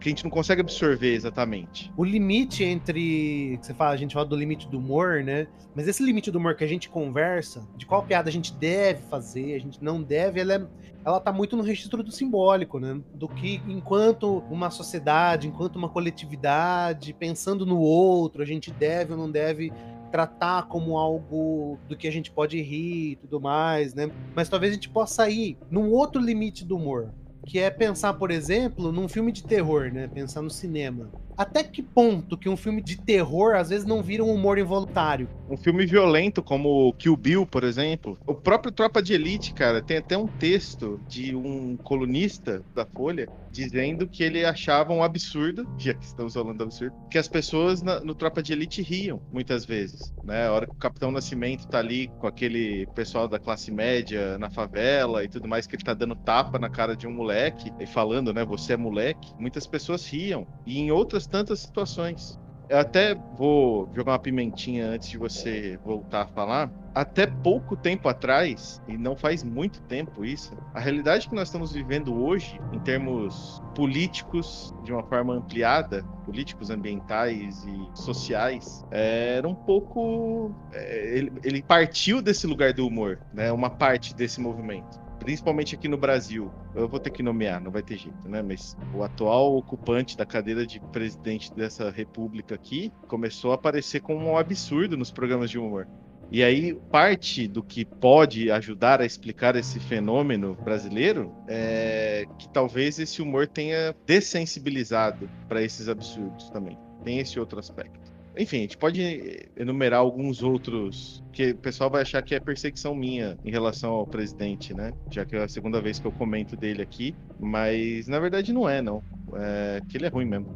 que 0.00 0.08
a 0.08 0.10
gente 0.10 0.24
não 0.24 0.30
consegue 0.30 0.60
absorver 0.60 1.14
exatamente. 1.14 1.92
O 1.96 2.04
limite 2.04 2.64
entre, 2.64 3.58
você 3.60 3.74
fala, 3.74 3.92
a 3.92 3.96
gente 3.96 4.14
fala 4.14 4.26
do 4.26 4.36
limite 4.36 4.68
do 4.68 4.78
humor, 4.78 5.22
né? 5.22 5.46
Mas 5.74 5.88
esse 5.88 6.02
limite 6.02 6.30
do 6.30 6.38
humor 6.38 6.54
que 6.54 6.64
a 6.64 6.68
gente 6.68 6.88
conversa, 6.88 7.66
de 7.76 7.86
qual 7.86 8.02
piada 8.02 8.28
a 8.28 8.32
gente 8.32 8.52
deve 8.54 9.02
fazer, 9.02 9.54
a 9.54 9.58
gente 9.58 9.82
não 9.82 10.02
deve, 10.02 10.40
ela 10.40 10.54
é 10.54 10.66
ela 11.04 11.20
tá 11.20 11.32
muito 11.32 11.56
no 11.56 11.62
registro 11.62 12.02
do 12.02 12.12
simbólico, 12.12 12.78
né? 12.78 13.00
Do 13.14 13.28
que 13.28 13.62
enquanto 13.66 14.42
uma 14.50 14.70
sociedade, 14.70 15.48
enquanto 15.48 15.76
uma 15.76 15.88
coletividade, 15.88 17.14
pensando 17.14 17.64
no 17.64 17.78
outro, 17.78 18.42
a 18.42 18.44
gente 18.44 18.70
deve 18.70 19.12
ou 19.12 19.18
não 19.18 19.30
deve 19.30 19.72
tratar 20.10 20.66
como 20.68 20.98
algo 20.98 21.78
do 21.88 21.96
que 21.96 22.08
a 22.08 22.10
gente 22.10 22.30
pode 22.30 22.60
rir 22.60 23.12
e 23.12 23.16
tudo 23.16 23.40
mais, 23.40 23.94
né? 23.94 24.10
Mas 24.34 24.48
talvez 24.48 24.72
a 24.72 24.74
gente 24.74 24.88
possa 24.88 25.28
ir 25.30 25.56
num 25.70 25.90
outro 25.90 26.20
limite 26.20 26.64
do 26.64 26.76
humor, 26.76 27.12
que 27.48 27.58
é 27.58 27.70
pensar, 27.70 28.12
por 28.12 28.30
exemplo, 28.30 28.92
num 28.92 29.08
filme 29.08 29.32
de 29.32 29.42
terror, 29.42 29.90
né? 29.90 30.06
Pensar 30.06 30.42
no 30.42 30.50
cinema 30.50 31.10
até 31.38 31.62
que 31.62 31.80
ponto 31.80 32.36
que 32.36 32.48
um 32.48 32.56
filme 32.56 32.82
de 32.82 33.00
terror 33.00 33.54
às 33.54 33.68
vezes 33.68 33.86
não 33.86 34.02
vira 34.02 34.24
um 34.24 34.34
humor 34.34 34.58
involuntário? 34.58 35.28
Um 35.48 35.56
filme 35.56 35.86
violento 35.86 36.42
como 36.42 36.92
Kill 36.94 37.16
Bill, 37.16 37.46
por 37.46 37.62
exemplo. 37.62 38.18
O 38.26 38.34
próprio 38.34 38.72
Tropa 38.72 39.00
de 39.00 39.14
Elite, 39.14 39.54
cara, 39.54 39.80
tem 39.80 39.98
até 39.98 40.18
um 40.18 40.26
texto 40.26 41.00
de 41.06 41.36
um 41.36 41.76
colunista 41.76 42.60
da 42.74 42.84
Folha 42.84 43.28
dizendo 43.50 44.08
que 44.08 44.22
ele 44.22 44.44
achava 44.44 44.92
um 44.92 45.02
absurdo, 45.02 45.66
já 45.78 45.94
que 45.94 46.04
estamos 46.04 46.34
falando 46.34 46.58
do 46.58 46.64
absurdo, 46.64 46.94
que 47.10 47.18
as 47.18 47.28
pessoas 47.28 47.82
na, 47.82 48.00
no 48.00 48.14
Tropa 48.14 48.42
de 48.42 48.52
Elite 48.52 48.82
riam 48.82 49.20
muitas 49.32 49.64
vezes, 49.64 50.12
né? 50.22 50.46
A 50.46 50.52
hora 50.52 50.66
que 50.66 50.72
o 50.72 50.78
Capitão 50.78 51.10
Nascimento 51.10 51.66
tá 51.68 51.78
ali 51.78 52.08
com 52.18 52.26
aquele 52.26 52.86
pessoal 52.94 53.28
da 53.28 53.38
classe 53.38 53.70
média 53.70 54.38
na 54.38 54.50
favela 54.50 55.24
e 55.24 55.28
tudo 55.28 55.48
mais, 55.48 55.66
que 55.66 55.76
ele 55.76 55.84
tá 55.84 55.94
dando 55.94 56.16
tapa 56.16 56.58
na 56.58 56.68
cara 56.68 56.96
de 56.96 57.06
um 57.06 57.12
moleque 57.12 57.72
e 57.78 57.86
falando, 57.86 58.32
né, 58.32 58.44
você 58.44 58.74
é 58.74 58.76
moleque, 58.76 59.32
muitas 59.38 59.66
pessoas 59.66 60.06
riam. 60.06 60.46
E 60.66 60.78
em 60.78 60.90
outras 60.90 61.26
tantas 61.26 61.60
situações. 61.60 62.38
Eu 62.68 62.78
até 62.78 63.14
vou 63.14 63.90
jogar 63.94 64.12
uma 64.12 64.18
pimentinha 64.18 64.86
antes 64.88 65.08
de 65.08 65.16
você 65.16 65.78
voltar 65.82 66.22
a 66.22 66.26
falar. 66.26 66.70
Até 66.94 67.26
pouco 67.26 67.76
tempo 67.76 68.08
atrás, 68.08 68.82
e 68.86 68.98
não 68.98 69.16
faz 69.16 69.42
muito 69.42 69.80
tempo 69.82 70.24
isso, 70.24 70.52
a 70.74 70.80
realidade 70.80 71.28
que 71.28 71.34
nós 71.34 71.48
estamos 71.48 71.72
vivendo 71.72 72.14
hoje, 72.14 72.60
em 72.72 72.78
termos 72.80 73.62
políticos, 73.74 74.74
de 74.82 74.92
uma 74.92 75.02
forma 75.04 75.34
ampliada, 75.34 76.02
políticos, 76.26 76.70
ambientais 76.70 77.64
e 77.64 77.88
sociais, 77.94 78.84
era 78.90 79.48
um 79.48 79.54
pouco. 79.54 80.52
É, 80.72 81.16
ele, 81.16 81.32
ele 81.44 81.62
partiu 81.62 82.20
desse 82.20 82.46
lugar 82.46 82.72
do 82.72 82.86
humor, 82.86 83.18
né? 83.32 83.50
Uma 83.52 83.70
parte 83.70 84.14
desse 84.14 84.40
movimento 84.40 85.07
principalmente 85.18 85.74
aqui 85.74 85.88
no 85.88 85.96
Brasil, 85.96 86.50
eu 86.74 86.88
vou 86.88 86.98
ter 86.98 87.10
que 87.10 87.22
nomear, 87.22 87.60
não 87.60 87.70
vai 87.70 87.82
ter 87.82 87.98
jeito, 87.98 88.28
né? 88.28 88.42
Mas 88.42 88.76
o 88.94 89.02
atual 89.02 89.56
ocupante 89.56 90.16
da 90.16 90.24
cadeira 90.24 90.66
de 90.66 90.80
presidente 90.80 91.52
dessa 91.52 91.90
república 91.90 92.54
aqui 92.54 92.92
começou 93.06 93.52
a 93.52 93.54
aparecer 93.54 94.00
como 94.00 94.26
um 94.26 94.36
absurdo 94.36 94.96
nos 94.96 95.10
programas 95.10 95.50
de 95.50 95.58
humor. 95.58 95.86
E 96.30 96.42
aí, 96.42 96.74
parte 96.90 97.48
do 97.48 97.62
que 97.62 97.86
pode 97.86 98.50
ajudar 98.50 99.00
a 99.00 99.06
explicar 99.06 99.56
esse 99.56 99.80
fenômeno 99.80 100.54
brasileiro 100.62 101.34
é 101.48 102.26
que 102.38 102.46
talvez 102.50 102.98
esse 102.98 103.22
humor 103.22 103.46
tenha 103.46 103.96
dessensibilizado 104.04 105.28
para 105.48 105.62
esses 105.62 105.88
absurdos 105.88 106.50
também. 106.50 106.78
Tem 107.02 107.18
esse 107.18 107.40
outro 107.40 107.58
aspecto. 107.58 108.17
Enfim, 108.38 108.58
a 108.58 108.60
gente 108.60 108.78
pode 108.78 109.50
enumerar 109.56 109.98
alguns 109.98 110.44
outros 110.44 111.24
que 111.32 111.50
o 111.50 111.56
pessoal 111.56 111.90
vai 111.90 112.02
achar 112.02 112.22
que 112.22 112.36
é 112.36 112.38
perseguição 112.38 112.94
minha 112.94 113.36
em 113.44 113.50
relação 113.50 113.90
ao 113.90 114.06
presidente, 114.06 114.72
né? 114.72 114.92
Já 115.10 115.24
que 115.24 115.34
é 115.34 115.42
a 115.42 115.48
segunda 115.48 115.80
vez 115.80 115.98
que 115.98 116.06
eu 116.06 116.12
comento 116.12 116.56
dele 116.56 116.80
aqui, 116.80 117.16
mas 117.40 118.06
na 118.06 118.20
verdade 118.20 118.52
não 118.52 118.68
é, 118.68 118.80
não. 118.80 119.02
É 119.34 119.80
que 119.88 119.96
ele 119.96 120.06
é 120.06 120.08
ruim 120.08 120.24
mesmo. 120.24 120.54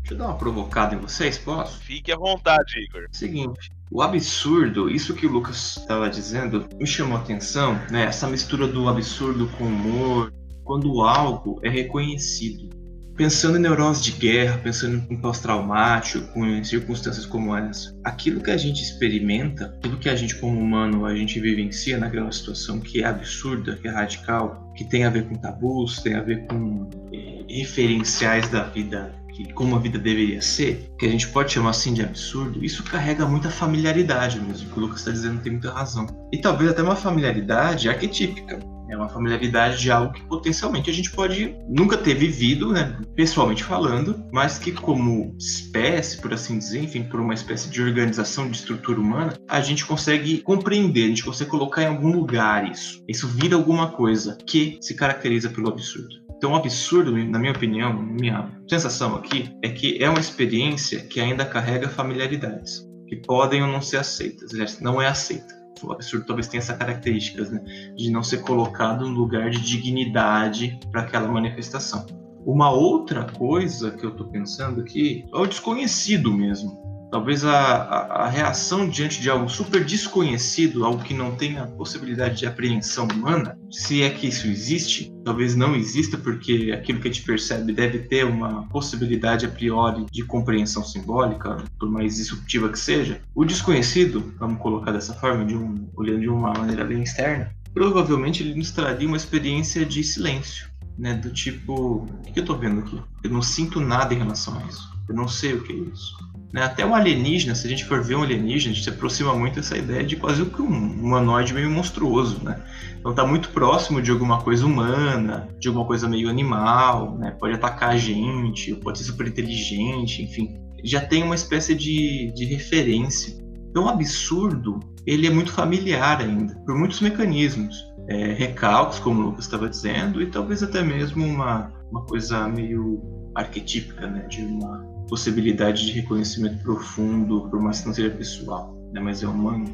Deixa 0.00 0.12
eu 0.12 0.18
dar 0.18 0.26
uma 0.26 0.36
provocada 0.36 0.94
em 0.94 0.98
vocês, 0.98 1.38
posso? 1.38 1.80
Fique 1.80 2.12
à 2.12 2.18
vontade, 2.18 2.78
Igor. 2.84 3.08
Seguinte, 3.10 3.72
o 3.92 4.00
absurdo, 4.00 4.88
isso 4.88 5.14
que 5.14 5.26
o 5.26 5.30
Lucas 5.30 5.76
estava 5.76 6.08
dizendo, 6.08 6.66
me 6.80 6.86
chamou 6.86 7.18
a 7.18 7.20
atenção, 7.20 7.78
né? 7.90 8.04
Essa 8.04 8.26
mistura 8.26 8.66
do 8.66 8.88
absurdo 8.88 9.46
com 9.58 9.64
humor, 9.64 10.32
quando 10.64 11.02
algo 11.02 11.60
é 11.62 11.68
reconhecido. 11.68 12.70
Pensando 13.14 13.58
em 13.58 13.60
neurose 13.60 14.02
de 14.02 14.12
guerra, 14.12 14.56
pensando 14.56 15.04
em 15.10 15.20
pós-traumático, 15.20 16.42
em 16.46 16.64
circunstâncias 16.64 17.26
como 17.26 17.54
essa, 17.54 17.94
aquilo 18.02 18.40
que 18.40 18.50
a 18.50 18.56
gente 18.56 18.82
experimenta, 18.82 19.66
aquilo 19.66 19.98
que 19.98 20.08
a 20.08 20.16
gente 20.16 20.36
como 20.36 20.58
humano 20.58 21.04
a 21.04 21.14
gente 21.14 21.38
vivencia 21.38 21.98
naquela 21.98 22.32
situação 22.32 22.80
que 22.80 23.02
é 23.02 23.06
absurda, 23.06 23.76
que 23.76 23.86
é 23.86 23.90
radical, 23.90 24.72
que 24.74 24.84
tem 24.84 25.04
a 25.04 25.10
ver 25.10 25.28
com 25.28 25.34
tabus, 25.34 26.00
tem 26.00 26.14
a 26.14 26.22
ver 26.22 26.46
com 26.46 26.88
eh, 27.12 27.44
referenciais 27.46 28.48
da 28.48 28.62
vida 28.62 29.14
que 29.32 29.52
como 29.52 29.76
a 29.76 29.78
vida 29.78 29.98
deveria 29.98 30.42
ser, 30.42 30.90
que 30.98 31.06
a 31.06 31.08
gente 31.08 31.28
pode 31.28 31.52
chamar 31.52 31.70
assim 31.70 31.94
de 31.94 32.02
absurdo, 32.02 32.64
isso 32.64 32.82
carrega 32.84 33.26
muita 33.26 33.50
familiaridade 33.50 34.38
mesmo. 34.40 34.68
O 34.68 34.72
que 34.72 34.78
o 34.78 34.82
Lucas 34.82 34.98
está 35.00 35.10
dizendo 35.10 35.40
tem 35.40 35.52
muita 35.52 35.72
razão. 35.72 36.06
E 36.32 36.38
talvez 36.38 36.70
até 36.70 36.82
uma 36.82 36.96
familiaridade 36.96 37.88
arquetípica. 37.88 38.58
É 38.90 38.96
uma 38.96 39.08
familiaridade 39.08 39.80
de 39.80 39.90
algo 39.90 40.12
que 40.12 40.22
potencialmente 40.24 40.90
a 40.90 40.92
gente 40.92 41.10
pode 41.12 41.56
nunca 41.66 41.96
ter 41.96 42.14
vivido, 42.14 42.70
né, 42.70 42.94
pessoalmente 43.16 43.64
falando, 43.64 44.22
mas 44.30 44.58
que 44.58 44.70
como 44.70 45.34
espécie, 45.38 46.20
por 46.20 46.34
assim 46.34 46.58
dizer, 46.58 46.82
enfim, 46.82 47.02
por 47.02 47.18
uma 47.18 47.32
espécie 47.32 47.70
de 47.70 47.80
organização 47.80 48.50
de 48.50 48.58
estrutura 48.58 49.00
humana, 49.00 49.32
a 49.48 49.62
gente 49.62 49.86
consegue 49.86 50.42
compreender, 50.42 51.04
a 51.04 51.08
gente 51.08 51.24
consegue 51.24 51.48
colocar 51.48 51.82
em 51.82 51.86
algum 51.86 52.12
lugar 52.12 52.70
isso. 52.70 53.02
Isso 53.08 53.26
vira 53.26 53.56
alguma 53.56 53.90
coisa 53.92 54.36
que 54.46 54.76
se 54.82 54.94
caracteriza 54.94 55.48
pelo 55.48 55.68
absurdo. 55.68 56.21
Então, 56.42 56.56
absurdo, 56.56 57.16
na 57.16 57.38
minha 57.38 57.52
opinião, 57.52 57.92
minha 57.92 58.50
sensação 58.68 59.14
aqui, 59.14 59.56
é 59.62 59.68
que 59.68 60.02
é 60.02 60.10
uma 60.10 60.18
experiência 60.18 60.98
que 60.98 61.20
ainda 61.20 61.44
carrega 61.44 61.88
familiaridades, 61.88 62.84
que 63.06 63.14
podem 63.14 63.62
ou 63.62 63.68
não 63.68 63.80
ser 63.80 63.98
aceitas. 63.98 64.52
Aliás, 64.52 64.80
não 64.80 65.00
é 65.00 65.06
aceita. 65.06 65.54
O 65.80 65.92
absurdo 65.92 66.26
talvez 66.26 66.48
tenha 66.48 66.60
essa 66.60 66.76
característica 66.76 67.44
né, 67.44 67.62
de 67.96 68.10
não 68.10 68.24
ser 68.24 68.38
colocado 68.38 69.08
no 69.08 69.14
lugar 69.14 69.50
de 69.50 69.60
dignidade 69.60 70.80
para 70.90 71.02
aquela 71.02 71.28
manifestação. 71.28 72.04
Uma 72.44 72.72
outra 72.72 73.24
coisa 73.24 73.92
que 73.92 74.04
eu 74.04 74.10
estou 74.10 74.26
pensando 74.26 74.80
aqui 74.80 75.24
é 75.32 75.36
o 75.36 75.46
desconhecido 75.46 76.32
mesmo 76.32 76.81
talvez 77.12 77.44
a, 77.44 77.52
a, 77.52 78.24
a, 78.24 78.28
reação 78.30 78.88
diante 78.88 79.20
de 79.20 79.28
algo 79.28 79.46
super 79.46 79.84
desconhecido, 79.84 80.82
algo 80.82 81.04
que 81.04 81.12
não 81.12 81.36
tem 81.36 81.58
a 81.58 81.66
possibilidade 81.66 82.38
de 82.38 82.46
apreensão 82.46 83.06
humana, 83.06 83.54
se 83.70 84.02
é 84.02 84.08
que 84.08 84.28
isso 84.28 84.46
existe, 84.46 85.12
talvez 85.22 85.54
não 85.54 85.76
exista, 85.76 86.16
porque 86.16 86.72
aquilo 86.72 87.00
que 87.00 87.08
a 87.08 87.12
gente 87.12 87.22
percebe 87.22 87.70
deve 87.74 87.98
ter 87.98 88.24
uma 88.24 88.66
possibilidade 88.68 89.44
a 89.44 89.50
priori 89.50 90.06
de 90.10 90.24
compreensão 90.24 90.82
simbólica, 90.82 91.62
por 91.78 91.90
mais 91.90 92.16
disruptiva 92.16 92.70
que 92.70 92.78
seja. 92.78 93.20
O 93.34 93.44
desconhecido, 93.44 94.32
vamos 94.38 94.58
colocar 94.58 94.90
dessa 94.90 95.12
forma, 95.12 95.44
de 95.44 95.54
um, 95.54 95.90
olhando 95.94 96.20
de 96.20 96.30
uma 96.30 96.54
maneira 96.54 96.82
bem 96.82 97.02
externa, 97.02 97.54
provavelmente 97.74 98.42
ele 98.42 98.54
nos 98.54 98.70
traria 98.70 99.06
uma 99.06 99.18
experiência 99.18 99.84
de 99.84 100.02
silêncio. 100.02 100.72
Né, 100.98 101.14
do 101.14 101.30
tipo, 101.30 102.04
o 102.04 102.32
que 102.32 102.38
eu 102.38 102.42
estou 102.42 102.56
vendo 102.56 102.80
aqui? 102.80 103.00
Eu 103.24 103.30
não 103.30 103.40
sinto 103.40 103.80
nada 103.80 104.12
em 104.12 104.18
relação 104.18 104.58
a 104.58 104.62
isso. 104.66 104.92
Eu 105.08 105.14
não 105.14 105.26
sei 105.26 105.54
o 105.54 105.62
que 105.62 105.72
é 105.72 105.76
isso 105.76 106.32
né? 106.52 106.62
Até 106.62 106.84
um 106.84 106.94
alienígena, 106.94 107.54
se 107.54 107.66
a 107.66 107.70
gente 107.70 107.84
for 107.84 108.02
ver 108.02 108.16
um 108.16 108.22
alienígena, 108.22 108.72
a 108.72 108.74
gente 108.74 108.84
se 108.84 108.90
aproxima 108.90 109.34
muito 109.34 109.54
dessa 109.54 109.76
ideia 109.76 110.04
de 110.04 110.16
quase 110.16 110.44
que 110.44 110.60
um 110.60 110.68
humanoide 110.68 111.54
meio 111.54 111.70
monstruoso, 111.70 112.44
né? 112.44 112.60
Então 112.98 113.12
está 113.12 113.26
muito 113.26 113.48
próximo 113.48 114.02
de 114.02 114.10
alguma 114.10 114.40
coisa 114.42 114.66
humana, 114.66 115.48
de 115.58 115.68
alguma 115.68 115.86
coisa 115.86 116.08
meio 116.08 116.28
animal, 116.28 117.16
né? 117.18 117.30
Pode 117.30 117.54
atacar 117.54 117.90
a 117.90 117.96
gente, 117.96 118.74
pode 118.74 118.98
ser 118.98 119.04
super 119.04 119.26
inteligente, 119.26 120.22
enfim. 120.22 120.54
Já 120.84 121.00
tem 121.00 121.22
uma 121.22 121.34
espécie 121.34 121.74
de, 121.74 122.32
de 122.34 122.44
referência. 122.44 123.42
Então 123.70 123.84
o 123.84 123.88
absurdo, 123.88 124.78
ele 125.06 125.26
é 125.26 125.30
muito 125.30 125.50
familiar 125.50 126.20
ainda, 126.20 126.54
por 126.66 126.76
muitos 126.76 127.00
mecanismos. 127.00 127.90
É, 128.08 128.32
recalques, 128.34 128.98
como 128.98 129.20
o 129.20 129.24
Lucas 129.26 129.44
estava 129.44 129.68
dizendo, 129.68 130.20
e 130.20 130.26
talvez 130.26 130.60
até 130.60 130.82
mesmo 130.82 131.24
uma, 131.24 131.72
uma 131.90 132.04
coisa 132.04 132.46
meio 132.48 133.00
arquetípica, 133.34 134.06
né? 134.06 134.26
De 134.28 134.42
uma 134.42 134.91
possibilidade 135.08 135.86
de 135.86 135.92
reconhecimento 135.92 136.62
profundo, 136.62 137.48
por 137.48 137.60
que 137.80 137.86
não 137.86 137.94
pessoal, 138.10 138.74
né, 138.92 139.00
mas 139.00 139.22
é 139.22 139.26
humano, 139.26 139.66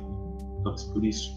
talvez 0.62 0.84
por 0.84 1.04
isso. 1.04 1.30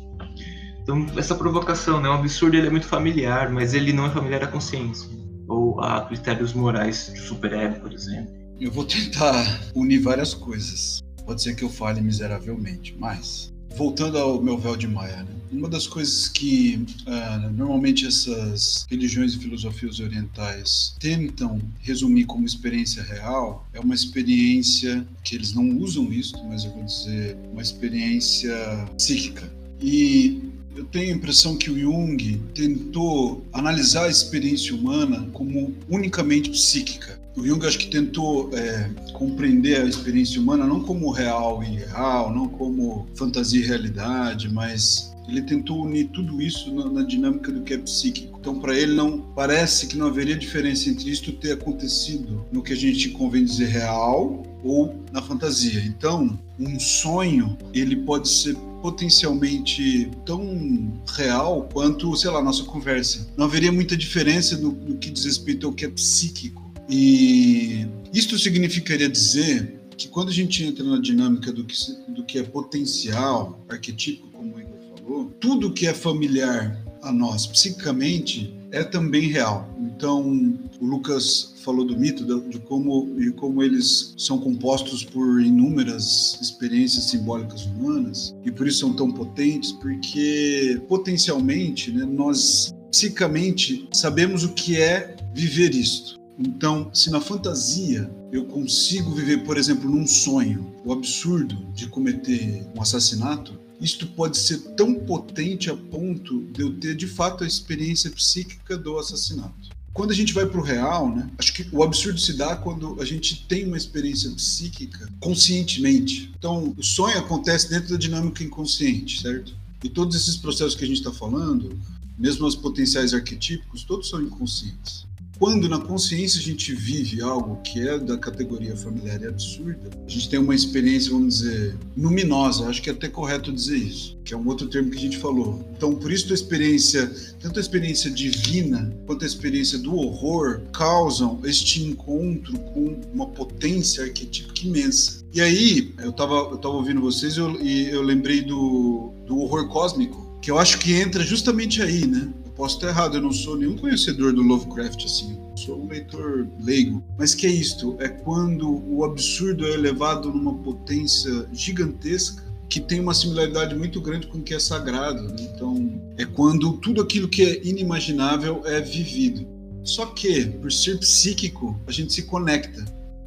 Então, 0.81 1.05
essa 1.17 1.35
provocação, 1.35 2.01
né, 2.01 2.09
o 2.09 2.13
absurdo 2.13 2.55
ele 2.57 2.67
é 2.67 2.69
muito 2.69 2.87
familiar, 2.87 3.51
mas 3.51 3.73
ele 3.73 3.93
não 3.93 4.05
é 4.05 4.09
familiar 4.09 4.43
à 4.43 4.47
consciência, 4.47 5.09
ou 5.47 5.79
a 5.81 6.01
critérios 6.05 6.53
morais 6.53 7.11
de 7.13 7.19
superego, 7.19 7.79
por 7.79 7.93
exemplo. 7.93 8.33
Eu 8.59 8.71
vou 8.71 8.85
tentar 8.85 9.61
unir 9.75 9.99
várias 9.99 10.33
coisas. 10.33 10.99
Pode 11.25 11.41
ser 11.41 11.55
que 11.55 11.63
eu 11.63 11.69
fale 11.69 12.01
miseravelmente, 12.01 12.95
mas 12.99 13.51
voltando 13.75 14.17
ao 14.17 14.41
meu 14.41 14.57
véu 14.57 14.75
de 14.75 14.87
Maia, 14.87 15.23
né? 15.23 15.31
Uma 15.51 15.67
das 15.67 15.85
coisas 15.85 16.29
que 16.29 16.81
uh, 17.05 17.51
normalmente 17.51 18.07
essas 18.07 18.85
religiões 18.89 19.33
e 19.33 19.37
filosofias 19.37 19.99
orientais 19.99 20.95
tentam 20.97 21.61
resumir 21.81 22.23
como 22.23 22.45
experiência 22.45 23.03
real 23.03 23.67
é 23.73 23.79
uma 23.79 23.93
experiência 23.93 25.05
que 25.23 25.35
eles 25.35 25.53
não 25.53 25.77
usam 25.77 26.11
isso, 26.11 26.41
mas 26.47 26.63
eu 26.63 26.71
vou 26.71 26.83
dizer 26.85 27.35
uma 27.51 27.61
experiência 27.61 28.55
psíquica. 28.95 29.51
E 29.81 30.41
eu 30.75 30.85
tenho 30.85 31.13
a 31.13 31.17
impressão 31.17 31.57
que 31.57 31.69
o 31.69 31.77
Jung 31.77 32.41
tentou 32.55 33.45
analisar 33.51 34.05
a 34.05 34.09
experiência 34.09 34.73
humana 34.73 35.27
como 35.33 35.73
unicamente 35.89 36.49
psíquica. 36.49 37.19
O 37.35 37.45
Jung 37.45 37.65
acho 37.65 37.79
que 37.79 37.87
tentou 37.87 38.49
é, 38.53 38.89
compreender 39.13 39.81
a 39.81 39.85
experiência 39.85 40.41
humana 40.41 40.65
não 40.65 40.81
como 40.81 41.11
real 41.11 41.63
e 41.63 41.75
irreal, 41.75 42.33
não 42.33 42.47
como 42.47 43.07
fantasia 43.15 43.61
e 43.61 43.65
realidade, 43.65 44.51
mas 44.51 45.11
ele 45.27 45.41
tentou 45.41 45.83
unir 45.83 46.09
tudo 46.09 46.41
isso 46.41 46.73
na, 46.73 46.89
na 46.89 47.03
dinâmica 47.03 47.51
do 47.51 47.61
que 47.61 47.73
é 47.73 47.77
psíquico. 47.77 48.37
Então, 48.39 48.59
para 48.59 48.77
ele, 48.77 48.95
não 48.95 49.19
parece 49.35 49.87
que 49.87 49.97
não 49.97 50.07
haveria 50.07 50.35
diferença 50.35 50.89
entre 50.89 51.09
isto 51.09 51.31
ter 51.31 51.53
acontecido 51.53 52.45
no 52.51 52.61
que 52.61 52.73
a 52.73 52.75
gente 52.75 53.09
convém 53.09 53.45
dizer 53.45 53.67
real 53.67 54.43
ou 54.63 54.95
na 55.11 55.21
fantasia. 55.21 55.81
Então, 55.85 56.37
um 56.59 56.79
sonho 56.79 57.57
ele 57.73 57.95
pode 57.95 58.27
ser 58.27 58.55
potencialmente 58.81 60.09
tão 60.25 60.91
real 61.15 61.69
quanto, 61.71 62.15
sei 62.15 62.31
lá, 62.31 62.41
nossa 62.41 62.63
conversa. 62.63 63.27
Não 63.37 63.45
haveria 63.45 63.71
muita 63.71 63.95
diferença 63.95 64.57
no, 64.57 64.71
no 64.71 64.97
que 64.97 65.11
diz 65.11 65.25
respeito 65.25 65.67
ao 65.67 65.73
que 65.73 65.85
é 65.85 65.89
psíquico. 65.89 66.60
E 66.91 67.87
isto 68.13 68.37
significaria 68.37 69.07
dizer 69.07 69.79
que 69.95 70.09
quando 70.09 70.27
a 70.27 70.33
gente 70.33 70.65
entra 70.65 70.83
na 70.83 70.99
dinâmica 70.99 71.51
do 71.53 71.63
que, 71.63 71.75
do 72.09 72.25
que 72.25 72.37
é 72.37 72.43
potencial, 72.43 73.63
arquetípico, 73.69 74.27
como 74.31 74.55
falou, 74.97 75.31
tudo 75.39 75.71
que 75.71 75.87
é 75.87 75.93
familiar 75.93 76.77
a 77.01 77.11
nós 77.11 77.47
psicicamente 77.47 78.53
é 78.71 78.83
também 78.83 79.29
real. 79.29 79.73
Então, 79.79 80.57
o 80.81 80.85
Lucas 80.85 81.55
falou 81.63 81.85
do 81.85 81.97
mito, 81.97 82.25
de 82.49 82.59
como, 82.59 83.15
de 83.15 83.31
como 83.31 83.63
eles 83.63 84.13
são 84.17 84.39
compostos 84.39 85.03
por 85.03 85.41
inúmeras 85.41 86.37
experiências 86.41 87.05
simbólicas 87.05 87.65
humanas 87.65 88.35
e 88.43 88.51
por 88.51 88.67
isso 88.67 88.79
são 88.79 88.93
tão 88.93 89.11
potentes, 89.11 89.71
porque 89.73 90.81
potencialmente 90.89 91.91
né, 91.91 92.03
nós 92.03 92.73
psicamente 92.89 93.87
sabemos 93.93 94.43
o 94.43 94.49
que 94.53 94.77
é 94.77 95.15
viver 95.33 95.73
isto. 95.73 96.20
Então, 96.39 96.93
se 96.93 97.09
na 97.09 97.21
fantasia 97.21 98.09
eu 98.31 98.45
consigo 98.45 99.11
viver, 99.11 99.43
por 99.43 99.57
exemplo, 99.57 99.89
num 99.89 100.07
sonho, 100.07 100.73
o 100.85 100.91
absurdo 100.91 101.55
de 101.73 101.87
cometer 101.87 102.65
um 102.75 102.81
assassinato, 102.81 103.59
isto 103.79 104.07
pode 104.07 104.37
ser 104.37 104.59
tão 104.75 104.93
potente 104.93 105.69
a 105.69 105.75
ponto 105.75 106.43
de 106.51 106.61
eu 106.61 106.73
ter 106.79 106.95
de 106.95 107.07
fato 107.07 107.43
a 107.43 107.47
experiência 107.47 108.09
psíquica 108.11 108.77
do 108.77 108.97
assassinato. 108.97 109.69
Quando 109.93 110.11
a 110.11 110.15
gente 110.15 110.33
vai 110.33 110.45
para 110.45 110.59
o 110.59 110.63
real, 110.63 111.13
né? 111.13 111.29
Acho 111.37 111.53
que 111.53 111.67
o 111.71 111.83
absurdo 111.83 112.17
se 112.17 112.33
dá 112.33 112.55
quando 112.55 113.01
a 113.01 113.05
gente 113.05 113.45
tem 113.47 113.65
uma 113.67 113.75
experiência 113.75 114.31
psíquica 114.31 115.09
conscientemente. 115.19 116.31
Então, 116.37 116.73
o 116.77 116.83
sonho 116.83 117.17
acontece 117.17 117.69
dentro 117.69 117.89
da 117.89 117.97
dinâmica 117.97 118.41
inconsciente, 118.41 119.21
certo? 119.21 119.53
E 119.83 119.89
todos 119.89 120.15
esses 120.15 120.37
processos 120.37 120.75
que 120.75 120.85
a 120.85 120.87
gente 120.87 120.97
está 120.97 121.11
falando, 121.11 121.77
mesmo 122.17 122.47
os 122.47 122.55
potenciais 122.55 123.13
arquetípicos, 123.13 123.83
todos 123.83 124.07
são 124.09 124.21
inconscientes 124.21 125.10
quando 125.41 125.67
na 125.67 125.79
consciência 125.79 126.39
a 126.39 126.43
gente 126.43 126.71
vive 126.71 127.19
algo 127.19 127.59
que 127.63 127.79
é 127.79 127.97
da 127.97 128.15
categoria 128.15 128.77
familiar 128.77 129.19
e 129.23 129.25
absurda, 129.25 129.89
a 130.05 130.07
gente 130.07 130.29
tem 130.29 130.37
uma 130.37 130.53
experiência, 130.53 131.11
vamos 131.11 131.39
dizer, 131.39 131.75
luminosa, 131.97 132.69
acho 132.69 132.79
que 132.79 132.91
é 132.91 132.93
até 132.93 133.07
correto 133.07 133.51
dizer 133.51 133.77
isso, 133.77 134.15
que 134.23 134.35
é 134.35 134.37
um 134.37 134.47
outro 134.47 134.67
termo 134.67 134.91
que 134.91 134.97
a 134.97 135.01
gente 135.01 135.17
falou. 135.17 135.67
Então, 135.75 135.95
por 135.95 136.11
isso 136.11 136.31
a 136.31 136.35
experiência, 136.35 137.11
tanto 137.39 137.57
a 137.57 137.59
experiência 137.59 138.11
divina 138.11 138.95
quanto 139.07 139.23
a 139.23 139.27
experiência 139.27 139.79
do 139.79 139.95
horror 139.95 140.61
causam 140.71 141.39
este 141.43 141.81
encontro 141.81 142.59
com 142.59 143.01
uma 143.11 143.25
potência 143.25 144.03
arquetípica 144.03 144.67
imensa. 144.67 145.25
E 145.33 145.41
aí, 145.41 145.91
eu 146.03 146.11
estava 146.11 146.35
eu 146.35 146.57
tava 146.59 146.75
ouvindo 146.75 147.01
vocês 147.01 147.37
eu, 147.37 147.59
e 147.59 147.89
eu 147.89 148.03
lembrei 148.03 148.41
do, 148.43 149.11
do 149.25 149.39
horror 149.39 149.67
cósmico, 149.69 150.37
que 150.39 150.51
eu 150.51 150.59
acho 150.59 150.77
que 150.77 150.93
entra 150.93 151.23
justamente 151.23 151.81
aí, 151.81 152.05
né? 152.05 152.31
Posso 152.61 152.75
estar 152.75 152.89
errado, 152.89 153.17
eu 153.17 153.21
não 153.23 153.31
sou 153.31 153.57
nenhum 153.57 153.75
conhecedor 153.75 154.33
do 154.33 154.43
Lovecraft 154.43 155.03
assim, 155.05 155.35
sou 155.55 155.81
um 155.81 155.87
leitor 155.87 156.47
leigo. 156.59 157.03
Mas 157.17 157.33
que 157.33 157.47
é 157.47 157.49
isto? 157.49 157.95
É 157.97 158.07
quando 158.07 158.83
o 158.87 159.03
absurdo 159.03 159.65
é 159.65 159.71
elevado 159.71 160.31
numa 160.31 160.53
potência 160.53 161.47
gigantesca 161.51 162.43
que 162.69 162.79
tem 162.79 162.99
uma 162.99 163.15
similaridade 163.15 163.73
muito 163.73 163.99
grande 163.99 164.27
com 164.27 164.37
o 164.37 164.43
que 164.43 164.53
é 164.53 164.59
sagrado. 164.59 165.23
Né? 165.23 165.37
Então, 165.39 165.99
é 166.19 166.23
quando 166.23 166.73
tudo 166.73 167.01
aquilo 167.01 167.27
que 167.27 167.41
é 167.41 167.65
inimaginável 167.67 168.61
é 168.63 168.79
vivido. 168.79 169.43
Só 169.83 170.05
que, 170.05 170.45
por 170.45 170.71
ser 170.71 170.99
psíquico, 170.99 171.75
a 171.87 171.91
gente 171.91 172.13
se 172.13 172.21
conecta. 172.21 172.85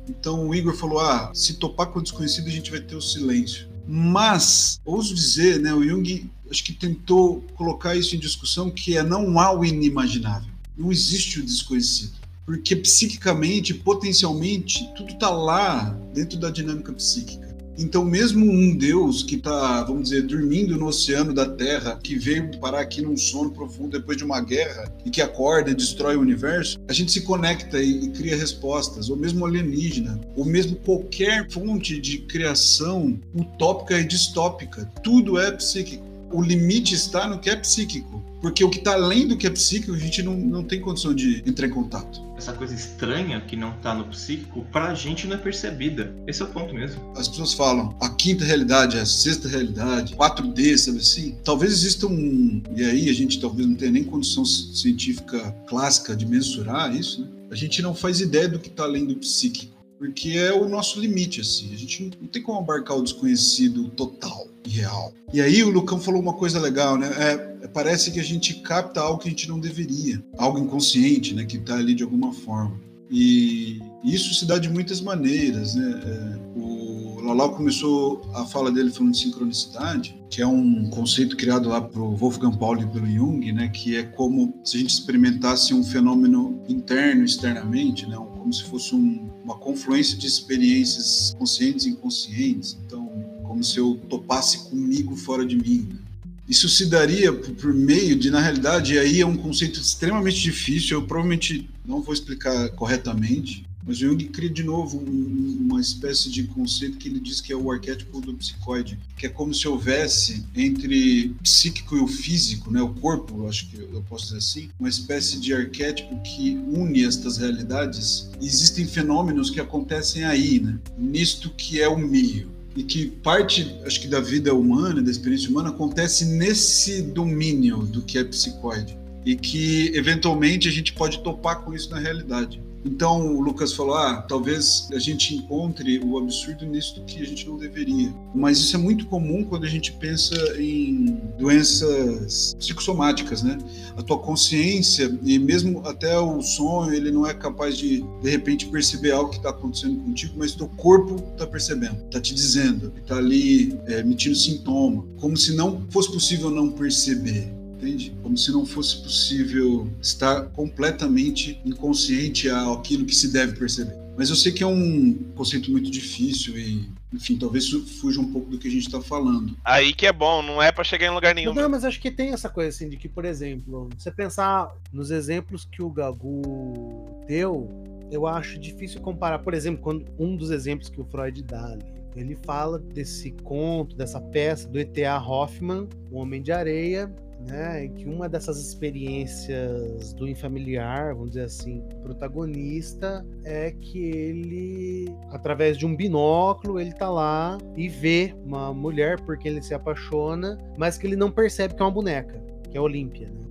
Então, 0.08 0.48
o 0.48 0.54
Igor 0.54 0.76
falou: 0.76 1.00
ah, 1.00 1.32
se 1.34 1.54
topar 1.54 1.88
com 1.88 1.98
o 1.98 2.02
desconhecido, 2.02 2.46
a 2.46 2.52
gente 2.52 2.70
vai 2.70 2.80
ter 2.80 2.94
o 2.94 3.02
silêncio. 3.02 3.66
Mas, 3.86 4.80
ouso 4.84 5.14
dizer, 5.14 5.60
né, 5.60 5.72
o 5.74 5.82
Jung 5.82 6.30
acho 6.50 6.64
que 6.64 6.72
tentou 6.72 7.42
colocar 7.54 7.96
isso 7.96 8.14
em 8.14 8.18
discussão, 8.18 8.70
que 8.70 8.96
é 8.96 9.02
não 9.02 9.38
há 9.38 9.52
o 9.52 9.64
inimaginável. 9.64 10.52
Não 10.76 10.90
existe 10.90 11.40
o 11.40 11.44
desconhecido. 11.44 12.12
Porque 12.44 12.76
psiquicamente, 12.76 13.72
potencialmente, 13.72 14.86
tudo 14.94 15.12
está 15.12 15.30
lá 15.30 15.98
dentro 16.12 16.38
da 16.38 16.50
dinâmica 16.50 16.92
psíquica. 16.92 17.43
Então, 17.76 18.04
mesmo 18.04 18.44
um 18.44 18.76
Deus 18.76 19.22
que 19.22 19.34
está, 19.36 19.82
vamos 19.82 20.04
dizer, 20.10 20.22
dormindo 20.22 20.78
no 20.78 20.86
oceano 20.86 21.32
da 21.32 21.46
Terra, 21.46 21.98
que 22.02 22.16
veio 22.16 22.50
parar 22.58 22.80
aqui 22.80 23.02
num 23.02 23.16
sono 23.16 23.50
profundo 23.50 23.98
depois 23.98 24.16
de 24.16 24.24
uma 24.24 24.40
guerra 24.40 24.92
e 25.04 25.10
que 25.10 25.20
acorda 25.20 25.70
e 25.70 25.74
destrói 25.74 26.16
o 26.16 26.20
universo, 26.20 26.78
a 26.88 26.92
gente 26.92 27.10
se 27.10 27.22
conecta 27.22 27.82
e, 27.82 28.04
e 28.04 28.08
cria 28.10 28.36
respostas. 28.36 29.10
Ou 29.10 29.16
mesmo 29.16 29.44
alienígena, 29.44 30.20
ou 30.36 30.44
mesmo 30.44 30.76
qualquer 30.76 31.50
fonte 31.50 32.00
de 32.00 32.18
criação 32.18 33.18
utópica 33.34 33.98
e 33.98 34.04
distópica. 34.04 34.84
Tudo 35.02 35.38
é 35.38 35.50
psíquico 35.50 36.14
o 36.34 36.42
limite 36.42 36.94
está 36.94 37.28
no 37.28 37.38
que 37.38 37.48
é 37.48 37.54
psíquico. 37.54 38.20
Porque 38.44 38.62
o 38.62 38.68
que 38.68 38.76
está 38.76 38.92
além 38.92 39.26
do 39.26 39.38
que 39.38 39.46
é 39.46 39.50
psíquico, 39.50 39.94
a 39.94 39.98
gente 39.98 40.22
não, 40.22 40.36
não 40.36 40.62
tem 40.62 40.78
condição 40.78 41.14
de 41.14 41.42
entrar 41.46 41.66
em 41.66 41.70
contato. 41.70 42.20
Essa 42.36 42.52
coisa 42.52 42.74
estranha 42.74 43.40
que 43.40 43.56
não 43.56 43.70
está 43.74 43.94
no 43.94 44.04
psíquico, 44.04 44.66
para 44.70 44.90
a 44.90 44.94
gente 44.94 45.26
não 45.26 45.36
é 45.36 45.38
percebida. 45.38 46.14
Esse 46.26 46.42
é 46.42 46.44
o 46.44 46.48
ponto 46.48 46.74
mesmo. 46.74 47.00
As 47.16 47.26
pessoas 47.26 47.54
falam 47.54 47.96
a 48.02 48.10
quinta 48.10 48.44
realidade, 48.44 48.98
a 48.98 49.06
sexta 49.06 49.48
realidade, 49.48 50.14
4D, 50.14 50.76
sabe 50.76 50.98
assim? 50.98 51.38
Talvez 51.42 51.72
exista 51.72 52.06
um. 52.06 52.62
E 52.76 52.84
aí 52.84 53.08
a 53.08 53.14
gente 53.14 53.40
talvez 53.40 53.66
não 53.66 53.76
tenha 53.76 53.92
nem 53.92 54.04
condição 54.04 54.44
científica 54.44 55.50
clássica 55.66 56.14
de 56.14 56.26
mensurar 56.26 56.94
isso, 56.94 57.22
né? 57.22 57.28
A 57.50 57.54
gente 57.54 57.80
não 57.80 57.94
faz 57.94 58.20
ideia 58.20 58.46
do 58.46 58.58
que 58.58 58.68
está 58.68 58.82
além 58.82 59.06
do 59.06 59.16
psíquico. 59.16 59.72
Porque 59.98 60.32
é 60.32 60.52
o 60.52 60.68
nosso 60.68 61.00
limite, 61.00 61.40
assim. 61.40 61.72
A 61.72 61.78
gente 61.78 62.10
não 62.20 62.28
tem 62.28 62.42
como 62.42 62.58
abarcar 62.58 62.98
o 62.98 63.02
desconhecido 63.02 63.88
total 63.88 64.48
e 64.66 64.68
real. 64.68 65.14
E 65.32 65.40
aí 65.40 65.62
o 65.62 65.70
Lucão 65.70 65.98
falou 65.98 66.20
uma 66.20 66.34
coisa 66.34 66.60
legal, 66.60 66.96
né? 66.96 67.10
É, 67.16 67.32
é, 67.32 67.53
parece 67.68 68.10
que 68.10 68.20
a 68.20 68.24
gente 68.24 68.54
capta 68.54 69.00
algo 69.00 69.20
que 69.20 69.28
a 69.28 69.30
gente 69.30 69.48
não 69.48 69.58
deveria, 69.58 70.22
algo 70.36 70.58
inconsciente, 70.58 71.34
né? 71.34 71.44
Que 71.44 71.56
está 71.56 71.76
ali 71.76 71.94
de 71.94 72.02
alguma 72.02 72.32
forma. 72.32 72.80
E 73.10 73.80
isso 74.02 74.34
se 74.34 74.46
dá 74.46 74.58
de 74.58 74.68
muitas 74.68 75.00
maneiras, 75.00 75.74
né? 75.74 76.00
É, 76.04 76.58
o 76.58 77.20
Lalau 77.22 77.54
começou 77.54 78.22
a 78.34 78.44
fala 78.44 78.70
dele 78.70 78.90
falando 78.90 79.12
de 79.12 79.18
sincronicidade, 79.18 80.14
que 80.28 80.42
é 80.42 80.46
um 80.46 80.90
conceito 80.90 81.36
criado 81.36 81.68
lá 81.68 81.80
por 81.80 82.14
Wolfgang 82.16 82.56
Pauli 82.56 82.82
e 82.82 82.86
pelo 82.86 83.06
Jung, 83.06 83.52
né? 83.52 83.68
Que 83.68 83.96
é 83.96 84.02
como 84.02 84.54
se 84.64 84.76
a 84.76 84.80
gente 84.80 84.90
experimentasse 84.90 85.72
um 85.72 85.82
fenômeno 85.82 86.62
interno, 86.68 87.24
externamente, 87.24 88.06
né? 88.06 88.16
Como 88.16 88.52
se 88.52 88.64
fosse 88.64 88.94
um, 88.94 89.30
uma 89.42 89.56
confluência 89.56 90.18
de 90.18 90.26
experiências 90.26 91.34
conscientes 91.38 91.86
e 91.86 91.90
inconscientes. 91.90 92.76
Então, 92.84 93.08
como 93.42 93.62
se 93.62 93.78
eu 93.78 93.96
topasse 94.08 94.70
comigo 94.70 95.16
fora 95.16 95.46
de 95.46 95.56
mim. 95.56 95.88
Né? 95.90 96.03
Isso 96.48 96.68
se 96.68 96.86
daria 96.86 97.32
por 97.32 97.72
meio 97.72 98.16
de, 98.16 98.30
na 98.30 98.40
realidade, 98.40 98.98
aí 98.98 99.20
é 99.20 99.26
um 99.26 99.36
conceito 99.36 99.80
extremamente 99.80 100.40
difícil, 100.40 100.98
eu 100.98 101.06
provavelmente 101.06 101.68
não 101.84 102.02
vou 102.02 102.12
explicar 102.12 102.68
corretamente, 102.70 103.64
mas 103.86 103.98
o 103.98 104.00
Jung 104.00 104.24
cria 104.26 104.48
de 104.48 104.62
novo 104.62 104.98
um, 104.98 105.58
uma 105.60 105.80
espécie 105.80 106.30
de 106.30 106.44
conceito 106.44 106.96
que 106.96 107.08
ele 107.08 107.20
diz 107.20 107.40
que 107.40 107.52
é 107.52 107.56
o 107.56 107.70
arquétipo 107.70 108.20
do 108.20 108.34
psicoide, 108.34 108.98
que 109.16 109.26
é 109.26 109.28
como 109.28 109.52
se 109.52 109.68
houvesse 109.68 110.44
entre 110.54 111.34
psíquico 111.42 111.96
e 111.96 112.00
o 112.00 112.06
físico, 112.06 112.70
né, 112.70 112.80
o 112.80 112.94
corpo, 112.94 113.46
acho 113.46 113.68
que 113.68 113.76
eu 113.76 114.02
posso 114.08 114.26
dizer 114.26 114.38
assim, 114.38 114.70
uma 114.80 114.88
espécie 114.88 115.38
de 115.38 115.52
arquétipo 115.52 116.18
que 116.22 116.56
une 116.66 117.04
estas 117.04 117.36
realidades. 117.36 118.30
E 118.40 118.46
existem 118.46 118.86
fenômenos 118.86 119.50
que 119.50 119.60
acontecem 119.60 120.24
aí, 120.24 120.60
né, 120.60 120.78
nisto 120.98 121.50
que 121.50 121.80
é 121.80 121.88
o 121.88 121.98
meio 121.98 122.53
e 122.76 122.82
que 122.82 123.06
parte, 123.06 123.78
acho 123.86 124.00
que 124.00 124.08
da 124.08 124.20
vida 124.20 124.54
humana, 124.54 125.00
da 125.00 125.10
experiência 125.10 125.50
humana, 125.50 125.70
acontece 125.70 126.24
nesse 126.24 127.02
domínio 127.02 127.78
do 127.78 128.02
que 128.02 128.18
é 128.18 128.24
psicoide 128.24 128.98
e 129.24 129.36
que 129.36 129.92
eventualmente 129.94 130.68
a 130.68 130.72
gente 130.72 130.92
pode 130.92 131.20
topar 131.20 131.62
com 131.62 131.72
isso 131.72 131.90
na 131.90 131.98
realidade. 131.98 132.60
Então 132.84 133.34
o 133.34 133.40
Lucas 133.40 133.72
falou: 133.72 133.94
ah, 133.94 134.22
talvez 134.28 134.88
a 134.92 134.98
gente 134.98 135.34
encontre 135.34 135.98
o 136.00 136.18
absurdo 136.18 136.66
nisso 136.66 137.02
que 137.06 137.22
a 137.22 137.26
gente 137.26 137.48
não 137.48 137.56
deveria. 137.56 138.12
Mas 138.34 138.58
isso 138.58 138.76
é 138.76 138.78
muito 138.78 139.06
comum 139.06 139.44
quando 139.44 139.64
a 139.64 139.68
gente 139.68 139.92
pensa 139.92 140.34
em 140.60 141.18
doenças 141.38 142.54
psicossomáticas, 142.58 143.42
né? 143.42 143.56
A 143.96 144.02
tua 144.02 144.18
consciência 144.18 145.18
e 145.22 145.38
mesmo 145.38 145.86
até 145.86 146.18
o 146.18 146.42
sonho, 146.42 146.92
ele 146.92 147.10
não 147.10 147.26
é 147.26 147.32
capaz 147.32 147.76
de 147.76 148.04
de 148.22 148.30
repente 148.30 148.66
perceber 148.66 149.12
algo 149.12 149.30
que 149.30 149.36
está 149.36 149.50
acontecendo 149.50 150.02
contigo, 150.02 150.34
mas 150.36 150.54
teu 150.54 150.68
corpo 150.68 151.16
está 151.32 151.46
percebendo, 151.46 151.96
está 152.04 152.20
te 152.20 152.34
dizendo, 152.34 152.92
está 152.96 153.16
ali 153.16 153.78
é, 153.86 154.00
emitindo 154.00 154.34
sintoma, 154.34 155.04
como 155.20 155.36
se 155.36 155.54
não 155.54 155.86
fosse 155.90 156.10
possível 156.12 156.50
não 156.50 156.70
perceber 156.70 157.52
entende? 157.84 158.16
Como 158.22 158.36
se 158.36 158.50
não 158.50 158.64
fosse 158.64 159.02
possível 159.02 159.88
estar 160.00 160.46
completamente 160.46 161.60
inconsciente 161.64 162.48
àquilo 162.48 163.04
que 163.04 163.14
se 163.14 163.30
deve 163.30 163.56
perceber. 163.58 163.94
Mas 164.16 164.30
eu 164.30 164.36
sei 164.36 164.52
que 164.52 164.62
é 164.62 164.66
um 164.66 165.14
conceito 165.34 165.70
muito 165.70 165.90
difícil 165.90 166.56
e, 166.56 166.88
enfim, 167.12 167.36
talvez 167.36 167.68
fuja 167.68 168.20
um 168.20 168.32
pouco 168.32 168.48
do 168.48 168.58
que 168.58 168.68
a 168.68 168.70
gente 168.70 168.86
está 168.86 169.00
falando. 169.00 169.56
Aí 169.64 169.92
que 169.92 170.06
é 170.06 170.12
bom, 170.12 170.40
não 170.40 170.62
é 170.62 170.70
para 170.70 170.84
chegar 170.84 171.06
em 171.06 171.14
lugar 171.14 171.34
nenhum. 171.34 171.52
Não, 171.52 171.68
mas 171.68 171.84
acho 171.84 172.00
que 172.00 172.10
tem 172.10 172.30
essa 172.30 172.48
coisa 172.48 172.70
assim 172.70 172.88
de 172.88 172.96
que, 172.96 173.08
por 173.08 173.24
exemplo, 173.24 173.90
você 173.96 174.10
pensar 174.10 174.72
nos 174.92 175.10
exemplos 175.10 175.64
que 175.70 175.82
o 175.82 175.90
Gagu 175.90 177.22
deu, 177.26 177.68
eu 178.10 178.26
acho 178.26 178.58
difícil 178.58 179.00
comparar, 179.00 179.40
por 179.40 179.52
exemplo, 179.52 179.82
quando 179.82 180.06
um 180.16 180.36
dos 180.36 180.50
exemplos 180.50 180.88
que 180.88 181.00
o 181.00 181.04
Freud 181.04 181.42
dá 181.42 181.72
ali. 181.72 181.92
Ele 182.14 182.38
fala 182.46 182.78
desse 182.78 183.32
conto, 183.42 183.96
dessa 183.96 184.20
peça 184.20 184.68
do 184.68 184.78
E.T.A. 184.78 185.18
Hoffman, 185.18 185.88
O 186.12 186.18
Homem 186.18 186.40
de 186.40 186.52
Areia, 186.52 187.12
né, 187.46 187.88
que 187.88 188.06
uma 188.06 188.28
dessas 188.28 188.58
experiências 188.58 190.12
do 190.14 190.26
infamiliar, 190.26 191.14
vamos 191.14 191.30
dizer 191.30 191.44
assim, 191.44 191.82
protagonista 192.02 193.24
é 193.44 193.70
que 193.70 193.98
ele, 193.98 195.14
através 195.30 195.76
de 195.76 195.86
um 195.86 195.94
binóculo, 195.94 196.80
ele 196.80 196.92
tá 196.92 197.10
lá 197.10 197.58
e 197.76 197.88
vê 197.88 198.34
uma 198.44 198.72
mulher 198.72 199.20
porque 199.20 199.48
ele 199.48 199.62
se 199.62 199.74
apaixona, 199.74 200.58
mas 200.78 200.96
que 200.96 201.06
ele 201.06 201.16
não 201.16 201.30
percebe 201.30 201.74
que 201.74 201.82
é 201.82 201.84
uma 201.84 201.90
boneca, 201.90 202.42
que 202.70 202.76
é 202.76 202.80
Olímpia, 202.80 203.28
né? 203.28 203.44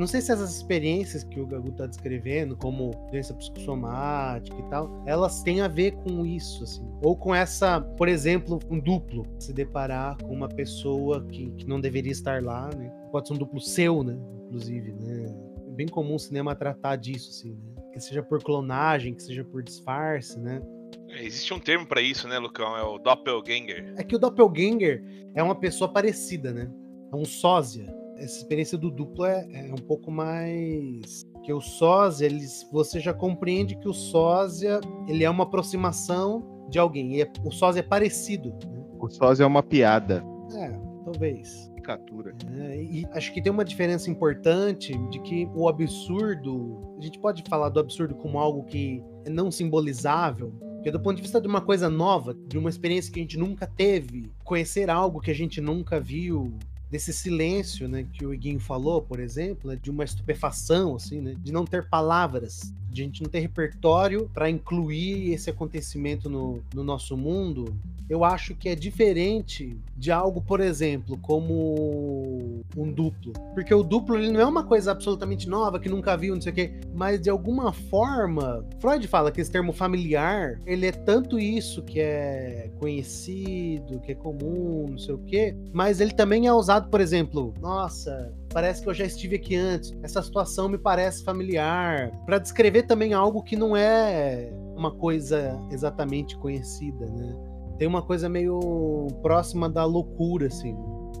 Não 0.00 0.06
sei 0.06 0.22
se 0.22 0.32
essas 0.32 0.56
experiências 0.56 1.24
que 1.24 1.38
o 1.38 1.46
Gagu 1.46 1.72
tá 1.72 1.86
descrevendo, 1.86 2.56
como 2.56 2.90
doença 3.10 3.34
psicossomática 3.34 4.56
e 4.58 4.62
tal, 4.70 5.02
elas 5.04 5.42
têm 5.42 5.60
a 5.60 5.68
ver 5.68 5.90
com 5.92 6.24
isso, 6.24 6.64
assim. 6.64 6.88
Ou 7.02 7.14
com 7.14 7.34
essa, 7.34 7.82
por 7.82 8.08
exemplo, 8.08 8.58
um 8.70 8.80
duplo, 8.80 9.26
se 9.38 9.52
deparar 9.52 10.16
com 10.22 10.32
uma 10.32 10.48
pessoa 10.48 11.22
que, 11.26 11.50
que 11.50 11.66
não 11.66 11.78
deveria 11.78 12.12
estar 12.12 12.42
lá, 12.42 12.70
né? 12.74 12.90
Pode 13.10 13.28
ser 13.28 13.34
um 13.34 13.38
duplo 13.38 13.60
seu, 13.60 14.02
né? 14.02 14.18
Inclusive, 14.46 14.92
né? 14.92 15.34
É 15.68 15.70
bem 15.72 15.86
comum 15.86 16.14
o 16.14 16.18
cinema 16.18 16.54
tratar 16.54 16.96
disso, 16.96 17.30
assim, 17.30 17.52
né? 17.52 17.82
Que 17.92 18.00
seja 18.00 18.22
por 18.22 18.42
clonagem, 18.42 19.14
que 19.14 19.22
seja 19.22 19.44
por 19.44 19.62
disfarce, 19.62 20.38
né? 20.38 20.62
É, 21.08 21.24
existe 21.24 21.52
um 21.52 21.58
termo 21.58 21.86
para 21.86 22.00
isso, 22.00 22.28
né, 22.28 22.38
Lucão? 22.38 22.76
É 22.76 22.82
o 22.82 22.98
doppelganger. 22.98 23.94
É 23.96 24.04
que 24.04 24.14
o 24.14 24.18
doppelganger 24.18 25.02
é 25.34 25.42
uma 25.42 25.54
pessoa 25.54 25.92
parecida, 25.92 26.52
né? 26.52 26.70
É 27.12 27.16
um 27.16 27.24
sósia 27.24 28.00
essa 28.20 28.36
experiência 28.36 28.76
do 28.76 28.90
duplo 28.90 29.24
é, 29.24 29.46
é, 29.52 29.72
um 29.72 29.78
pouco 29.78 30.10
mais. 30.10 31.22
que 31.22 31.30
Porque 31.32 31.52
o 31.52 31.60
sósia, 31.60 32.26
eles, 32.26 32.68
você 32.70 33.00
já 33.00 33.14
compreende 33.14 33.74
que 33.76 33.88
o 33.88 33.94
sósia 33.94 34.80
ele 35.08 35.24
é 35.24 35.30
uma 35.30 35.44
aproximação 35.44 36.66
de 36.68 36.78
alguém. 36.78 37.20
É, 37.20 37.32
o 37.44 37.50
sósia 37.50 37.80
é 37.80 37.82
parecido. 37.82 38.50
Né? 38.50 38.84
O 38.98 39.08
sósia 39.08 39.44
é 39.44 39.46
uma 39.46 39.62
piada. 39.62 40.22
É, 40.54 40.70
talvez. 41.04 41.69
Caricatura. 41.90 42.34
É, 42.58 42.82
e 42.82 43.06
acho 43.12 43.32
que 43.32 43.42
tem 43.42 43.52
uma 43.52 43.64
diferença 43.64 44.10
importante 44.10 44.96
de 45.10 45.20
que 45.20 45.48
o 45.54 45.68
absurdo, 45.68 46.96
a 46.98 47.02
gente 47.02 47.18
pode 47.18 47.42
falar 47.48 47.68
do 47.68 47.80
absurdo 47.80 48.14
como 48.14 48.38
algo 48.38 48.64
que 48.64 49.02
é 49.24 49.30
não 49.30 49.50
simbolizável, 49.50 50.52
porque 50.74 50.90
do 50.90 51.00
ponto 51.00 51.16
de 51.16 51.22
vista 51.22 51.40
de 51.40 51.48
uma 51.48 51.60
coisa 51.60 51.90
nova, 51.90 52.34
de 52.34 52.56
uma 52.56 52.70
experiência 52.70 53.12
que 53.12 53.20
a 53.20 53.22
gente 53.22 53.38
nunca 53.38 53.66
teve, 53.66 54.30
conhecer 54.44 54.88
algo 54.88 55.20
que 55.20 55.30
a 55.30 55.34
gente 55.34 55.60
nunca 55.60 56.00
viu, 56.00 56.56
desse 56.90 57.12
silêncio, 57.12 57.88
né, 57.88 58.04
que 58.12 58.26
o 58.26 58.34
Iguinho 58.34 58.58
falou, 58.58 59.00
por 59.00 59.20
exemplo, 59.20 59.70
né, 59.70 59.78
de 59.80 59.90
uma 59.90 60.02
estupefação, 60.02 60.96
assim, 60.96 61.20
né, 61.20 61.36
de 61.38 61.52
não 61.52 61.64
ter 61.64 61.88
palavras, 61.88 62.74
de 62.90 63.02
a 63.02 63.04
gente 63.04 63.22
não 63.22 63.30
ter 63.30 63.40
repertório 63.40 64.28
para 64.32 64.50
incluir 64.50 65.32
esse 65.32 65.48
acontecimento 65.48 66.28
no, 66.28 66.62
no 66.74 66.82
nosso 66.82 67.16
mundo, 67.16 67.74
eu 68.10 68.24
acho 68.24 68.56
que 68.56 68.68
é 68.68 68.74
diferente 68.74 69.78
de 69.96 70.10
algo, 70.10 70.42
por 70.42 70.60
exemplo, 70.60 71.16
como 71.18 72.64
um 72.76 72.90
duplo. 72.90 73.32
Porque 73.54 73.72
o 73.72 73.84
duplo 73.84 74.16
ele 74.16 74.32
não 74.32 74.40
é 74.40 74.44
uma 74.44 74.64
coisa 74.64 74.90
absolutamente 74.90 75.48
nova, 75.48 75.78
que 75.78 75.88
nunca 75.88 76.16
viu, 76.16 76.34
não 76.34 76.42
sei 76.42 76.50
o 76.50 76.54
quê, 76.54 76.72
mas 76.92 77.20
de 77.20 77.30
alguma 77.30 77.72
forma, 77.72 78.66
Freud 78.80 79.06
fala 79.06 79.30
que 79.30 79.40
esse 79.40 79.50
termo 79.50 79.72
familiar, 79.72 80.58
ele 80.66 80.86
é 80.86 80.92
tanto 80.92 81.38
isso 81.38 81.82
que 81.82 82.00
é 82.00 82.70
conhecido, 82.80 84.00
que 84.00 84.10
é 84.10 84.14
comum, 84.16 84.86
não 84.90 84.98
sei 84.98 85.14
o 85.14 85.18
quê, 85.18 85.54
mas 85.72 86.00
ele 86.00 86.12
também 86.12 86.48
é 86.48 86.52
usado, 86.52 86.90
por 86.90 87.00
exemplo, 87.00 87.54
nossa, 87.60 88.34
parece 88.52 88.82
que 88.82 88.88
eu 88.88 88.94
já 88.94 89.04
estive 89.04 89.36
aqui 89.36 89.56
antes. 89.56 89.92
Essa 90.02 90.22
situação 90.22 90.68
me 90.68 90.78
parece 90.78 91.22
familiar. 91.24 92.10
Para 92.26 92.38
descrever 92.38 92.79
também 92.82 93.12
algo 93.12 93.42
que 93.42 93.56
não 93.56 93.76
é 93.76 94.52
uma 94.76 94.90
coisa 94.90 95.60
exatamente 95.70 96.36
conhecida, 96.36 97.06
né? 97.06 97.36
Tem 97.78 97.88
uma 97.88 98.02
coisa 98.02 98.28
meio 98.28 99.08
próxima 99.22 99.68
da 99.68 99.84
loucura, 99.84 100.46
assim. 100.46 100.76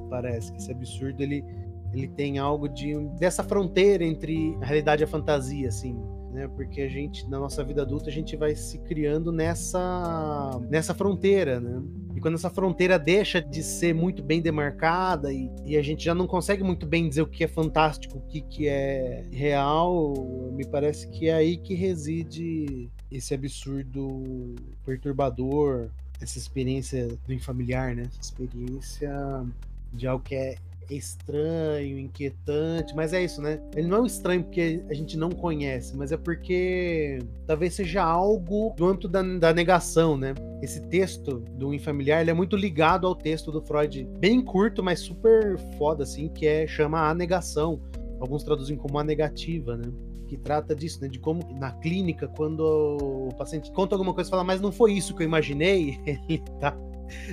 Parece 0.08 0.52
que 0.52 0.58
esse 0.58 0.70
absurdo 0.70 1.22
ele, 1.22 1.44
ele 1.92 2.08
tem 2.08 2.38
algo 2.38 2.68
de 2.68 2.94
dessa 3.18 3.42
fronteira 3.42 4.04
entre 4.04 4.56
a 4.60 4.64
realidade 4.66 5.02
e 5.02 5.04
a 5.04 5.08
fantasia, 5.08 5.68
assim 5.68 5.96
né? 6.30 6.48
Porque 6.48 6.80
a 6.82 6.88
gente, 6.88 7.28
na 7.28 7.38
nossa 7.38 7.62
vida 7.64 7.82
adulta, 7.82 8.08
a 8.08 8.12
gente 8.12 8.36
vai 8.36 8.54
se 8.54 8.78
criando 8.78 9.32
nessa, 9.32 10.60
nessa 10.68 10.94
fronteira, 10.94 11.60
né? 11.60 11.82
Quando 12.20 12.34
essa 12.34 12.50
fronteira 12.50 12.98
deixa 12.98 13.40
de 13.40 13.62
ser 13.62 13.94
muito 13.94 14.22
bem 14.22 14.42
demarcada 14.42 15.32
e, 15.32 15.50
e, 15.64 15.76
a 15.76 15.82
gente 15.82 16.04
já 16.04 16.14
não 16.14 16.26
consegue 16.26 16.62
muito 16.62 16.86
bem 16.86 17.08
dizer 17.08 17.22
o 17.22 17.26
que 17.26 17.44
é 17.44 17.48
fantástico, 17.48 18.18
o 18.18 18.20
que, 18.20 18.40
que 18.42 18.68
é 18.68 19.24
real, 19.32 20.14
me 20.52 20.66
parece 20.66 21.08
que 21.08 21.28
é 21.28 21.34
aí 21.34 21.56
que 21.56 21.74
reside 21.74 22.90
esse 23.10 23.32
absurdo 23.32 24.54
perturbador, 24.84 25.88
essa 26.20 26.38
experiência 26.38 27.08
do 27.08 27.38
familiar, 27.40 27.96
né? 27.96 28.02
Essa 28.02 28.20
experiência 28.20 29.46
de 29.92 30.06
algo 30.06 30.22
que 30.22 30.34
é 30.34 30.56
estranho, 30.96 31.98
inquietante, 31.98 32.94
mas 32.94 33.12
é 33.12 33.22
isso, 33.22 33.40
né? 33.40 33.60
Ele 33.74 33.88
não 33.88 33.98
é 33.98 34.00
um 34.00 34.06
estranho 34.06 34.42
porque 34.42 34.82
a 34.88 34.94
gente 34.94 35.16
não 35.16 35.30
conhece, 35.30 35.96
mas 35.96 36.12
é 36.12 36.16
porque 36.16 37.18
talvez 37.46 37.74
seja 37.74 38.02
algo 38.02 38.74
do 38.76 38.86
âmbito 38.86 39.08
da, 39.08 39.22
da 39.22 39.52
negação, 39.52 40.16
né? 40.16 40.34
Esse 40.62 40.80
texto 40.88 41.38
do 41.52 41.72
Infamiliar, 41.72 42.20
ele 42.20 42.30
é 42.30 42.34
muito 42.34 42.56
ligado 42.56 43.06
ao 43.06 43.14
texto 43.14 43.50
do 43.50 43.62
Freud, 43.62 44.06
bem 44.18 44.42
curto, 44.42 44.82
mas 44.82 45.00
super 45.00 45.58
foda, 45.78 46.02
assim, 46.02 46.28
que 46.28 46.46
é 46.46 46.66
chama 46.66 47.08
A 47.08 47.14
Negação. 47.14 47.80
Alguns 48.20 48.44
traduzem 48.44 48.76
como 48.76 48.98
a 48.98 49.04
negativa, 49.04 49.76
né? 49.76 49.90
que 50.30 50.36
trata 50.36 50.76
disso, 50.76 51.00
né? 51.02 51.08
De 51.08 51.18
como 51.18 51.42
na 51.58 51.72
clínica, 51.72 52.28
quando 52.28 52.60
o 52.60 53.34
paciente 53.36 53.72
conta 53.72 53.96
alguma 53.96 54.14
coisa 54.14 54.28
e 54.28 54.30
fala, 54.30 54.44
mas 54.44 54.60
não 54.60 54.70
foi 54.70 54.92
isso 54.92 55.12
que 55.16 55.24
eu 55.24 55.26
imaginei, 55.26 55.98
ele 56.06 56.38
tá 56.60 56.70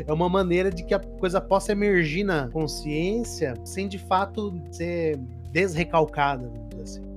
é 0.05 0.11
uma 0.13 0.29
maneira 0.29 0.69
de 0.71 0.83
que 0.83 0.93
a 0.93 0.99
coisa 0.99 1.41
possa 1.41 1.71
emergir 1.71 2.23
na 2.23 2.47
consciência 2.49 3.53
sem 3.63 3.87
de 3.87 3.97
fato 3.97 4.53
ser 4.71 5.17
desrecalcada, 5.51 6.47
vamos 6.47 6.69
dizer 6.69 6.83
assim. 6.83 7.07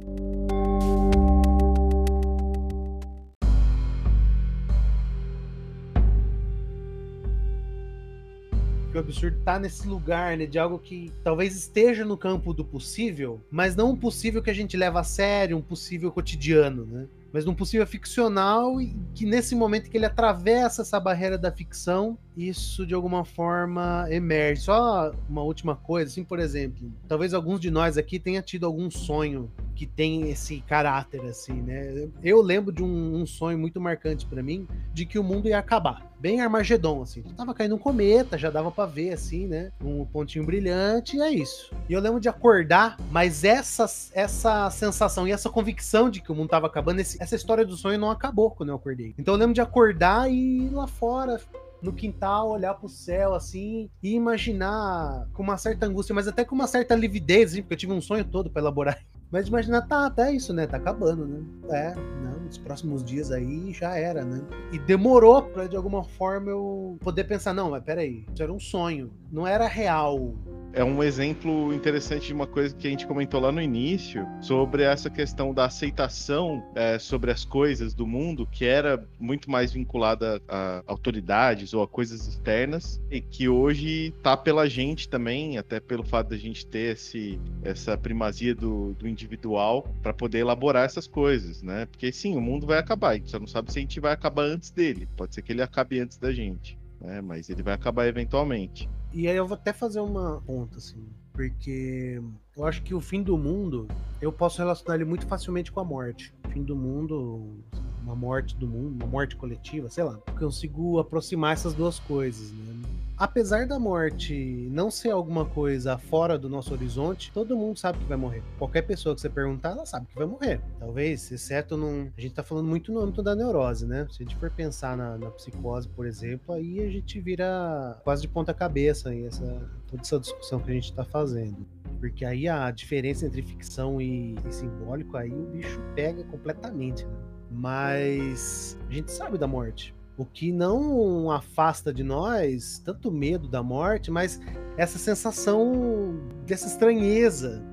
que 8.91 8.97
o 8.97 9.01
absurdo 9.01 9.39
tá 9.45 9.59
nesse 9.59 9.87
lugar, 9.87 10.37
né, 10.37 10.47
de 10.47 10.59
algo 10.59 10.79
que 10.79 11.13
talvez 11.23 11.55
esteja 11.55 12.05
no 12.05 12.17
campo 12.17 12.53
do 12.53 12.65
possível, 12.65 13.41
mas 13.51 13.77
não 13.77 13.91
um 13.91 13.97
possível 13.97 14.43
que 14.43 14.51
a 14.51 14.55
gente 14.55 14.77
leva 14.77 15.01
a 15.01 15.05
sério, 15.05 15.57
um 15.57 15.63
possível 15.63 16.11
cotidiano, 16.11 16.85
né? 16.85 17.07
Mas 17.33 17.45
num 17.45 17.55
possível 17.55 17.87
ficcional 17.87 18.81
e 18.81 18.97
que 19.14 19.24
nesse 19.24 19.55
momento 19.55 19.89
que 19.89 19.97
ele 19.97 20.07
atravessa 20.07 20.83
essa 20.83 20.99
barreira 20.99 21.39
da 21.39 21.53
ficção, 21.53 22.18
isso 22.37 22.87
de 22.87 22.95
alguma 22.95 23.24
forma 23.24 24.07
emerge. 24.11 24.62
Só 24.62 25.12
uma 25.28 25.43
última 25.43 25.76
coisa, 25.76 26.11
assim, 26.11 26.24
por 26.24 26.39
exemplo, 26.39 26.91
talvez 27.07 27.35
alguns 27.35 27.61
de 27.61 27.70
nós 27.70 27.97
aqui 27.97 28.18
tenha 28.18 28.43
tido 28.43 28.66
algum 28.66 28.91
sonho 28.91 29.51
que 29.74 29.87
tem 29.87 30.31
esse 30.31 30.61
caráter, 30.62 31.22
assim, 31.22 31.55
né? 31.55 32.09
Eu 32.22 32.43
lembro 32.43 32.72
de 32.72 32.83
um, 32.83 33.14
um 33.16 33.26
sonho 33.26 33.59
muito 33.59 33.81
marcante 33.81 34.26
para 34.26 34.43
mim 34.43 34.66
de 34.93 35.07
que 35.07 35.18
o 35.18 35.24
mundo 35.24 35.49
ia 35.49 35.59
acabar. 35.59 36.10
Bem 36.21 36.43
Armagedon, 36.43 37.01
assim. 37.01 37.23
Tava 37.23 37.55
caindo 37.55 37.75
um 37.75 37.79
cometa, 37.79 38.37
já 38.37 38.51
dava 38.51 38.71
para 38.71 38.85
ver, 38.85 39.14
assim, 39.14 39.47
né? 39.47 39.73
Um 39.83 40.05
pontinho 40.05 40.45
brilhante, 40.45 41.16
e 41.16 41.21
é 41.23 41.31
isso. 41.31 41.75
E 41.89 41.95
eu 41.95 42.01
lembro 42.01 42.21
de 42.21 42.29
acordar, 42.29 42.99
mas 43.11 43.43
essa, 43.43 43.87
essa 44.12 44.68
sensação 44.68 45.27
e 45.27 45.33
essa 45.33 45.49
convicção 45.49 46.11
de 46.11 46.21
que 46.21 46.31
o 46.31 46.35
mundo 46.35 46.51
tava 46.51 46.66
acabando, 46.66 47.01
esse, 47.01 47.21
essa 47.23 47.35
história 47.35 47.64
do 47.64 47.75
sonho 47.75 47.99
não 47.99 48.11
acabou 48.11 48.51
quando 48.51 48.68
eu 48.68 48.75
acordei. 48.75 49.14
Então 49.18 49.33
eu 49.33 49.39
lembro 49.39 49.55
de 49.55 49.62
acordar 49.62 50.31
e 50.31 50.66
ir 50.66 50.71
lá 50.75 50.87
fora, 50.87 51.41
no 51.83 51.93
quintal, 51.93 52.51
olhar 52.51 52.75
pro 52.75 52.89
céu 52.89 53.33
assim 53.33 53.89
e 54.03 54.14
imaginar 54.14 55.27
com 55.33 55.43
uma 55.43 55.57
certa 55.57 55.87
angústia, 55.87 56.14
mas 56.14 56.29
até 56.29 56.45
com 56.45 56.55
uma 56.55 56.66
certa 56.66 56.95
lividez, 56.95 57.53
assim, 57.53 57.62
porque 57.62 57.73
eu 57.73 57.79
tive 57.79 57.93
um 57.95 58.01
sonho 58.03 58.25
todo 58.27 58.51
para 58.51 58.61
elaborar 58.61 58.99
mas 59.31 59.49
imagina, 59.49 59.81
tá, 59.81 60.07
até 60.07 60.33
isso, 60.33 60.53
né? 60.53 60.66
Tá 60.66 60.77
acabando, 60.77 61.25
né? 61.25 61.41
É, 61.71 61.95
não, 61.95 62.39
nos 62.51 62.59
próximos 62.59 63.05
dias 63.05 63.31
aí 63.31 63.73
já 63.73 63.97
era, 63.97 64.25
né? 64.25 64.43
E 64.73 64.79
demorou 64.79 65.43
pra 65.43 65.69
de 65.69 65.77
alguma 65.77 66.03
forma 66.03 66.51
eu 66.51 66.99
poder 67.01 67.25
pensar, 67.25 67.55
não, 67.55 67.71
mas 67.71 67.83
peraí, 67.83 68.25
isso 68.33 68.43
era 68.43 68.53
um 68.53 68.59
sonho, 68.59 69.13
não 69.31 69.47
era 69.47 69.69
real 69.69 70.35
é 70.73 70.85
um 70.85 71.03
exemplo 71.03 71.73
interessante 71.75 72.29
de 72.29 72.33
uma 72.33 72.47
coisa 72.47 72.75
que 72.75 72.87
a 72.87 72.91
gente 72.91 73.07
comentou 73.07 73.41
lá 73.41 73.51
no 73.51 73.61
início 73.61 74.27
sobre 74.41 74.83
essa 74.83 75.11
questão 75.11 75.53
da 75.53 75.65
aceitação 75.65 76.63
é, 76.75 76.99
sobre 76.99 77.31
as 77.31 77.45
coisas 77.45 77.93
do 77.93 78.07
mundo, 78.07 78.47
que 78.47 78.65
era 78.65 79.05
muito 79.19 79.51
mais 79.51 79.73
vinculada 79.73 80.41
a 80.49 80.83
autoridades 80.87 81.75
ou 81.75 81.83
a 81.83 81.89
coisas 81.89 82.27
externas, 82.27 83.01
e 83.11 83.21
que 83.21 83.49
hoje 83.49 84.15
tá 84.23 84.37
pela 84.37 84.69
gente 84.69 85.09
também, 85.09 85.59
até 85.59 85.81
pelo 85.81 86.05
fato 86.05 86.29
da 86.29 86.37
gente 86.37 86.67
ter 86.67 86.95
esse, 86.95 87.39
essa 87.63 87.99
primazia 87.99 88.55
do, 88.55 88.95
do 88.95 89.09
individual 89.09 89.89
para 90.03 90.13
poder 90.13 90.39
elaborar 90.39 90.85
essas 90.85 91.07
coisas, 91.07 91.63
né? 91.63 91.87
Porque 91.87 92.13
sim, 92.13 92.37
o 92.41 92.43
mundo 92.43 92.66
vai 92.66 92.78
acabar, 92.78 93.11
a 93.11 93.14
gente 93.14 93.30
só 93.30 93.38
não 93.38 93.47
sabe 93.47 93.72
se 93.72 93.78
a 93.78 93.82
gente 93.82 94.01
vai 94.01 94.12
acabar 94.12 94.45
antes 94.45 94.70
dele, 94.70 95.09
pode 95.16 95.34
ser 95.34 95.43
que 95.43 95.53
ele 95.53 95.62
acabe 95.62 96.01
antes 96.01 96.18
da 96.18 96.32
gente. 96.32 96.78
Né, 97.01 97.22
mas 97.22 97.49
ele 97.49 97.62
vai 97.62 97.72
acabar 97.72 98.07
eventualmente. 98.07 98.86
E 99.12 99.26
aí 99.26 99.34
eu 99.34 99.47
vou 99.47 99.55
até 99.55 99.72
fazer 99.72 100.01
uma 100.01 100.43
ponta, 100.43 100.76
assim, 100.76 101.03
porque 101.32 102.20
eu 102.55 102.66
acho 102.66 102.82
que 102.82 102.95
o 102.95 103.01
fim 103.01 103.22
do 103.22 103.38
mundo, 103.38 103.88
eu 104.20 104.30
posso 104.30 104.59
relacionar 104.59 104.97
ele 104.97 105.07
muito 105.07 105.26
facilmente 105.26 105.72
com 105.72 105.80
a 105.80 105.84
morte. 105.84 106.34
O 106.47 106.51
fim 106.51 106.62
do 106.62 106.76
mundo, 106.76 107.64
uma 108.03 108.14
morte 108.14 108.55
do 108.55 108.66
mundo, 108.66 109.03
uma 109.03 109.07
morte 109.07 109.34
coletiva, 109.34 109.88
sei 109.88 110.05
lá. 110.05 110.20
Eu 110.26 110.34
consigo 110.34 110.99
aproximar 110.99 111.55
essas 111.55 111.72
duas 111.72 111.99
coisas, 112.01 112.53
né? 112.53 112.82
Apesar 113.21 113.66
da 113.66 113.79
morte 113.79 114.66
não 114.73 114.91
ser 114.91 115.11
alguma 115.11 115.45
coisa 115.45 115.99
fora 115.99 116.39
do 116.39 116.49
nosso 116.49 116.73
horizonte, 116.73 117.31
todo 117.31 117.55
mundo 117.55 117.79
sabe 117.79 117.99
que 117.99 118.07
vai 118.07 118.16
morrer. 118.16 118.43
Qualquer 118.59 118.81
pessoa 118.81 119.14
que 119.14 119.21
você 119.21 119.29
perguntar, 119.29 119.73
ela 119.73 119.85
sabe 119.85 120.07
que 120.07 120.16
vai 120.16 120.27
morrer. 120.27 120.59
Talvez, 120.79 121.31
exceto 121.31 121.77
num. 121.77 122.11
A 122.16 122.21
gente 122.21 122.33
tá 122.33 122.43
falando 122.43 122.66
muito 122.66 122.91
no 122.91 123.01
âmbito 123.01 123.23
da 123.23 123.35
neurose, 123.35 123.87
né? 123.87 124.07
Se 124.11 124.23
a 124.23 124.25
gente 124.25 124.37
for 124.37 124.51
pensar 124.51 124.97
na, 124.97 125.18
na 125.18 125.31
psicose, 125.33 125.87
por 125.89 126.07
exemplo, 126.07 126.55
aí 126.55 126.81
a 126.81 126.89
gente 126.89 127.21
vira 127.21 128.01
quase 128.03 128.23
de 128.23 128.29
ponta 128.29 128.55
cabeça 128.55 129.11
aí, 129.11 129.27
essa, 129.27 129.45
toda 129.87 130.01
essa 130.01 130.18
discussão 130.18 130.59
que 130.59 130.71
a 130.71 130.75
gente 130.75 130.91
tá 130.95 131.05
fazendo. 131.05 131.66
Porque 131.99 132.25
aí 132.25 132.49
a 132.49 132.71
diferença 132.71 133.27
entre 133.27 133.43
ficção 133.43 134.01
e, 134.01 134.35
e 134.49 134.53
simbólico, 134.53 135.18
aí 135.18 135.31
o 135.31 135.45
bicho 135.45 135.79
pega 135.95 136.25
completamente, 136.25 137.05
né? 137.05 137.16
Mas 137.51 138.79
a 138.89 138.93
gente 138.93 139.12
sabe 139.12 139.37
da 139.37 139.47
morte. 139.47 139.95
O 140.21 140.27
que 140.27 140.53
não 140.53 141.31
afasta 141.31 141.95
de 141.95 142.03
nós 142.03 142.79
tanto 142.85 143.11
medo 143.11 143.49
da 143.49 143.62
morte, 143.62 144.11
mas 144.11 144.39
essa 144.77 144.99
sensação 144.99 146.21
dessa 146.45 146.66
estranheza. 146.66 147.64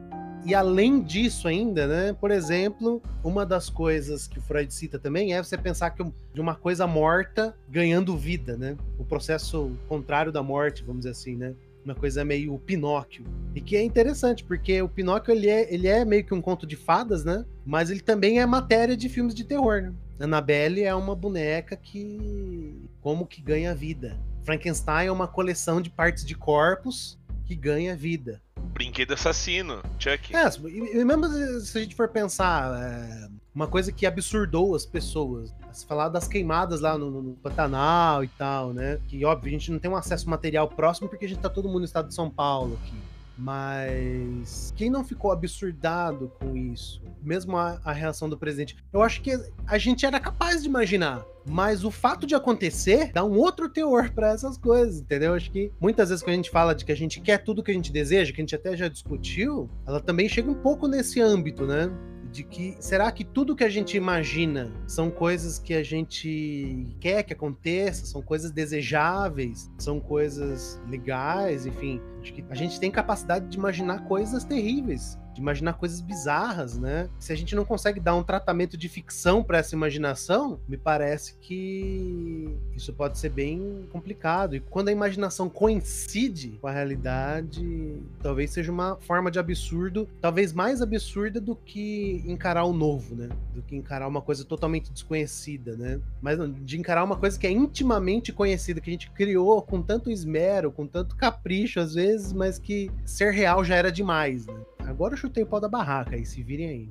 E 0.45 0.55
além 0.55 1.03
disso 1.03 1.49
ainda, 1.49 1.85
né? 1.85 2.13
Por 2.13 2.31
exemplo, 2.31 3.01
uma 3.21 3.45
das 3.45 3.69
coisas 3.69 4.29
que 4.29 4.39
o 4.39 4.41
Freud 4.41 4.73
cita 4.73 4.97
também 4.97 5.33
é 5.33 5.43
você 5.43 5.57
pensar 5.57 5.89
que 5.89 6.01
de 6.33 6.39
uma 6.39 6.55
coisa 6.55 6.87
morta 6.87 7.53
ganhando 7.67 8.15
vida, 8.15 8.55
né? 8.55 8.77
O 8.97 9.03
processo 9.03 9.69
contrário 9.89 10.31
da 10.31 10.41
morte, 10.41 10.85
vamos 10.85 11.01
dizer 11.01 11.11
assim, 11.11 11.35
né? 11.35 11.53
uma 11.83 11.95
coisa 11.95 12.23
meio 12.23 12.57
Pinóquio. 12.59 13.25
E 13.55 13.61
que 13.61 13.75
é 13.75 13.83
interessante, 13.83 14.43
porque 14.43 14.81
o 14.81 14.89
Pinóquio 14.89 15.33
ele 15.33 15.49
é, 15.49 15.73
ele 15.73 15.87
é 15.87 16.03
meio 16.05 16.23
que 16.23 16.33
um 16.33 16.41
conto 16.41 16.65
de 16.65 16.75
fadas, 16.75 17.25
né? 17.25 17.45
Mas 17.65 17.89
ele 17.89 18.01
também 18.01 18.39
é 18.39 18.45
matéria 18.45 18.95
de 18.95 19.09
filmes 19.09 19.33
de 19.33 19.43
terror, 19.43 19.81
né? 19.81 19.93
Annabelle 20.19 20.83
é 20.83 20.93
uma 20.93 21.15
boneca 21.15 21.75
que 21.75 22.89
como 23.01 23.25
que 23.25 23.41
ganha 23.41 23.73
vida. 23.75 24.17
Frankenstein 24.43 25.07
é 25.07 25.11
uma 25.11 25.27
coleção 25.27 25.81
de 25.81 25.89
partes 25.89 26.25
de 26.25 26.35
corpos 26.35 27.17
que 27.45 27.55
ganha 27.55 27.95
vida. 27.95 28.41
Brinquedo 28.73 29.13
assassino, 29.13 29.81
Chuck. 29.97 30.35
É, 30.35 30.45
e 30.69 31.03
mesmo 31.03 31.27
se 31.61 31.77
a 31.77 31.81
gente 31.81 31.95
for 31.95 32.09
pensar, 32.09 32.79
é, 32.79 33.27
uma 33.53 33.67
coisa 33.67 33.91
que 33.91 34.05
absurdou 34.05 34.75
as 34.75 34.85
pessoas. 34.85 35.53
Se 35.73 35.85
falar 35.85 36.09
das 36.09 36.27
queimadas 36.27 36.81
lá 36.81 36.97
no, 36.97 37.09
no, 37.09 37.33
Pantanal 37.35 38.23
e 38.23 38.27
tal, 38.27 38.73
né? 38.73 38.99
Que, 39.07 39.23
óbvio, 39.25 39.49
a 39.49 39.51
gente 39.51 39.71
não 39.71 39.79
tem 39.79 39.89
um 39.89 39.95
acesso 39.95 40.29
material 40.29 40.67
próximo 40.67 41.09
porque 41.09 41.25
a 41.25 41.29
gente 41.29 41.39
tá 41.39 41.49
todo 41.49 41.67
mundo 41.67 41.79
no 41.79 41.85
estado 41.85 42.07
de 42.07 42.13
São 42.13 42.29
Paulo 42.29 42.79
aqui. 42.83 42.95
Mas 43.37 44.73
quem 44.75 44.89
não 44.89 45.03
ficou 45.03 45.31
absurdado 45.31 46.31
com 46.39 46.55
isso? 46.55 47.01
Mesmo 47.21 47.55
a, 47.55 47.79
a, 47.83 47.91
reação 47.91 48.27
do 48.27 48.37
presidente. 48.37 48.75
Eu 48.91 49.01
acho 49.03 49.21
que 49.21 49.39
a 49.67 49.77
gente 49.77 50.05
era 50.05 50.19
capaz 50.19 50.63
de 50.63 50.67
imaginar. 50.67 51.23
Mas 51.45 51.85
o 51.85 51.91
fato 51.91 52.27
de 52.27 52.35
acontecer 52.35 53.11
dá 53.13 53.23
um 53.23 53.37
outro 53.37 53.69
teor 53.69 54.09
para 54.09 54.29
essas 54.29 54.57
coisas, 54.57 54.99
entendeu? 54.99 55.33
Acho 55.33 55.49
que 55.49 55.71
muitas 55.79 56.09
vezes 56.09 56.23
quando 56.23 56.33
a 56.33 56.37
gente 56.37 56.49
fala 56.49 56.75
de 56.75 56.83
que 56.83 56.91
a 56.91 56.95
gente 56.95 57.21
quer 57.21 57.37
tudo 57.37 57.63
que 57.63 57.71
a 57.71 57.73
gente 57.73 57.91
deseja, 57.91 58.33
que 58.33 58.41
a 58.41 58.43
gente 58.43 58.55
até 58.55 58.75
já 58.75 58.87
discutiu, 58.87 59.69
ela 59.85 60.01
também 60.01 60.27
chega 60.27 60.49
um 60.49 60.55
pouco 60.55 60.87
nesse 60.87 61.21
âmbito, 61.21 61.65
né? 61.65 61.89
De 62.31 62.43
que 62.43 62.75
será 62.79 63.11
que 63.11 63.23
tudo 63.23 63.55
que 63.55 63.63
a 63.63 63.69
gente 63.69 63.95
imagina 63.97 64.71
são 64.87 65.09
coisas 65.09 65.59
que 65.59 65.73
a 65.73 65.83
gente 65.83 66.95
quer 66.99 67.23
que 67.23 67.33
aconteça, 67.33 68.05
são 68.05 68.21
coisas 68.21 68.51
desejáveis, 68.51 69.71
são 69.77 69.99
coisas 69.99 70.81
legais, 70.87 71.65
enfim, 71.65 72.01
acho 72.21 72.33
que 72.33 72.43
a 72.49 72.55
gente 72.55 72.79
tem 72.79 72.91
capacidade 72.91 73.47
de 73.47 73.57
imaginar 73.57 74.05
coisas 74.05 74.43
terríveis 74.43 75.17
de 75.37 75.41
imaginar 75.41 75.73
coisas 75.73 76.01
bizarras, 76.01 76.77
né? 76.77 77.09
Se 77.19 77.31
a 77.31 77.35
gente 77.35 77.55
não 77.55 77.63
consegue 77.63 77.99
dar 77.99 78.15
um 78.15 78.23
tratamento 78.23 78.75
de 78.75 78.89
ficção 78.89 79.43
para 79.43 79.59
essa 79.59 79.75
imaginação, 79.75 80.59
me 80.67 80.77
parece 80.77 81.35
que 81.39 82.57
isso 82.75 82.91
pode 82.91 83.19
ser 83.19 83.29
bem 83.29 83.87
complicado. 83.91 84.55
E 84.55 84.59
quando 84.59 84.89
a 84.89 84.91
imaginação 84.91 85.47
coincide 85.47 86.57
com 86.59 86.67
a 86.67 86.71
realidade, 86.71 88.01
talvez 88.21 88.51
seja 88.51 88.71
uma 88.71 88.97
forma 88.99 89.29
de 89.29 89.37
absurdo, 89.37 90.09
talvez 90.19 90.53
mais 90.53 90.81
absurda 90.81 91.39
do 91.39 91.55
que 91.55 92.23
encarar 92.25 92.65
o 92.65 92.73
novo, 92.73 93.15
né? 93.15 93.29
Do 93.53 93.61
que 93.61 93.75
encarar 93.75 94.07
uma 94.07 94.21
coisa 94.21 94.43
totalmente 94.43 94.91
desconhecida, 94.91 95.77
né? 95.77 95.99
Mas 96.19 96.39
de 96.63 96.79
encarar 96.79 97.03
uma 97.03 97.15
coisa 97.15 97.37
que 97.37 97.45
é 97.45 97.51
intimamente 97.51 98.33
conhecida, 98.33 98.81
que 98.81 98.89
a 98.89 98.93
gente 98.93 99.11
criou 99.11 99.61
com 99.61 99.83
tanto 99.83 100.09
esmero, 100.09 100.71
com 100.71 100.87
tanto 100.87 101.15
capricho 101.15 101.79
às 101.79 101.93
vezes, 101.93 102.33
mas 102.33 102.57
que 102.57 102.89
ser 103.05 103.31
real 103.31 103.63
já 103.63 103.75
era 103.75 103.91
demais, 103.91 104.47
né? 104.47 104.55
Agora 104.87 105.13
eu 105.13 105.17
chutei 105.17 105.43
o 105.43 105.47
pau 105.47 105.59
da 105.59 105.67
barraca 105.67 106.15
aí, 106.15 106.25
se 106.25 106.41
virem 106.41 106.69
aí. 106.69 106.89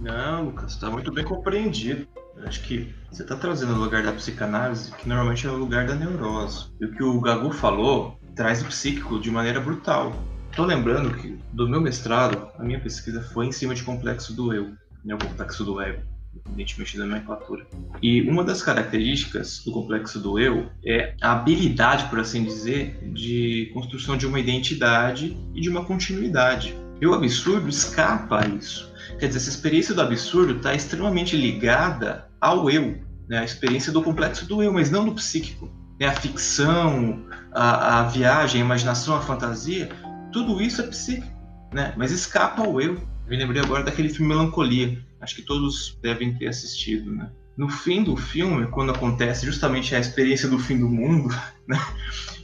Não, 0.00 0.46
Lucas, 0.46 0.76
tá 0.76 0.90
muito 0.90 1.12
bem 1.12 1.24
compreendido. 1.24 2.08
Eu 2.36 2.48
acho 2.48 2.62
que 2.62 2.92
você 3.10 3.22
tá 3.22 3.36
trazendo 3.36 3.74
o 3.74 3.78
lugar 3.78 4.02
da 4.02 4.12
psicanálise, 4.12 4.90
que 4.92 5.06
normalmente 5.06 5.46
é 5.46 5.50
o 5.50 5.56
lugar 5.56 5.86
da 5.86 5.94
neurose. 5.94 6.66
E 6.80 6.86
o 6.86 6.92
que 6.92 7.02
o 7.02 7.20
Gagu 7.20 7.52
falou 7.52 8.18
traz 8.34 8.62
o 8.62 8.66
psíquico 8.66 9.20
de 9.20 9.30
maneira 9.30 9.60
brutal. 9.60 10.12
Tô 10.56 10.64
lembrando 10.64 11.14
que 11.14 11.38
do 11.52 11.68
meu 11.68 11.80
mestrado, 11.80 12.48
a 12.58 12.64
minha 12.64 12.80
pesquisa 12.80 13.20
foi 13.20 13.46
em 13.46 13.52
cima 13.52 13.74
de 13.74 13.82
complexo 13.82 14.34
do 14.34 14.52
eu, 14.52 14.72
né, 15.04 15.14
o 15.14 15.18
complexo 15.18 15.64
do 15.64 15.80
ego, 15.80 16.02
independentemente 16.32 16.96
da 16.96 17.04
nomenclatura. 17.04 17.66
E 18.02 18.22
uma 18.22 18.42
das 18.42 18.62
características 18.62 19.62
do 19.64 19.70
complexo 19.70 20.18
do 20.18 20.38
eu 20.38 20.70
é 20.84 21.14
a 21.20 21.32
habilidade, 21.32 22.08
por 22.08 22.18
assim 22.18 22.42
dizer, 22.42 22.98
de 23.12 23.70
construção 23.74 24.16
de 24.16 24.26
uma 24.26 24.40
identidade 24.40 25.36
e 25.54 25.60
de 25.60 25.68
uma 25.68 25.84
continuidade. 25.84 26.74
E 27.00 27.06
o 27.06 27.14
absurdo 27.14 27.68
escapa 27.68 28.44
a 28.44 28.46
isso. 28.46 28.92
Quer 29.18 29.26
dizer, 29.26 29.38
essa 29.38 29.50
experiência 29.50 29.94
do 29.94 30.00
absurdo 30.00 30.56
está 30.56 30.74
extremamente 30.74 31.36
ligada 31.36 32.28
ao 32.40 32.70
eu, 32.70 32.98
né? 33.28 33.38
a 33.38 33.44
experiência 33.44 33.92
do 33.92 34.02
complexo 34.02 34.46
do 34.46 34.62
eu, 34.62 34.72
mas 34.72 34.90
não 34.90 35.04
do 35.04 35.14
psíquico. 35.14 35.70
Né? 36.00 36.06
A 36.06 36.12
ficção, 36.12 37.24
a, 37.52 38.00
a 38.00 38.02
viagem, 38.04 38.60
a 38.60 38.64
imaginação, 38.64 39.16
a 39.16 39.20
fantasia, 39.20 39.88
tudo 40.32 40.60
isso 40.60 40.80
é 40.80 40.86
psíquico, 40.86 41.32
né? 41.72 41.94
mas 41.96 42.10
escapa 42.10 42.62
ao 42.62 42.80
eu. 42.80 43.00
Me 43.26 43.36
lembrei 43.36 43.62
agora 43.62 43.82
daquele 43.82 44.10
filme 44.10 44.28
Melancolia, 44.28 45.02
acho 45.20 45.36
que 45.36 45.42
todos 45.42 45.98
devem 46.02 46.34
ter 46.34 46.48
assistido. 46.48 47.10
Né? 47.10 47.30
No 47.56 47.68
fim 47.68 48.02
do 48.02 48.16
filme, 48.16 48.66
quando 48.66 48.92
acontece 48.92 49.46
justamente 49.46 49.94
a 49.94 50.00
experiência 50.00 50.48
do 50.48 50.58
fim 50.58 50.78
do 50.78 50.88
mundo, 50.88 51.34
né? 51.66 51.80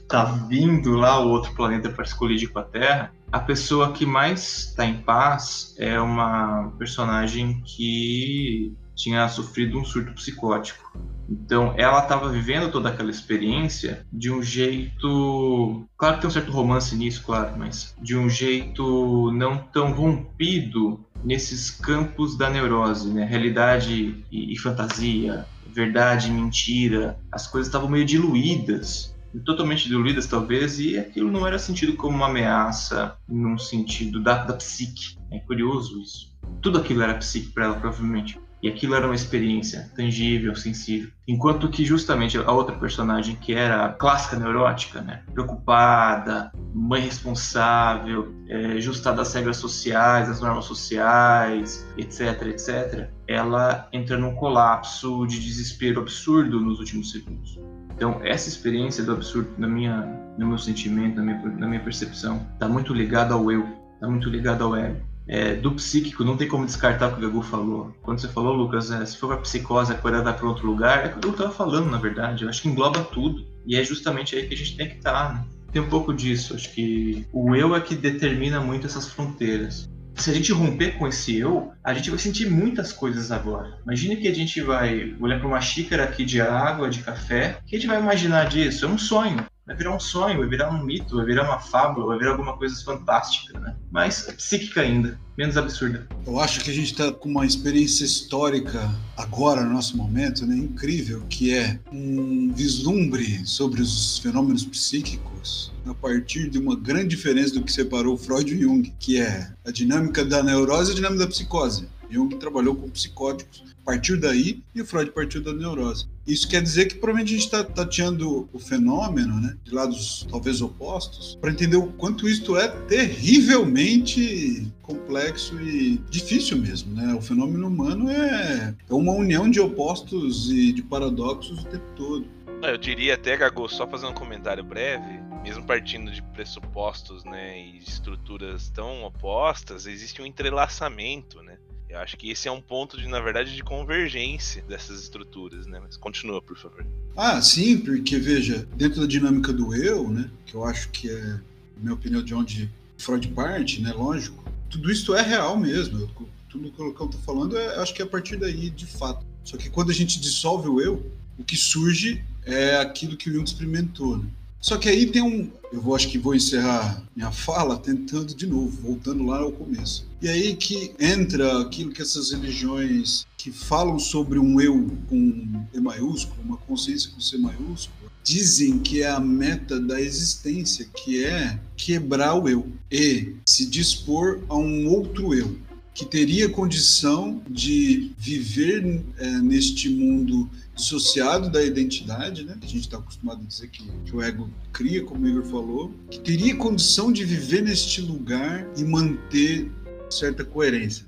tá 0.08 0.24
vindo 0.24 0.96
lá 0.96 1.20
o 1.20 1.28
outro 1.28 1.54
planeta 1.54 1.88
para 1.88 2.04
se 2.04 2.16
colidir 2.16 2.50
com 2.50 2.58
a 2.58 2.64
Terra, 2.64 3.12
a 3.32 3.38
pessoa 3.38 3.92
que 3.92 4.04
mais 4.04 4.68
está 4.68 4.84
em 4.84 5.02
paz 5.02 5.74
é 5.78 6.00
uma 6.00 6.72
personagem 6.78 7.62
que 7.64 8.74
tinha 8.96 9.28
sofrido 9.28 9.78
um 9.78 9.84
surto 9.84 10.12
psicótico. 10.12 10.92
Então, 11.28 11.72
ela 11.78 12.00
estava 12.00 12.28
vivendo 12.28 12.72
toda 12.72 12.88
aquela 12.88 13.10
experiência 13.10 14.04
de 14.12 14.32
um 14.32 14.42
jeito. 14.42 15.86
Claro 15.96 16.16
que 16.16 16.22
tem 16.22 16.28
um 16.28 16.32
certo 16.32 16.50
romance 16.50 16.94
nisso, 16.96 17.22
claro, 17.24 17.56
mas 17.56 17.94
de 18.02 18.16
um 18.16 18.28
jeito 18.28 19.30
não 19.32 19.58
tão 19.58 19.92
rompido 19.92 21.04
nesses 21.24 21.70
campos 21.70 22.36
da 22.36 22.50
neurose, 22.50 23.10
né? 23.10 23.24
Realidade 23.24 24.24
e, 24.30 24.52
e 24.52 24.58
fantasia, 24.58 25.46
verdade 25.68 26.28
e 26.28 26.32
mentira. 26.32 27.18
As 27.30 27.46
coisas 27.46 27.68
estavam 27.68 27.88
meio 27.88 28.04
diluídas 28.04 29.14
totalmente 29.44 29.88
diluídas, 29.88 30.26
talvez, 30.26 30.78
e 30.78 30.98
aquilo 30.98 31.30
não 31.30 31.46
era 31.46 31.58
sentido 31.58 31.94
como 31.94 32.16
uma 32.16 32.26
ameaça 32.26 33.16
num 33.28 33.58
sentido 33.58 34.22
da, 34.22 34.44
da 34.44 34.54
psique. 34.54 35.16
É 35.30 35.38
curioso 35.38 36.00
isso. 36.00 36.36
Tudo 36.60 36.78
aquilo 36.78 37.02
era 37.02 37.14
psique 37.14 37.52
para 37.52 37.66
ela, 37.66 37.74
provavelmente. 37.76 38.40
E 38.62 38.68
aquilo 38.68 38.94
era 38.94 39.06
uma 39.06 39.14
experiência 39.14 39.90
tangível, 39.96 40.54
sensível. 40.54 41.10
Enquanto 41.26 41.70
que 41.70 41.82
justamente 41.82 42.36
a 42.36 42.52
outra 42.52 42.76
personagem, 42.76 43.34
que 43.36 43.54
era 43.54 43.88
clássica 43.94 44.36
neurótica, 44.36 45.00
né? 45.00 45.22
preocupada, 45.32 46.52
mãe 46.74 47.00
responsável, 47.00 48.34
é, 48.48 48.72
ajustada 48.72 49.22
às 49.22 49.32
regras 49.32 49.56
sociais, 49.56 50.28
às 50.28 50.42
normas 50.42 50.66
sociais, 50.66 51.88
etc, 51.96 52.48
etc, 52.48 53.08
ela 53.26 53.88
entra 53.92 54.18
num 54.18 54.34
colapso 54.34 55.26
de 55.26 55.40
desespero 55.40 56.00
absurdo 56.00 56.60
nos 56.60 56.78
últimos 56.80 57.10
segundos. 57.12 57.58
Então, 58.00 58.18
essa 58.24 58.48
experiência 58.48 59.04
do 59.04 59.12
absurdo, 59.12 59.50
na 59.58 59.68
minha, 59.68 60.06
no 60.38 60.46
meu 60.46 60.56
sentimento, 60.56 61.16
na 61.16 61.22
minha, 61.22 61.38
na 61.58 61.68
minha 61.68 61.82
percepção, 61.82 62.46
está 62.54 62.66
muito 62.66 62.94
ligada 62.94 63.34
ao 63.34 63.52
eu, 63.52 63.68
está 63.92 64.08
muito 64.08 64.30
ligado 64.30 64.64
ao 64.64 64.74
ego. 64.74 65.02
É, 65.28 65.54
do 65.54 65.72
psíquico, 65.72 66.24
não 66.24 66.34
tem 66.34 66.48
como 66.48 66.64
descartar 66.64 67.08
o 67.08 67.12
que 67.12 67.18
o 67.22 67.28
Gagu 67.28 67.42
falou. 67.42 67.94
Quando 68.00 68.18
você 68.18 68.28
falou, 68.28 68.54
Lucas, 68.54 68.90
é, 68.90 69.04
se 69.04 69.18
for 69.18 69.26
para 69.26 69.36
psicose, 69.42 69.92
a 69.92 69.96
coisa 69.96 70.22
vai 70.22 70.34
para 70.34 70.48
outro 70.48 70.66
lugar, 70.66 71.04
é 71.04 71.08
o 71.08 71.10
que 71.10 71.14
Gagu 71.16 71.32
estava 71.32 71.52
falando, 71.52 71.90
na 71.90 71.98
verdade. 71.98 72.44
Eu 72.44 72.48
acho 72.48 72.62
que 72.62 72.70
engloba 72.70 73.04
tudo. 73.04 73.44
E 73.66 73.76
é 73.76 73.84
justamente 73.84 74.34
aí 74.34 74.48
que 74.48 74.54
a 74.54 74.56
gente 74.56 74.78
tem 74.78 74.88
que 74.88 74.96
estar. 74.96 75.12
Tá, 75.12 75.34
né? 75.34 75.44
Tem 75.70 75.82
um 75.82 75.90
pouco 75.90 76.14
disso. 76.14 76.54
Acho 76.54 76.72
que 76.72 77.26
o 77.34 77.54
eu 77.54 77.76
é 77.76 77.82
que 77.82 77.94
determina 77.94 78.62
muito 78.62 78.86
essas 78.86 79.10
fronteiras 79.10 79.86
se 80.16 80.30
a 80.30 80.34
gente 80.34 80.52
romper 80.52 80.98
com 80.98 81.06
esse 81.06 81.36
eu, 81.36 81.72
a 81.82 81.94
gente 81.94 82.10
vai 82.10 82.18
sentir 82.18 82.50
muitas 82.50 82.92
coisas 82.92 83.30
agora. 83.30 83.78
Imagine 83.84 84.16
que 84.16 84.28
a 84.28 84.34
gente 84.34 84.60
vai 84.60 85.14
olhar 85.20 85.38
para 85.38 85.48
uma 85.48 85.60
xícara 85.60 86.04
aqui 86.04 86.24
de 86.24 86.40
água, 86.40 86.90
de 86.90 87.02
café, 87.02 87.58
o 87.62 87.66
que 87.66 87.76
a 87.76 87.78
gente 87.78 87.88
vai 87.88 88.00
imaginar 88.00 88.48
disso? 88.48 88.84
É 88.84 88.88
um 88.88 88.98
sonho. 88.98 89.44
Vai 89.70 89.76
virar 89.76 89.94
um 89.94 90.00
sonho, 90.00 90.38
vai 90.38 90.48
virar 90.48 90.68
um 90.68 90.84
mito, 90.84 91.14
vai 91.14 91.24
virar 91.24 91.44
uma 91.44 91.60
fábula, 91.60 92.04
vai 92.08 92.18
virar 92.18 92.32
alguma 92.32 92.56
coisa 92.56 92.82
fantástica, 92.84 93.56
né? 93.60 93.76
Mas 93.88 94.26
é 94.26 94.32
psíquica 94.32 94.80
ainda, 94.80 95.16
menos 95.38 95.56
absurda. 95.56 96.08
Eu 96.26 96.40
acho 96.40 96.58
que 96.58 96.72
a 96.72 96.74
gente 96.74 96.90
está 96.90 97.12
com 97.12 97.28
uma 97.28 97.46
experiência 97.46 98.02
histórica 98.04 98.90
agora, 99.16 99.62
no 99.62 99.72
nosso 99.72 99.96
momento, 99.96 100.44
né? 100.44 100.56
incrível, 100.56 101.22
que 101.30 101.54
é 101.54 101.78
um 101.92 102.52
vislumbre 102.52 103.46
sobre 103.46 103.80
os 103.80 104.18
fenômenos 104.18 104.64
psíquicos 104.64 105.72
a 105.86 105.94
partir 105.94 106.50
de 106.50 106.58
uma 106.58 106.74
grande 106.74 107.06
diferença 107.06 107.54
do 107.54 107.62
que 107.62 107.72
separou 107.72 108.18
Freud 108.18 108.52
e 108.52 108.62
Jung, 108.62 108.92
que 108.98 109.20
é 109.20 109.52
a 109.64 109.70
dinâmica 109.70 110.24
da 110.24 110.42
neurose 110.42 110.90
e 110.90 110.92
a 110.94 110.96
dinâmica 110.96 111.20
da 111.20 111.30
psicose. 111.30 111.86
Jung 112.10 112.36
trabalhou 112.36 112.74
com 112.74 112.90
psicóticos 112.90 113.70
partiu 113.90 114.20
daí 114.20 114.62
e 114.74 114.80
o 114.80 114.86
Freud 114.86 115.10
partiu 115.10 115.42
da 115.42 115.52
neurose. 115.52 116.06
Isso 116.26 116.48
quer 116.48 116.62
dizer 116.62 116.86
que 116.86 116.94
provavelmente 116.94 117.34
a 117.34 117.36
gente 117.36 117.44
está 117.44 117.64
tateando 117.64 118.48
o 118.52 118.58
fenômeno, 118.58 119.40
né, 119.40 119.56
de 119.64 119.74
lados 119.74 120.26
talvez 120.30 120.62
opostos, 120.62 121.36
para 121.40 121.50
entender 121.50 121.76
o 121.76 121.88
quanto 121.94 122.28
isto 122.28 122.56
é 122.56 122.68
terrivelmente 122.68 124.70
complexo 124.82 125.60
e 125.60 125.96
difícil 126.08 126.58
mesmo, 126.58 126.94
né? 126.94 127.14
O 127.14 127.20
fenômeno 127.20 127.66
humano 127.66 128.08
é, 128.08 128.74
é 128.88 128.94
uma 128.94 129.12
união 129.12 129.50
de 129.50 129.60
opostos 129.60 130.50
e 130.50 130.72
de 130.72 130.82
paradoxos 130.82 131.60
o 131.60 131.66
tempo 131.66 131.86
todo. 131.96 132.26
Eu 132.62 132.76
diria 132.76 133.14
até, 133.14 133.36
Gago, 133.36 133.68
só 133.68 133.88
fazer 133.88 134.06
um 134.06 134.12
comentário 134.12 134.62
breve, 134.62 135.20
mesmo 135.42 135.64
partindo 135.64 136.12
de 136.12 136.22
pressupostos, 136.22 137.24
né, 137.24 137.58
e 137.58 137.78
estruturas 137.78 138.70
tão 138.70 139.02
opostas, 139.02 139.86
existe 139.86 140.20
um 140.20 140.26
entrelaçamento, 140.26 141.42
né? 141.42 141.56
Eu 141.90 141.98
acho 141.98 142.16
que 142.16 142.30
esse 142.30 142.46
é 142.46 142.52
um 142.52 142.60
ponto 142.60 142.96
de, 142.96 143.08
na 143.08 143.18
verdade, 143.18 143.54
de 143.54 143.64
convergência 143.64 144.62
dessas 144.62 145.02
estruturas, 145.02 145.66
né? 145.66 145.80
Mas 145.82 145.96
continua, 145.96 146.40
por 146.40 146.56
favor. 146.56 146.86
Ah, 147.16 147.42
sim, 147.42 147.78
porque 147.78 148.16
veja, 148.16 148.64
dentro 148.76 149.00
da 149.00 149.08
dinâmica 149.08 149.52
do 149.52 149.74
eu, 149.74 150.08
né, 150.08 150.30
que 150.46 150.54
eu 150.54 150.64
acho 150.64 150.88
que 150.90 151.10
é 151.10 151.40
minha 151.76 151.94
opinião, 151.94 152.22
de 152.22 152.32
onde 152.32 152.70
Freud 152.96 153.26
parte, 153.28 153.82
né? 153.82 153.92
Lógico. 153.92 154.44
Tudo 154.70 154.88
isso 154.88 155.12
é 155.16 155.20
real 155.20 155.58
mesmo. 155.58 156.08
Tudo 156.48 156.70
que 156.70 156.80
eu 156.80 156.90
estou 156.90 157.20
falando, 157.22 157.58
é, 157.58 157.76
acho 157.80 157.92
que 157.92 158.02
é 158.02 158.04
a 158.04 158.08
partir 158.08 158.36
daí, 158.36 158.70
de 158.70 158.86
fato. 158.86 159.26
Só 159.42 159.56
que 159.56 159.68
quando 159.68 159.90
a 159.90 159.94
gente 159.94 160.20
dissolve 160.20 160.68
o 160.68 160.80
eu, 160.80 161.04
o 161.36 161.42
que 161.42 161.56
surge 161.56 162.24
é 162.44 162.76
aquilo 162.76 163.16
que 163.16 163.28
o 163.28 163.32
Jung 163.32 163.44
experimentou. 163.44 164.16
Né? 164.16 164.28
Só 164.60 164.76
que 164.76 164.88
aí 164.88 165.06
tem 165.06 165.22
um. 165.22 165.50
Eu 165.72 165.80
vou, 165.80 165.94
acho 165.94 166.08
que 166.08 166.18
vou 166.18 166.34
encerrar 166.34 167.02
minha 167.16 167.30
fala 167.30 167.78
tentando 167.78 168.34
de 168.34 168.46
novo, 168.46 168.70
voltando 168.82 169.24
lá 169.24 169.38
ao 169.38 169.52
começo. 169.52 170.06
E 170.20 170.28
aí 170.28 170.54
que 170.54 170.92
entra 170.98 171.62
aquilo 171.62 171.92
que 171.92 172.02
essas 172.02 172.32
religiões 172.32 173.24
que 173.38 173.50
falam 173.50 173.98
sobre 173.98 174.38
um 174.38 174.60
eu 174.60 174.90
com 175.08 175.64
E 175.72 175.80
maiúsculo, 175.80 176.42
uma 176.44 176.56
consciência 176.56 177.10
com 177.10 177.20
C 177.20 177.38
maiúsculo, 177.38 178.10
dizem 178.22 178.78
que 178.78 179.02
é 179.02 179.08
a 179.08 179.20
meta 179.20 179.80
da 179.80 180.00
existência, 180.00 180.84
que 180.84 181.24
é 181.24 181.58
quebrar 181.76 182.34
o 182.34 182.48
eu 182.48 182.68
e 182.90 183.36
se 183.46 183.64
dispor 183.64 184.40
a 184.48 184.56
um 184.56 184.88
outro 184.88 185.32
eu 185.34 185.56
que 186.00 186.06
teria 186.06 186.48
condição 186.48 187.42
de 187.46 188.12
viver 188.16 189.04
é, 189.18 189.32
neste 189.40 189.90
mundo 189.90 190.48
dissociado 190.74 191.50
da 191.50 191.62
identidade, 191.62 192.42
né? 192.42 192.56
A 192.58 192.66
gente 192.66 192.80
está 192.80 192.96
acostumado 192.96 193.42
a 193.42 193.44
dizer 193.46 193.68
que, 193.68 193.86
que, 194.06 194.16
o 194.16 194.22
ego 194.22 194.48
cria, 194.72 195.04
como 195.04 195.26
o 195.26 195.28
Igor 195.28 195.44
falou, 195.44 195.92
que 196.10 196.18
teria 196.18 196.56
condição 196.56 197.12
de 197.12 197.22
viver 197.22 197.60
neste 197.60 198.00
lugar 198.00 198.66
e 198.78 198.82
manter 198.82 199.70
certa 200.08 200.42
coerência. 200.42 201.04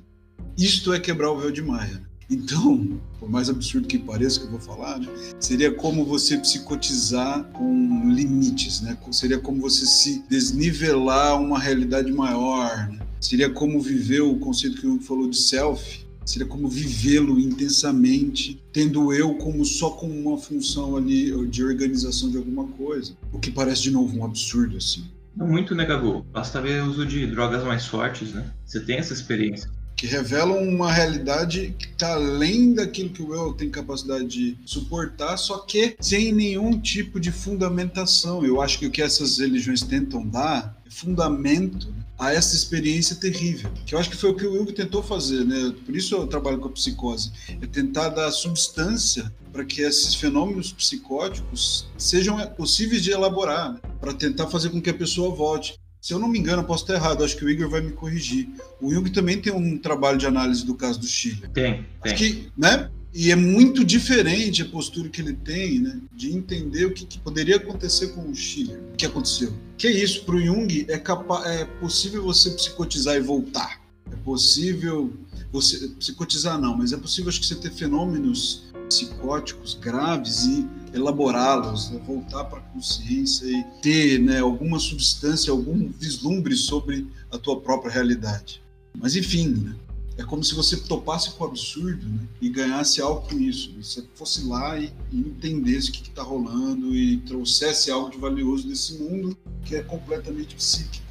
Isto 0.58 0.92
é 0.92 1.00
quebrar 1.00 1.32
o 1.32 1.38
véu 1.38 1.50
de 1.50 1.62
Maia. 1.62 2.02
Então, 2.28 3.00
por 3.18 3.30
mais 3.30 3.48
absurdo 3.48 3.88
que 3.88 3.98
pareça 3.98 4.40
que 4.40 4.44
eu 4.44 4.50
vou 4.50 4.60
falar, 4.60 4.98
né, 4.98 5.08
seria 5.40 5.72
como 5.72 6.04
você 6.04 6.36
psicotizar 6.36 7.44
com 7.44 8.12
limites, 8.12 8.82
né? 8.82 8.98
Seria 9.10 9.38
como 9.38 9.58
você 9.58 9.86
se 9.86 10.22
desnivelar 10.28 11.40
uma 11.40 11.58
realidade 11.58 12.12
maior. 12.12 12.90
Né? 12.90 12.98
Seria 13.22 13.48
como 13.48 13.80
viver 13.80 14.20
o 14.20 14.34
conceito 14.34 14.80
que 14.80 14.86
o 14.86 15.00
falou 15.00 15.30
de 15.30 15.36
self, 15.36 16.04
seria 16.26 16.46
como 16.46 16.68
vivê-lo 16.68 17.38
intensamente, 17.38 18.60
tendo 18.72 19.12
eu 19.12 19.36
como 19.36 19.64
só 19.64 19.90
como 19.90 20.12
uma 20.12 20.36
função 20.36 20.96
ali 20.96 21.30
de 21.46 21.62
organização 21.62 22.28
de 22.28 22.36
alguma 22.36 22.66
coisa. 22.66 23.16
O 23.32 23.38
que 23.38 23.52
parece 23.52 23.82
de 23.82 23.92
novo 23.92 24.18
um 24.18 24.24
absurdo 24.24 24.76
assim. 24.76 25.04
Muito, 25.36 25.72
né, 25.72 25.84
Gabu? 25.84 26.26
Basta 26.32 26.60
ver 26.60 26.82
o 26.82 26.90
uso 26.90 27.06
de 27.06 27.24
drogas 27.28 27.62
mais 27.62 27.86
fortes, 27.86 28.32
né? 28.32 28.44
Você 28.66 28.80
tem 28.80 28.96
essa 28.96 29.12
experiência. 29.12 29.70
Que 30.02 30.08
revelam 30.08 30.68
uma 30.68 30.92
realidade 30.92 31.76
que 31.78 31.86
está 31.86 32.14
além 32.14 32.74
daquilo 32.74 33.10
que 33.10 33.22
o 33.22 33.32
eu 33.32 33.52
tem 33.52 33.70
capacidade 33.70 34.26
de 34.26 34.58
suportar, 34.66 35.36
só 35.36 35.58
que 35.58 35.94
sem 36.00 36.32
nenhum 36.32 36.76
tipo 36.80 37.20
de 37.20 37.30
fundamentação. 37.30 38.44
Eu 38.44 38.60
acho 38.60 38.80
que 38.80 38.86
o 38.88 38.90
que 38.90 39.00
essas 39.00 39.38
religiões 39.38 39.80
tentam 39.80 40.26
dar 40.26 40.76
é 40.84 40.90
fundamento 40.90 41.94
a 42.18 42.32
essa 42.34 42.56
experiência 42.56 43.14
terrível. 43.14 43.70
Que 43.86 43.94
eu 43.94 43.98
acho 44.00 44.10
que 44.10 44.16
foi 44.16 44.30
o 44.30 44.34
que 44.34 44.44
o 44.44 44.56
Jung 44.56 44.72
tentou 44.72 45.04
fazer, 45.04 45.44
né? 45.44 45.72
Por 45.86 45.94
isso 45.94 46.16
eu 46.16 46.26
trabalho 46.26 46.58
com 46.58 46.66
a 46.66 46.72
psicose, 46.72 47.30
é 47.60 47.66
tentar 47.68 48.08
dar 48.08 48.32
substância 48.32 49.32
para 49.52 49.64
que 49.64 49.82
esses 49.82 50.16
fenômenos 50.16 50.72
psicóticos 50.72 51.86
sejam 51.96 52.44
possíveis 52.56 53.04
de 53.04 53.12
elaborar, 53.12 53.74
né? 53.74 53.80
para 54.00 54.12
tentar 54.12 54.48
fazer 54.48 54.70
com 54.70 54.82
que 54.82 54.90
a 54.90 54.94
pessoa 54.94 55.32
volte. 55.32 55.78
Se 56.02 56.12
eu 56.12 56.18
não 56.18 56.26
me 56.26 56.36
engano, 56.36 56.64
posso 56.64 56.82
estar 56.82 56.94
errado, 56.94 57.22
acho 57.22 57.36
que 57.36 57.44
o 57.44 57.48
Igor 57.48 57.70
vai 57.70 57.80
me 57.80 57.92
corrigir. 57.92 58.48
O 58.80 58.92
Jung 58.92 59.08
também 59.10 59.40
tem 59.40 59.52
um 59.52 59.78
trabalho 59.78 60.18
de 60.18 60.26
análise 60.26 60.66
do 60.66 60.74
caso 60.74 60.98
do 60.98 61.06
Chile. 61.06 61.46
Tem, 61.54 61.86
tem. 62.02 62.14
Que, 62.16 62.48
né? 62.58 62.90
E 63.14 63.30
é 63.30 63.36
muito 63.36 63.84
diferente 63.84 64.62
a 64.62 64.64
postura 64.64 65.08
que 65.08 65.20
ele 65.20 65.34
tem, 65.34 65.78
né, 65.78 66.00
de 66.12 66.34
entender 66.34 66.86
o 66.86 66.92
que, 66.92 67.06
que 67.06 67.20
poderia 67.20 67.56
acontecer 67.56 68.08
com 68.08 68.28
o 68.28 68.34
Chile, 68.34 68.74
o 68.92 68.96
que 68.96 69.06
aconteceu. 69.06 69.52
Que 69.78 69.86
é 69.86 69.92
isso, 69.92 70.24
para 70.24 70.34
o 70.34 70.40
Jung, 70.40 70.86
é, 70.88 70.94
é 70.94 71.64
possível 71.78 72.24
você 72.24 72.50
psicotizar 72.50 73.14
e 73.14 73.20
voltar. 73.20 73.80
É 74.10 74.16
possível 74.16 75.12
você 75.52 75.86
psicotizar 76.00 76.58
não, 76.58 76.76
mas 76.76 76.92
é 76.92 76.96
possível 76.96 77.28
acho 77.28 77.40
que 77.40 77.46
você 77.46 77.54
ter 77.54 77.70
fenômenos 77.70 78.64
psicóticos 78.88 79.78
graves 79.80 80.46
e 80.46 80.66
elaborá-los, 80.92 81.90
né, 81.90 82.00
voltar 82.06 82.44
para 82.44 82.58
a 82.58 82.62
consciência 82.62 83.46
e 83.46 83.64
ter 83.80 84.18
né, 84.18 84.40
alguma 84.40 84.78
substância, 84.78 85.50
algum 85.50 85.88
vislumbre 85.98 86.54
sobre 86.56 87.06
a 87.30 87.38
tua 87.38 87.60
própria 87.60 87.90
realidade. 87.90 88.62
Mas 88.98 89.16
enfim, 89.16 89.48
né, 89.48 89.74
é 90.18 90.24
como 90.24 90.44
se 90.44 90.54
você 90.54 90.76
topasse 90.76 91.30
com 91.32 91.44
o 91.44 91.46
absurdo 91.46 92.06
né? 92.06 92.20
e 92.40 92.48
ganhasse 92.48 93.00
algo 93.00 93.26
com 93.28 93.38
isso. 93.38 93.72
Você 93.80 94.04
fosse 94.14 94.46
lá 94.46 94.78
e, 94.78 94.92
e 95.10 95.18
entendesse 95.18 95.90
o 95.90 95.92
que 95.92 96.08
está 96.08 96.22
rolando 96.22 96.94
e 96.94 97.16
trouxesse 97.18 97.90
algo 97.90 98.10
de 98.10 98.18
valioso 98.18 98.68
desse 98.68 98.98
mundo 98.98 99.36
que 99.64 99.74
é 99.74 99.82
completamente 99.82 100.54
psíquico. 100.54 101.04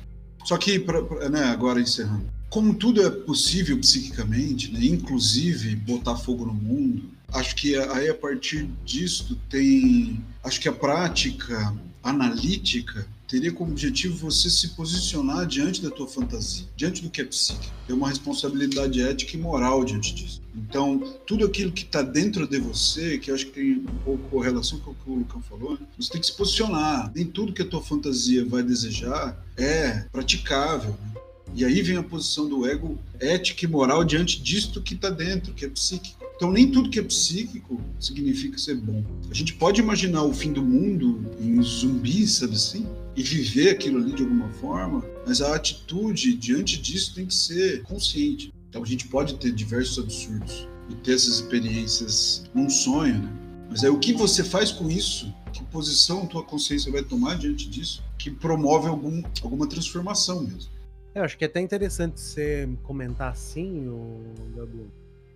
Só 0.46 0.58
que, 0.58 0.80
pra, 0.80 1.04
pra, 1.04 1.30
né, 1.30 1.44
agora 1.46 1.82
encerrando, 1.82 2.26
como 2.50 2.74
tudo 2.74 3.02
é 3.06 3.10
possível 3.10 3.80
psiquicamente, 3.80 4.72
né, 4.72 4.80
inclusive 4.84 5.76
botar 5.76 6.16
fogo 6.18 6.46
no 6.46 6.54
mundo, 6.54 7.04
acho 7.34 7.56
que 7.56 7.76
aí 7.76 8.10
a 8.10 8.16
partir 8.16 8.70
disso 8.84 9.40
tem, 9.50 10.24
acho 10.44 10.60
que 10.60 10.68
a 10.68 10.74
prática 10.74 11.74
analítica 12.04 13.08
teria 13.32 13.54
como 13.54 13.72
objetivo 13.72 14.18
você 14.18 14.50
se 14.50 14.70
posicionar 14.70 15.46
diante 15.48 15.82
da 15.82 15.90
tua 15.90 16.06
fantasia, 16.06 16.66
diante 16.76 17.02
do 17.02 17.10
que 17.10 17.22
é 17.22 17.24
psíquico. 17.24 17.74
Ter 17.88 17.94
uma 17.94 18.10
responsabilidade 18.10 19.02
ética 19.02 19.38
e 19.38 19.40
moral 19.40 19.86
diante 19.86 20.14
disso. 20.14 20.42
Então, 20.54 21.00
tudo 21.26 21.46
aquilo 21.46 21.72
que 21.72 21.84
está 21.84 22.02
dentro 22.02 22.46
de 22.46 22.60
você, 22.60 23.18
que 23.18 23.32
eu 23.32 23.36
acho 23.36 23.46
que 23.46 23.52
tem 23.54 23.74
um 23.78 24.04
pouco 24.04 24.42
relação 24.42 24.80
com 24.80 24.92
o 24.92 24.96
que 24.96 25.10
o 25.10 25.16
Lucão 25.16 25.42
falou, 25.42 25.80
né? 25.80 25.88
você 25.98 26.12
tem 26.12 26.20
que 26.20 26.28
se 26.28 26.36
posicionar. 26.36 27.10
Nem 27.16 27.26
tudo 27.26 27.54
que 27.54 27.62
a 27.62 27.66
tua 27.66 27.82
fantasia 27.82 28.44
vai 28.44 28.64
desejar 28.64 29.42
é 29.56 30.06
praticável. 30.12 30.92
Né? 30.92 31.22
E 31.56 31.64
aí 31.64 31.82
vem 31.82 31.96
a 31.96 32.04
posição 32.04 32.50
do 32.50 32.68
ego 32.68 33.00
ética 33.18 33.64
e 33.64 33.68
moral 33.68 34.04
diante 34.04 34.42
disto 34.42 34.82
que 34.82 34.94
está 34.94 35.10
dentro, 35.10 35.54
que 35.54 35.64
é 35.64 35.70
psíquico. 35.70 36.21
Então, 36.42 36.52
nem 36.52 36.72
tudo 36.72 36.90
que 36.90 36.98
é 36.98 37.04
psíquico 37.04 37.80
significa 38.00 38.58
ser 38.58 38.74
bom. 38.74 39.06
A 39.30 39.34
gente 39.36 39.54
pode 39.54 39.80
imaginar 39.80 40.24
o 40.24 40.34
fim 40.34 40.52
do 40.52 40.64
mundo 40.64 41.24
em 41.40 41.62
zumbi, 41.62 42.26
sabe 42.26 42.56
assim? 42.56 42.88
E 43.16 43.22
viver 43.22 43.70
aquilo 43.70 44.00
ali 44.00 44.12
de 44.12 44.24
alguma 44.24 44.50
forma, 44.50 45.06
mas 45.24 45.40
a 45.40 45.56
atitude 45.56 46.34
diante 46.34 46.82
disso 46.82 47.14
tem 47.14 47.28
que 47.28 47.36
ser 47.36 47.84
consciente. 47.84 48.52
Então, 48.68 48.82
a 48.82 48.86
gente 48.88 49.08
pode 49.08 49.36
ter 49.36 49.52
diversos 49.52 50.04
absurdos 50.04 50.68
e 50.90 50.96
ter 50.96 51.14
essas 51.14 51.36
experiências 51.36 52.44
num 52.56 52.72
sonho, 52.72 53.20
né? 53.20 53.32
Mas 53.70 53.84
aí 53.84 53.92
o 53.92 54.00
que 54.00 54.12
você 54.12 54.44
faz 54.44 54.72
com 54.72 54.90
isso? 54.90 55.32
Que 55.54 55.64
posição 55.66 56.24
a 56.24 56.26
tua 56.26 56.44
consciência 56.44 56.92
vai 56.92 57.04
tomar 57.04 57.38
diante 57.38 57.70
disso? 57.70 58.04
Que 58.18 58.32
promove 58.32 58.88
algum, 58.88 59.22
alguma 59.44 59.70
transformação 59.70 60.42
mesmo. 60.42 60.72
Eu 61.14 61.24
acho 61.24 61.38
que 61.38 61.44
é 61.44 61.48
até 61.48 61.62
interessante 61.62 62.20
você 62.20 62.68
comentar 62.82 63.32
assim, 63.32 63.88
o 63.88 64.24
Gabriel, 64.56 64.88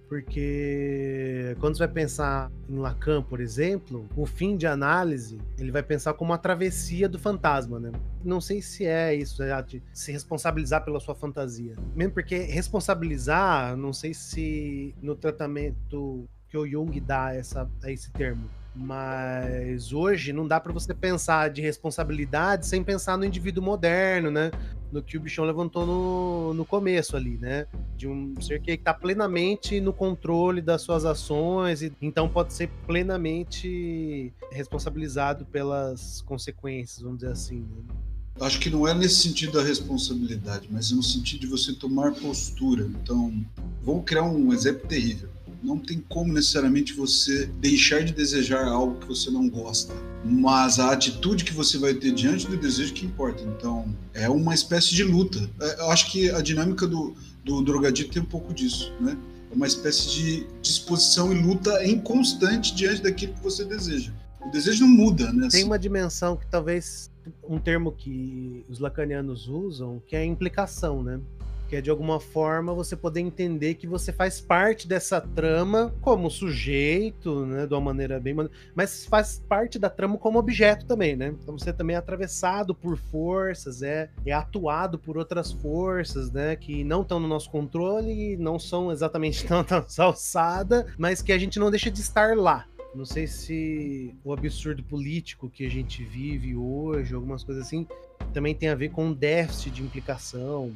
porque 0.08 1.56
quando 1.60 1.76
você 1.76 1.86
vai 1.86 1.93
pensar 1.93 2.51
em 2.70 2.78
Lacan, 2.78 3.22
por 3.22 3.39
exemplo, 3.39 4.08
o 4.16 4.26
fim 4.26 4.56
de 4.56 4.68
análise, 4.68 5.39
ele 5.58 5.72
vai 5.72 5.84
pensar 5.84 6.14
como 6.14 6.32
uma 6.32 6.38
travessia 6.38 7.10
do 7.10 7.18
fantasma, 7.18 7.80
né? 7.80 7.91
Não 8.24 8.39
sei 8.39 8.62
se 8.62 8.86
é 8.86 9.14
isso, 9.16 9.41
é 9.41 9.62
de 9.62 9.82
se 9.93 10.12
responsabilizar 10.12 10.84
pela 10.84 10.99
sua 10.99 11.16
fantasia. 11.16 11.76
Mesmo 11.95 12.14
porque 12.14 12.38
responsabilizar, 12.38 13.76
não 13.76 13.93
sei 13.93 14.14
se 14.14 14.93
no 15.01 15.16
tratamento 15.16 16.28
que 16.47 16.58
o 16.58 16.68
Jung 16.68 16.99
dá 16.99 17.34
essa, 17.34 17.70
a 17.84 17.91
esse 17.91 18.12
termo. 18.12 18.49
Mas 18.76 19.93
hoje 19.93 20.34
não 20.34 20.45
dá 20.45 20.59
para 20.59 20.73
você 20.73 20.93
pensar 20.93 21.49
de 21.49 21.61
responsabilidade 21.61 22.67
sem 22.67 22.84
pensar 22.84 23.17
no 23.17 23.23
indivíduo 23.23 23.63
moderno, 23.63 24.30
né? 24.30 24.51
no 24.95 25.03
que 25.03 25.17
o 25.17 25.19
bichão 25.19 25.45
levantou 25.45 25.86
no, 25.86 26.53
no 26.53 26.65
começo 26.65 27.17
ali, 27.17 27.38
né? 27.38 27.67
De 27.97 28.07
um 28.07 28.39
ser 28.39 28.61
que 28.61 28.71
está 28.71 28.93
plenamente 28.93 29.80
no 29.82 29.91
controle 29.91 30.61
das 30.61 30.82
suas 30.82 31.05
ações, 31.05 31.82
e 31.82 31.91
então 32.01 32.30
pode 32.30 32.53
ser 32.53 32.69
plenamente 32.88 34.34
responsabilizado 34.51 35.45
pelas 35.45 36.21
consequências, 36.21 37.01
vamos 37.01 37.19
dizer 37.19 37.32
assim. 37.32 37.59
Né? 37.59 37.95
Acho 38.39 38.59
que 38.59 38.69
não 38.69 38.88
é 38.88 38.93
nesse 38.93 39.21
sentido 39.21 39.53
da 39.53 39.63
responsabilidade, 39.63 40.67
mas 40.71 40.91
no 40.91 41.03
sentido 41.03 41.41
de 41.41 41.47
você 41.47 41.73
tomar 41.73 42.13
postura. 42.13 42.86
Então, 42.86 43.34
vou 43.82 44.01
criar 44.01 44.23
um 44.23 44.53
exemplo 44.53 44.88
terrível 44.88 45.30
não 45.66 45.80
tem 45.80 46.03
como 46.07 46.32
necessariamente 46.32 46.93
você 46.93 47.47
deixar 47.59 48.03
de 48.03 48.13
desejar 48.13 48.68
algo 48.68 48.99
que 48.99 49.07
você 49.07 49.32
não 49.32 49.49
gosta, 49.49 49.93
mas 50.24 50.80
a 50.80 50.91
atitude 50.91 51.43
que 51.43 51.53
você 51.53 51.78
vai 51.78 51.93
ter 51.93 52.11
diante 52.11 52.47
do 52.47 52.55
desejo 52.55 52.93
que 52.93 53.05
importa. 53.05 53.43
Então, 53.43 53.93
é 54.13 54.30
uma 54.30 54.53
espécie 54.53 54.93
de 54.93 55.03
luta. 55.03 55.49
É, 55.59 55.82
eu 55.82 55.89
acho 55.89 56.11
que 56.11 56.30
a 56.30 56.41
dinâmica 56.41 56.86
do, 56.86 57.16
do 57.43 57.61
drogadito 57.63 58.11
tem 58.11 58.22
um 58.22 58.26
pouco 58.26 58.53
disso, 58.53 58.93
né? 58.99 59.18
É 59.51 59.55
uma 59.55 59.68
espécie 59.68 60.09
de 60.09 60.47
disposição 60.61 61.34
e 61.34 61.41
luta 61.41 61.84
em 61.84 61.99
constante 61.99 62.76
diante 62.76 63.01
daquilo 63.01 63.34
que 63.34 63.43
você 63.43 63.66
deseja. 63.66 64.11
O 64.45 64.51
desejo 64.51 64.86
não 64.86 64.93
muda, 64.93 65.34
né? 65.34 65.47
Tem 65.49 65.63
uma 65.63 65.80
dimensão 65.80 66.38
que 66.38 66.45
talvez 66.47 67.09
um 67.47 67.59
termo 67.59 67.91
que 67.91 68.63
os 68.70 68.80
lacanianos 68.80 69.47
usam, 69.47 70.01
que 70.05 70.16
é 70.16 70.20
a 70.20 70.26
implicação, 70.26 71.01
né? 71.01 71.20
Que 71.68 71.76
é 71.76 71.82
de 71.82 71.89
alguma 71.89 72.20
forma 72.20 72.74
você 72.74 72.95
poder 72.95 73.22
entender 73.22 73.76
que 73.76 73.88
você 73.88 74.11
faz 74.11 74.39
parte 74.39 74.88
dessa 74.88 75.20
trama 75.20 75.93
como 76.01 76.30
sujeito, 76.30 77.45
né, 77.45 77.66
de 77.66 77.74
uma 77.74 77.82
maneira 77.82 78.20
bem, 78.20 78.36
mas 78.76 79.05
faz 79.05 79.43
parte 79.47 79.80
da 79.80 79.89
trama 79.89 80.18
como 80.18 80.39
objeto 80.39 80.86
também, 80.86 81.16
né? 81.16 81.34
Então 81.41 81.57
você 81.57 81.74
também 81.74 81.95
é 81.95 81.99
atravessado 81.99 82.74
por 82.76 82.97
forças, 82.97 83.82
é, 83.82 84.09
é 84.26 84.32
atuado 84.32 84.99
por 84.99 85.18
outras 85.18 85.51
forças, 85.51 86.32
né, 86.32 86.55
que 86.55 86.84
não 86.84 87.01
estão 87.01 87.20
no 87.20 87.28
nosso 87.28 87.49
controle, 87.49 88.38
não 88.38 88.59
são 88.59 88.91
exatamente 88.91 89.45
tão 89.47 89.66
alçada, 90.05 90.86
mas 90.97 91.22
que 91.22 91.32
a 91.32 91.38
gente 91.38 91.59
não 91.59 91.72
deixa 91.72 91.89
de 91.89 92.01
estar 92.01 92.36
lá. 92.38 92.66
Não 92.93 93.05
sei 93.05 93.28
se 93.28 94.16
o 94.24 94.32
absurdo 94.32 94.82
político 94.82 95.49
que 95.49 95.66
a 95.66 95.70
gente 95.70 96.01
vive 96.01 96.55
hoje, 96.55 97.13
algumas 97.13 97.43
coisas 97.43 97.66
assim, 97.66 97.86
também 98.34 98.55
tem 98.55 98.70
a 98.70 98.76
ver 98.76 98.89
com 98.89 99.07
um 99.07 99.13
déficit 99.13 99.72
de 99.72 99.84
implicação, 99.84 100.74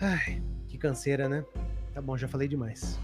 Ai, 0.00 0.42
que 0.68 0.78
canseira, 0.78 1.28
né? 1.28 1.44
Tá 1.92 2.00
bom, 2.00 2.16
já 2.16 2.28
falei 2.28 2.48
demais. 2.48 2.98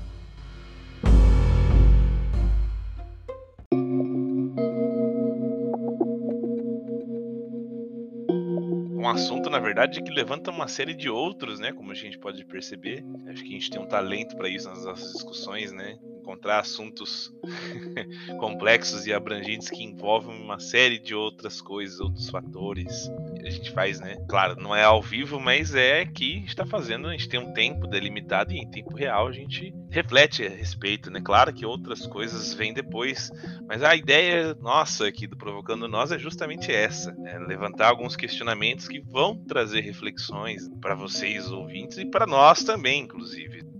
um 9.04 9.08
assunto, 9.08 9.50
na 9.50 9.58
verdade, 9.58 10.02
que 10.02 10.10
levanta 10.10 10.50
uma 10.50 10.66
série 10.66 10.94
de 10.94 11.10
outros, 11.10 11.60
né? 11.60 11.72
Como 11.72 11.92
a 11.92 11.94
gente 11.94 12.18
pode 12.18 12.42
perceber. 12.46 13.04
Acho 13.26 13.42
que 13.42 13.50
a 13.50 13.52
gente 13.52 13.70
tem 13.70 13.80
um 13.80 13.86
talento 13.86 14.34
para 14.34 14.48
isso 14.48 14.66
nas 14.66 14.82
nossas 14.82 15.12
discussões, 15.12 15.72
né? 15.72 15.98
Encontrar 16.24 16.60
assuntos 16.60 17.30
complexos 18.40 19.06
e 19.06 19.12
abrangentes 19.12 19.68
que 19.68 19.84
envolvem 19.84 20.40
uma 20.40 20.58
série 20.58 20.98
de 20.98 21.14
outras 21.14 21.60
coisas, 21.60 22.00
outros 22.00 22.30
fatores. 22.30 23.10
A 23.44 23.50
gente 23.50 23.70
faz, 23.72 24.00
né? 24.00 24.16
Claro, 24.26 24.56
não 24.56 24.74
é 24.74 24.82
ao 24.82 25.02
vivo, 25.02 25.38
mas 25.38 25.74
é 25.74 26.06
que 26.06 26.42
está 26.46 26.64
fazendo. 26.64 27.08
A 27.08 27.12
gente 27.12 27.28
tem 27.28 27.38
um 27.38 27.52
tempo 27.52 27.86
delimitado 27.86 28.52
e 28.52 28.58
em 28.58 28.70
tempo 28.70 28.96
real 28.96 29.28
a 29.28 29.32
gente 29.32 29.74
reflete 29.90 30.46
a 30.46 30.48
respeito, 30.48 31.10
né? 31.10 31.20
Claro 31.22 31.52
que 31.52 31.66
outras 31.66 32.06
coisas 32.06 32.54
vêm 32.54 32.72
depois, 32.72 33.30
mas 33.68 33.82
a 33.82 33.94
ideia 33.94 34.54
nossa 34.54 35.06
aqui 35.06 35.26
do 35.26 35.36
Provocando 35.36 35.86
Nós 35.86 36.10
é 36.10 36.18
justamente 36.18 36.72
essa: 36.72 37.12
né? 37.12 37.38
levantar 37.38 37.88
alguns 37.88 38.16
questionamentos 38.16 38.88
que 38.88 38.98
vão 38.98 39.36
trazer 39.44 39.82
reflexões 39.82 40.68
para 40.80 40.94
vocês 40.94 41.50
ouvintes 41.50 41.98
e 41.98 42.06
para 42.06 42.26
nós 42.26 42.64
também, 42.64 43.02
inclusive. 43.02 43.73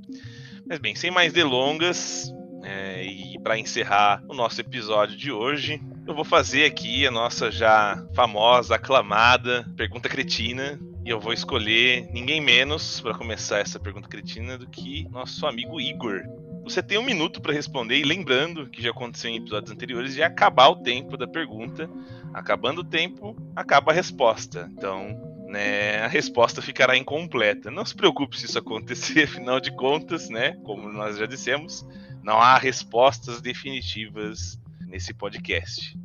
Mas 0.67 0.79
bem, 0.79 0.95
sem 0.95 1.11
mais 1.11 1.33
delongas, 1.33 2.33
é, 2.63 3.05
e 3.05 3.39
para 3.41 3.59
encerrar 3.59 4.23
o 4.27 4.35
nosso 4.35 4.61
episódio 4.61 5.17
de 5.17 5.31
hoje, 5.31 5.81
eu 6.07 6.15
vou 6.15 6.25
fazer 6.25 6.65
aqui 6.65 7.07
a 7.07 7.11
nossa 7.11 7.51
já 7.51 8.03
famosa, 8.15 8.77
aclamada 8.77 9.71
pergunta 9.77 10.09
cretina. 10.09 10.81
E 11.05 11.11
eu 11.11 11.21
vou 11.21 11.35
escolher 11.35 12.09
ninguém 12.11 12.41
menos 12.41 12.99
para 13.03 13.13
começar 13.13 13.59
essa 13.59 13.79
pergunta 13.79 14.09
cretina 14.09 14.57
do 14.57 14.67
que 14.67 15.07
nosso 15.11 15.47
amigo 15.47 15.79
Igor. 15.79 16.23
Você 16.63 16.83
tem 16.83 16.97
um 16.97 17.05
minuto 17.05 17.43
para 17.43 17.53
responder, 17.53 17.99
e 17.99 18.05
lembrando 18.05 18.71
que 18.71 18.81
já 18.81 18.89
aconteceu 18.89 19.31
em 19.31 19.37
episódios 19.37 19.71
anteriores 19.71 20.15
de 20.15 20.23
acabar 20.23 20.69
o 20.69 20.77
tempo 20.77 21.19
da 21.19 21.27
pergunta. 21.27 21.91
Acabando 22.33 22.81
o 22.81 22.85
tempo, 22.85 23.37
acaba 23.55 23.93
a 23.93 23.95
resposta. 23.95 24.67
Então, 24.73 25.34
né, 25.55 26.01
a 26.01 26.09
resposta 26.09 26.61
ficará 26.61 26.97
incompleta. 26.97 27.71
Não 27.71 27.85
se 27.85 27.95
preocupe 27.95 28.39
se 28.39 28.47
isso 28.47 28.59
acontecer, 28.59 29.23
afinal 29.31 29.61
de 29.61 29.71
contas, 29.71 30.29
né, 30.29 30.57
como 30.65 30.93
nós 30.93 31.17
já 31.17 31.27
dissemos, 31.27 31.87
não 32.23 32.41
há 32.41 32.59
respostas 32.59 33.41
definitivas 33.41 34.59
nesse 34.81 35.15
podcast. 35.15 35.97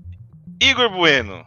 Igor 0.62 0.92
Bueno, 0.92 1.44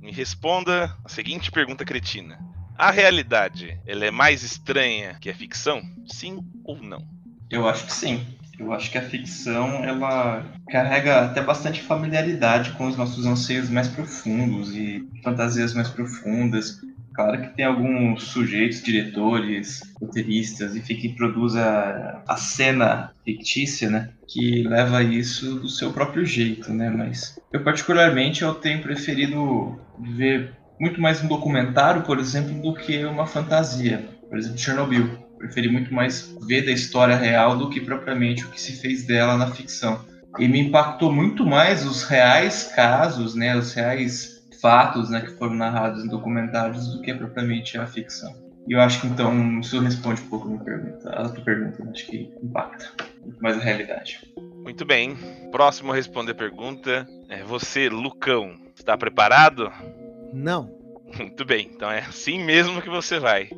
me 0.00 0.12
responda 0.12 0.96
a 1.04 1.08
seguinte 1.08 1.50
pergunta 1.50 1.84
cretina. 1.84 2.38
A 2.78 2.90
realidade, 2.90 3.78
ela 3.86 4.04
é 4.04 4.10
mais 4.10 4.42
estranha 4.42 5.16
que 5.20 5.28
a 5.28 5.34
ficção? 5.34 5.82
Sim 6.06 6.38
ou 6.64 6.80
não? 6.80 7.04
Eu 7.50 7.68
acho 7.68 7.86
que 7.86 7.92
sim. 7.92 8.24
Eu 8.58 8.72
acho 8.72 8.90
que 8.90 8.98
a 8.98 9.02
ficção 9.02 9.84
ela 9.84 10.44
carrega 10.68 11.24
até 11.24 11.42
bastante 11.42 11.82
familiaridade 11.82 12.72
com 12.72 12.86
os 12.86 12.96
nossos 12.96 13.26
anseios 13.26 13.68
mais 13.68 13.88
profundos 13.88 14.74
e 14.74 15.04
fantasias 15.22 15.74
mais 15.74 15.88
profundas. 15.88 16.80
Claro 17.14 17.42
que 17.42 17.56
tem 17.56 17.64
alguns 17.64 18.24
sujeitos, 18.24 18.82
diretores, 18.82 19.82
roteiristas, 20.00 20.74
enfim, 20.74 20.96
que 20.96 21.10
produz 21.10 21.56
a, 21.56 22.22
a 22.26 22.36
cena 22.36 23.12
fictícia, 23.24 23.90
né? 23.90 24.10
Que 24.26 24.62
leva 24.62 25.02
isso 25.02 25.56
do 25.56 25.68
seu 25.68 25.92
próprio 25.92 26.24
jeito, 26.24 26.72
né? 26.72 26.88
Mas 26.90 27.38
eu 27.52 27.62
particularmente 27.62 28.42
eu 28.42 28.54
tenho 28.54 28.82
preferido 28.82 29.78
ver 30.16 30.52
muito 30.80 31.00
mais 31.00 31.22
um 31.22 31.28
documentário, 31.28 32.02
por 32.02 32.18
exemplo, 32.18 32.54
do 32.60 32.74
que 32.74 33.04
uma 33.04 33.26
fantasia. 33.26 34.08
Por 34.28 34.38
exemplo, 34.38 34.58
Chernobyl. 34.58 35.22
Preferi 35.38 35.68
muito 35.68 35.92
mais 35.92 36.34
ver 36.46 36.64
da 36.64 36.70
história 36.70 37.16
real 37.16 37.58
do 37.58 37.68
que 37.68 37.80
propriamente 37.80 38.44
o 38.44 38.48
que 38.48 38.60
se 38.60 38.80
fez 38.80 39.04
dela 39.04 39.36
na 39.36 39.50
ficção. 39.50 40.04
E 40.38 40.48
me 40.48 40.60
impactou 40.60 41.12
muito 41.12 41.44
mais 41.44 41.84
os 41.84 42.04
reais 42.04 42.72
casos, 42.74 43.34
né? 43.34 43.56
Os 43.56 43.74
reais 43.74 44.31
fatos 44.62 45.10
né, 45.10 45.20
que 45.20 45.32
foram 45.32 45.54
narrados 45.54 46.04
em 46.04 46.08
documentários 46.08 46.94
do 46.94 47.02
que 47.02 47.12
propriamente 47.12 47.76
a 47.76 47.86
ficção. 47.86 48.32
E 48.68 48.74
eu 48.74 48.80
acho 48.80 49.00
que 49.00 49.08
então 49.08 49.58
isso 49.58 49.80
responde 49.80 50.22
um 50.22 50.28
pouco 50.28 50.46
a 50.46 50.50
minha 50.52 50.62
pergunta, 50.62 51.10
a 51.10 51.28
tua 51.28 51.44
pergunta, 51.44 51.84
né? 51.84 51.90
acho 51.92 52.06
que 52.06 52.32
impacta 52.40 52.92
muito 53.20 53.42
mais 53.42 53.56
a 53.56 53.60
realidade. 53.60 54.32
Muito 54.62 54.84
bem. 54.84 55.16
Próximo 55.50 55.90
a 55.92 55.96
responder 55.96 56.30
a 56.30 56.36
pergunta 56.36 57.04
é 57.28 57.42
você, 57.42 57.88
Lucão. 57.88 58.54
Está 58.72 58.96
preparado? 58.96 59.70
Não. 60.32 60.80
Muito 61.18 61.44
bem, 61.44 61.68
então 61.74 61.90
é 61.90 61.98
assim 61.98 62.42
mesmo 62.42 62.80
que 62.80 62.88
você 62.88 63.18
vai. 63.18 63.50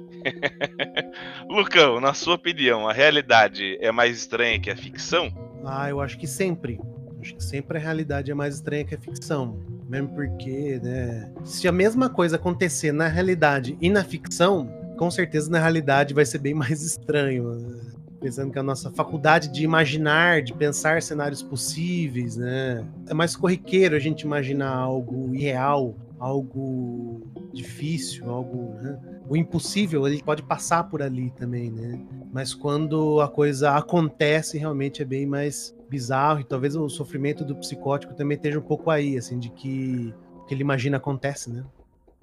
Lucão, 1.48 2.00
na 2.00 2.14
sua 2.14 2.34
opinião, 2.34 2.88
a 2.88 2.92
realidade 2.94 3.76
é 3.80 3.92
mais 3.92 4.16
estranha 4.16 4.58
que 4.58 4.70
a 4.70 4.76
ficção? 4.76 5.28
Ah, 5.64 5.88
eu 5.88 6.00
acho 6.00 6.18
que 6.18 6.26
sempre. 6.26 6.80
Acho 7.20 7.34
que 7.34 7.44
sempre 7.44 7.78
a 7.78 7.80
realidade 7.80 8.30
é 8.30 8.34
mais 8.34 8.54
estranha 8.54 8.84
que 8.84 8.94
a 8.94 8.98
ficção. 8.98 9.60
Mesmo 9.94 10.08
porque, 10.08 10.80
né? 10.82 11.30
Se 11.44 11.68
a 11.68 11.72
mesma 11.72 12.10
coisa 12.10 12.34
acontecer 12.34 12.90
na 12.90 13.06
realidade 13.06 13.78
e 13.80 13.88
na 13.88 14.02
ficção, 14.02 14.68
com 14.98 15.08
certeza 15.08 15.48
na 15.48 15.60
realidade 15.60 16.12
vai 16.12 16.26
ser 16.26 16.38
bem 16.38 16.52
mais 16.54 16.82
estranho. 16.82 17.54
Né? 17.54 17.80
Pensando 18.20 18.50
que 18.50 18.58
a 18.58 18.62
nossa 18.62 18.90
faculdade 18.90 19.52
de 19.52 19.62
imaginar, 19.62 20.42
de 20.42 20.52
pensar 20.52 21.00
cenários 21.00 21.42
possíveis, 21.42 22.36
né? 22.36 22.84
É 23.08 23.14
mais 23.14 23.36
corriqueiro 23.36 23.94
a 23.94 24.00
gente 24.00 24.22
imaginar 24.22 24.74
algo 24.74 25.32
irreal, 25.32 25.94
algo 26.18 27.22
difícil, 27.52 28.28
algo. 28.28 28.74
Né? 28.82 28.98
O 29.28 29.36
impossível, 29.36 30.08
ele 30.08 30.20
pode 30.24 30.42
passar 30.42 30.84
por 30.84 31.02
ali 31.02 31.30
também, 31.36 31.70
né? 31.70 32.00
Mas 32.34 32.52
quando 32.52 33.20
a 33.20 33.28
coisa 33.28 33.76
acontece, 33.76 34.58
realmente 34.58 35.00
é 35.00 35.04
bem 35.04 35.24
mais 35.24 35.72
bizarro 35.88 36.40
e 36.40 36.44
talvez 36.44 36.74
o 36.74 36.88
sofrimento 36.88 37.44
do 37.44 37.54
psicótico 37.54 38.12
também 38.12 38.34
esteja 38.34 38.58
um 38.58 38.62
pouco 38.62 38.90
aí, 38.90 39.16
assim, 39.16 39.38
de 39.38 39.50
que 39.50 40.12
o 40.40 40.44
que 40.44 40.52
ele 40.52 40.62
imagina 40.62 40.96
acontece, 40.96 41.48
né? 41.48 41.64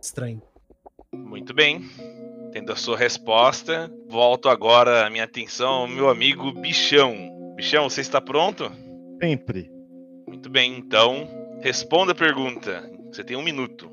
Estranho. 0.01 0.41
Muito 1.15 1.53
bem. 1.53 1.89
Tendo 2.51 2.73
a 2.73 2.75
sua 2.75 2.97
resposta, 2.97 3.89
volto 4.09 4.49
agora 4.49 5.07
a 5.07 5.09
minha 5.09 5.23
atenção 5.23 5.69
ao 5.69 5.87
meu 5.87 6.09
amigo 6.09 6.51
Bichão. 6.59 7.53
Bichão, 7.55 7.89
você 7.89 8.01
está 8.01 8.19
pronto? 8.19 8.69
Sempre. 9.23 9.71
Muito 10.27 10.49
bem, 10.49 10.77
então, 10.77 11.25
responda 11.61 12.11
a 12.11 12.15
pergunta. 12.15 12.91
Você 13.09 13.23
tem 13.23 13.37
um 13.37 13.41
minuto. 13.41 13.89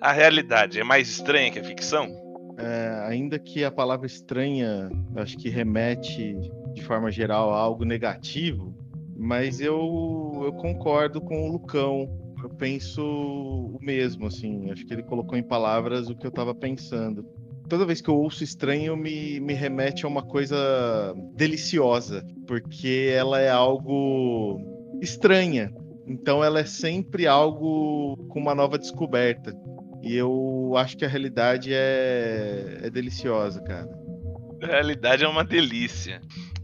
A 0.00 0.10
realidade 0.10 0.80
é 0.80 0.84
mais 0.84 1.10
estranha 1.10 1.50
que 1.50 1.58
a 1.58 1.64
ficção? 1.64 2.29
É, 2.62 3.04
ainda 3.08 3.38
que 3.38 3.64
a 3.64 3.70
palavra 3.70 4.06
estranha, 4.06 4.90
acho 5.16 5.36
que 5.38 5.48
remete 5.48 6.36
de 6.74 6.82
forma 6.82 7.10
geral 7.10 7.52
a 7.52 7.58
algo 7.58 7.84
negativo, 7.84 8.74
mas 9.16 9.60
eu, 9.60 10.42
eu 10.44 10.52
concordo 10.54 11.20
com 11.20 11.48
o 11.48 11.52
Lucão. 11.52 12.08
Eu 12.42 12.48
penso 12.48 13.02
o 13.02 13.78
mesmo, 13.82 14.26
assim. 14.26 14.70
Acho 14.70 14.86
que 14.86 14.94
ele 14.94 15.02
colocou 15.02 15.36
em 15.36 15.42
palavras 15.42 16.08
o 16.08 16.14
que 16.14 16.26
eu 16.26 16.30
estava 16.30 16.54
pensando. 16.54 17.24
Toda 17.68 17.84
vez 17.84 18.00
que 18.00 18.08
eu 18.08 18.16
ouço 18.16 18.42
estranho, 18.42 18.96
me, 18.96 19.38
me 19.40 19.52
remete 19.52 20.04
a 20.04 20.08
uma 20.08 20.22
coisa 20.22 21.14
deliciosa, 21.34 22.26
porque 22.46 23.12
ela 23.14 23.40
é 23.40 23.50
algo 23.50 24.58
estranha. 25.02 25.72
Então 26.06 26.42
ela 26.42 26.60
é 26.60 26.64
sempre 26.64 27.26
algo 27.26 28.16
com 28.28 28.40
uma 28.40 28.54
nova 28.54 28.78
descoberta. 28.78 29.54
E 30.02 30.16
eu 30.16 30.74
acho 30.76 30.96
que 30.96 31.04
a 31.04 31.08
realidade 31.08 31.72
é, 31.72 32.80
é 32.82 32.90
deliciosa, 32.90 33.60
cara. 33.62 33.88
A 34.62 34.66
realidade 34.66 35.24
é 35.24 35.28
uma 35.28 35.44
delícia. 35.44 36.20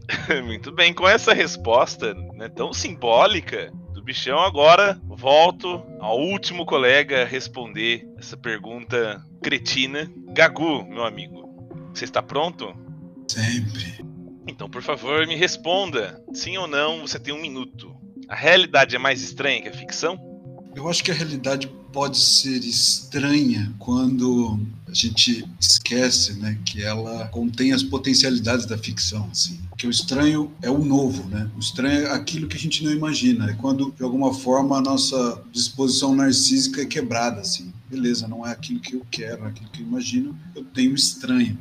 Muito 0.45 0.71
bem, 0.71 0.93
com 0.93 1.07
essa 1.07 1.33
resposta 1.33 2.13
né, 2.33 2.49
tão 2.49 2.73
simbólica 2.73 3.71
do 3.93 4.01
bichão, 4.01 4.39
agora 4.39 4.99
volto 5.05 5.83
ao 5.99 6.19
último 6.19 6.65
colega 6.65 7.23
a 7.23 7.25
responder 7.25 8.07
essa 8.17 8.37
pergunta 8.37 9.23
cretina. 9.41 10.11
Gagu, 10.33 10.85
meu 10.85 11.03
amigo, 11.03 11.47
você 11.93 12.05
está 12.05 12.21
pronto? 12.21 12.73
Sempre. 13.27 14.05
Então, 14.47 14.69
por 14.69 14.81
favor, 14.81 15.27
me 15.27 15.35
responda. 15.35 16.23
Sim 16.33 16.57
ou 16.57 16.67
não, 16.67 17.01
você 17.01 17.19
tem 17.19 17.33
um 17.33 17.41
minuto. 17.41 17.95
A 18.29 18.35
realidade 18.35 18.95
é 18.95 18.99
mais 18.99 19.21
estranha 19.21 19.61
que 19.61 19.67
a 19.67 19.73
ficção? 19.73 20.17
Eu 20.75 20.87
acho 20.87 21.03
que 21.03 21.11
a 21.11 21.13
realidade 21.13 21.67
pode 21.97 22.19
ser 22.19 22.63
estranha 22.63 23.73
quando 23.79 24.59
a 24.87 24.93
gente 24.93 25.43
esquece, 25.59 26.33
né, 26.33 26.55
que 26.63 26.83
ela 26.83 27.27
contém 27.29 27.73
as 27.73 27.81
potencialidades 27.81 28.67
da 28.67 28.77
ficção, 28.77 29.27
assim. 29.31 29.59
Que 29.75 29.87
o 29.87 29.89
estranho 29.89 30.51
é 30.61 30.69
o 30.69 30.77
novo, 30.77 31.27
né? 31.27 31.49
O 31.55 31.59
estranho 31.59 32.05
é 32.05 32.11
aquilo 32.11 32.47
que 32.47 32.55
a 32.55 32.59
gente 32.59 32.83
não 32.83 32.91
imagina. 32.91 33.49
É 33.49 33.53
quando 33.53 33.91
de 33.97 34.03
alguma 34.03 34.31
forma 34.31 34.77
a 34.77 34.81
nossa 34.81 35.41
disposição 35.51 36.15
narcísica 36.15 36.83
é 36.83 36.85
quebrada, 36.85 37.41
assim. 37.41 37.73
Beleza, 37.89 38.27
não 38.27 38.45
é 38.45 38.51
aquilo 38.51 38.79
que 38.79 38.93
eu 38.93 39.05
quero, 39.09 39.45
é 39.45 39.47
aquilo 39.47 39.69
que 39.71 39.81
eu 39.81 39.87
imagino. 39.87 40.37
Eu 40.55 40.63
tenho 40.65 40.93
estranho. 40.93 41.57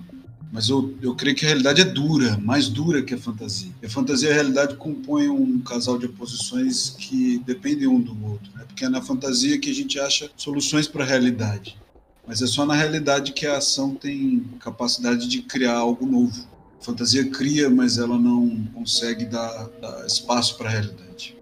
Mas 0.57 0.71
eu, 0.71 0.97
eu 1.03 1.15
creio 1.15 1.37
que 1.37 1.45
a 1.45 1.49
realidade 1.49 1.83
é 1.83 1.85
dura, 1.85 2.39
mais 2.39 2.67
dura 2.67 3.03
que 3.03 3.13
a 3.13 3.19
fantasia. 3.19 3.71
A 3.85 3.89
fantasia 3.91 4.31
e 4.31 4.33
a 4.33 4.35
realidade 4.37 4.77
compõem 4.77 5.29
um 5.29 5.61
casal 5.61 5.99
de 5.99 6.07
oposições 6.07 6.97
que 6.99 7.37
dependem 7.45 7.87
um 7.87 8.01
do 8.01 8.17
outro. 8.25 8.51
Né? 8.55 8.65
Porque 8.67 8.87
é 8.87 8.89
na 8.89 9.03
fantasia 9.03 9.59
que 9.59 9.71
a 9.71 9.75
gente 9.75 10.01
acha 10.01 10.31
soluções 10.35 10.89
para 10.89 11.05
a 11.05 11.07
realidade. 11.07 11.79
Mas 12.27 12.41
é 12.41 12.47
só 12.47 12.65
na 12.65 12.75
realidade 12.75 13.35
que 13.35 13.47
a 13.47 13.59
ação 13.59 13.95
tem 13.95 14.45
capacidade 14.59 15.29
de 15.29 15.43
criar 15.43 15.77
algo 15.77 16.07
novo. 16.07 16.49
A 16.81 16.83
fantasia 16.83 17.29
cria, 17.29 17.69
mas 17.69 17.99
ela 17.99 18.19
não 18.19 18.65
consegue 18.73 19.27
dar, 19.27 19.69
dar 19.79 20.07
espaço 20.07 20.57
para 20.57 20.71
a 20.71 20.73
realidade. 20.73 21.37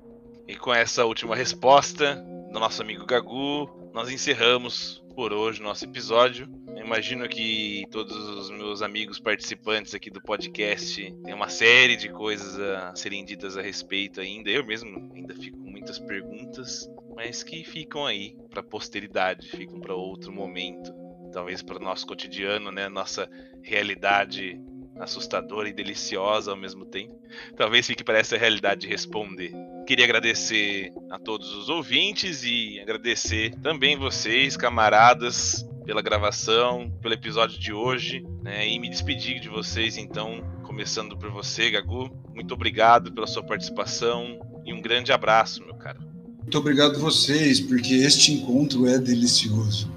E 0.49 0.57
com 0.57 0.75
essa 0.75 1.05
última 1.05 1.37
resposta 1.37 2.17
do 2.53 2.59
nosso 2.59 2.83
amigo 2.83 3.07
Gagu, 3.07 3.71
nós 3.95 4.11
encerramos 4.11 5.01
por 5.15 5.33
hoje 5.33 5.61
o 5.61 5.62
nosso 5.62 5.85
episódio. 5.85 6.49
Imagino 6.85 7.26
que 7.26 7.87
todos 7.91 8.14
os 8.14 8.51
meus 8.51 8.82
amigos 8.82 9.18
participantes 9.18 9.95
aqui 9.95 10.11
do 10.11 10.20
podcast 10.20 11.11
têm 11.24 11.32
uma 11.32 11.49
série 11.49 11.97
de 11.97 12.11
coisas 12.11 12.61
a 12.61 12.95
serem 12.95 13.24
ditas 13.24 13.57
a 13.57 13.62
respeito 13.62 14.20
ainda. 14.20 14.51
Eu 14.51 14.66
mesmo 14.66 15.11
ainda 15.14 15.35
fico 15.35 15.57
com 15.57 15.70
muitas 15.70 15.99
perguntas, 15.99 16.87
mas 17.16 17.43
que 17.43 17.64
ficam 17.64 18.05
aí 18.05 18.37
para 18.51 18.62
posteridade, 18.62 19.49
ficam 19.49 19.80
para 19.80 19.95
outro 19.95 20.30
momento. 20.30 20.93
Talvez 21.32 21.62
para 21.62 21.78
o 21.78 21.82
nosso 21.82 22.07
cotidiano, 22.07 22.70
né? 22.70 22.87
Nossa 22.91 23.30
realidade 23.62 24.61
assustadora 24.99 25.68
e 25.68 25.72
deliciosa 25.72 26.51
ao 26.51 26.57
mesmo 26.57 26.85
tempo. 26.85 27.18
Talvez 27.57 27.87
fique 27.87 28.05
para 28.05 28.18
essa 28.18 28.37
realidade 28.37 28.82
de 28.82 28.89
responder. 28.89 29.53
Queria 29.87 30.05
agradecer 30.05 30.93
a 31.11 31.18
todos 31.18 31.55
os 31.55 31.68
ouvintes 31.68 32.45
e 32.45 32.78
agradecer 32.78 33.55
também 33.61 33.97
vocês, 33.97 34.57
camaradas, 34.57 35.66
pela 35.85 36.03
gravação, 36.03 36.91
pelo 37.01 37.14
episódio 37.14 37.59
de 37.59 37.72
hoje, 37.72 38.24
né? 38.43 38.68
E 38.68 38.78
me 38.78 38.89
despedir 38.89 39.41
de 39.41 39.49
vocês, 39.49 39.97
então, 39.97 40.43
começando 40.62 41.16
por 41.16 41.30
você, 41.30 41.70
Gagu. 41.70 42.11
Muito 42.35 42.55
obrigado 42.55 43.12
pela 43.12 43.26
sua 43.26 43.43
participação 43.43 44.39
e 44.64 44.72
um 44.72 44.80
grande 44.80 45.12
abraço, 45.12 45.64
meu 45.64 45.74
cara. 45.74 45.99
Muito 46.41 46.59
obrigado 46.59 46.99
vocês, 46.99 47.61
porque 47.61 47.95
este 47.95 48.32
encontro 48.32 48.87
é 48.87 48.99
delicioso. 48.99 49.91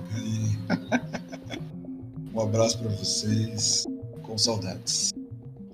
um 2.34 2.42
abraço 2.42 2.80
para 2.80 2.90
vocês, 2.90 3.86
com 4.22 4.38
saudades. 4.38 5.12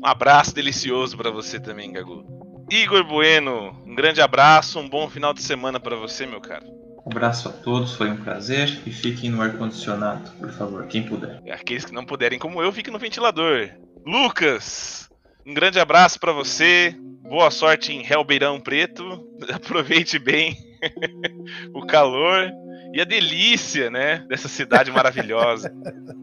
Um 0.01 0.05
abraço 0.05 0.53
delicioso 0.53 1.17
para 1.17 1.31
você 1.31 1.59
também, 1.59 1.91
Gagu. 1.91 2.25
Igor 2.69 3.03
Bueno, 3.05 3.75
um 3.85 3.93
grande 3.93 4.21
abraço, 4.21 4.79
um 4.79 4.89
bom 4.89 5.09
final 5.09 5.33
de 5.33 5.41
semana 5.41 5.79
para 5.79 5.95
você, 5.95 6.25
meu 6.25 6.41
cara. 6.41 6.65
Um 7.05 7.11
abraço 7.11 7.49
a 7.49 7.51
todos, 7.51 7.95
foi 7.95 8.09
um 8.09 8.17
prazer 8.17 8.81
e 8.85 8.91
fiquem 8.91 9.29
no 9.29 9.41
ar-condicionado, 9.41 10.31
por 10.39 10.51
favor, 10.51 10.87
quem 10.87 11.03
puder. 11.03 11.41
Aqueles 11.51 11.83
que 11.83 11.93
não 11.93 12.05
puderem, 12.05 12.39
como 12.39 12.61
eu, 12.61 12.71
fiquem 12.71 12.93
no 12.93 12.99
ventilador. 12.99 13.69
Lucas, 14.05 15.09
um 15.45 15.53
grande 15.53 15.79
abraço 15.79 16.17
para 16.19 16.31
você, 16.31 16.95
boa 17.21 17.51
sorte 17.51 17.91
em 17.91 18.01
Ribeirão 18.01 18.59
Preto, 18.59 19.27
aproveite 19.53 20.17
bem 20.17 20.57
o 21.73 21.85
calor 21.85 22.49
e 22.93 23.01
a 23.01 23.05
delícia, 23.05 23.89
né, 23.89 24.25
dessa 24.29 24.47
cidade 24.47 24.89
maravilhosa. 24.91 25.73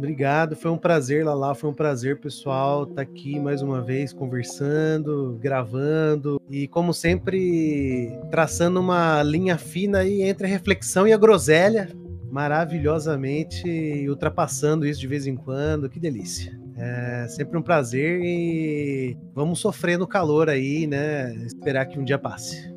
Obrigado, 0.00 0.56
foi 0.56 0.70
um 0.70 0.78
prazer, 0.78 1.26
Lala, 1.26 1.54
foi 1.54 1.68
um 1.68 1.74
prazer, 1.74 2.18
pessoal, 2.18 2.84
estar 2.84 2.94
tá 2.94 3.02
aqui 3.02 3.38
mais 3.38 3.60
uma 3.60 3.82
vez 3.82 4.14
conversando, 4.14 5.38
gravando 5.38 6.40
e, 6.48 6.66
como 6.66 6.94
sempre, 6.94 8.18
traçando 8.30 8.80
uma 8.80 9.22
linha 9.22 9.58
fina 9.58 9.98
aí 9.98 10.22
entre 10.22 10.46
a 10.46 10.48
reflexão 10.48 11.06
e 11.06 11.12
a 11.12 11.18
groselha, 11.18 11.90
maravilhosamente 12.30 14.08
ultrapassando 14.08 14.86
isso 14.86 14.98
de 14.98 15.06
vez 15.06 15.26
em 15.26 15.36
quando, 15.36 15.90
que 15.90 16.00
delícia. 16.00 16.58
É 16.78 17.26
sempre 17.28 17.58
um 17.58 17.62
prazer 17.62 18.22
e 18.24 19.18
vamos 19.34 19.58
sofrer 19.58 19.98
no 19.98 20.06
calor 20.06 20.48
aí, 20.48 20.86
né? 20.86 21.34
Esperar 21.44 21.84
que 21.84 21.98
um 21.98 22.04
dia 22.04 22.18
passe 22.18 22.72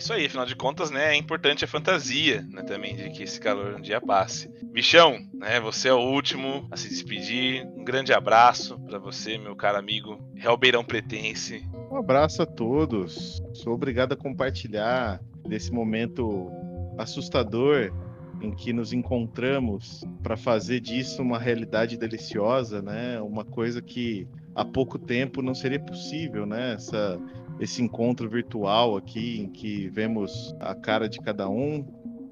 isso 0.00 0.14
aí, 0.14 0.24
afinal 0.24 0.46
de 0.46 0.56
contas, 0.56 0.90
né, 0.90 1.14
é 1.14 1.16
importante 1.16 1.62
a 1.62 1.68
fantasia, 1.68 2.42
né, 2.50 2.62
também, 2.62 2.96
de 2.96 3.10
que 3.10 3.22
esse 3.22 3.38
calor 3.38 3.74
um 3.74 3.80
dia 3.82 4.00
passe. 4.00 4.50
Bichão, 4.72 5.18
né, 5.34 5.60
você 5.60 5.88
é 5.88 5.92
o 5.92 6.00
último 6.00 6.66
a 6.70 6.76
se 6.76 6.88
despedir. 6.88 7.66
Um 7.76 7.84
grande 7.84 8.10
abraço 8.10 8.80
para 8.80 8.98
você, 8.98 9.36
meu 9.36 9.54
caro 9.54 9.76
amigo 9.76 10.18
Realbeirão 10.34 10.82
Pretense. 10.82 11.68
Um 11.92 11.96
abraço 11.96 12.40
a 12.40 12.46
todos. 12.46 13.42
Sou 13.52 13.74
obrigado 13.74 14.12
a 14.12 14.16
compartilhar 14.16 15.20
desse 15.46 15.70
momento 15.70 16.50
assustador 16.96 17.92
em 18.40 18.52
que 18.52 18.72
nos 18.72 18.94
encontramos 18.94 20.02
para 20.22 20.34
fazer 20.34 20.80
disso 20.80 21.20
uma 21.20 21.38
realidade 21.38 21.98
deliciosa, 21.98 22.80
né? 22.80 23.20
Uma 23.20 23.44
coisa 23.44 23.82
que 23.82 24.26
há 24.54 24.64
pouco 24.64 24.98
tempo 24.98 25.42
não 25.42 25.54
seria 25.54 25.78
possível, 25.78 26.46
né? 26.46 26.72
Essa 26.72 27.20
esse 27.60 27.82
encontro 27.82 28.28
virtual 28.28 28.96
aqui, 28.96 29.38
em 29.38 29.48
que 29.48 29.88
vemos 29.88 30.54
a 30.58 30.74
cara 30.74 31.08
de 31.08 31.18
cada 31.20 31.48
um 31.48 31.84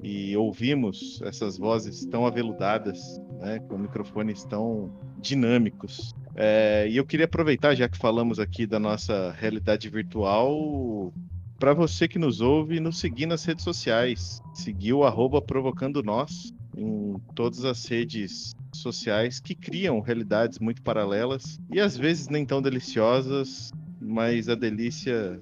e 0.02 0.36
ouvimos 0.36 1.20
essas 1.22 1.58
vozes 1.58 2.06
tão 2.06 2.26
aveludadas, 2.26 2.98
né, 3.38 3.58
com 3.68 3.76
microfones 3.76 4.44
tão 4.44 4.90
dinâmicos. 5.20 6.14
É, 6.34 6.88
e 6.88 6.96
eu 6.96 7.04
queria 7.04 7.26
aproveitar, 7.26 7.74
já 7.74 7.88
que 7.88 7.98
falamos 7.98 8.38
aqui 8.38 8.66
da 8.66 8.78
nossa 8.78 9.32
realidade 9.32 9.88
virtual, 9.90 11.12
para 11.58 11.74
você 11.74 12.06
que 12.06 12.18
nos 12.18 12.40
ouve, 12.40 12.78
nos 12.78 12.98
seguir 12.98 13.26
nas 13.26 13.44
redes 13.44 13.64
sociais. 13.64 14.40
Seguir 14.54 14.92
o 14.92 15.04
arroba 15.04 15.42
Provocando 15.42 16.02
Nós 16.02 16.52
em 16.76 17.16
todas 17.34 17.64
as 17.64 17.84
redes 17.86 18.54
sociais 18.72 19.40
que 19.40 19.56
criam 19.56 20.00
realidades 20.00 20.60
muito 20.60 20.80
paralelas 20.82 21.58
e 21.72 21.80
às 21.80 21.96
vezes 21.96 22.28
nem 22.28 22.46
tão 22.46 22.62
deliciosas 22.62 23.72
mas 24.08 24.48
a 24.48 24.54
delícia 24.54 25.38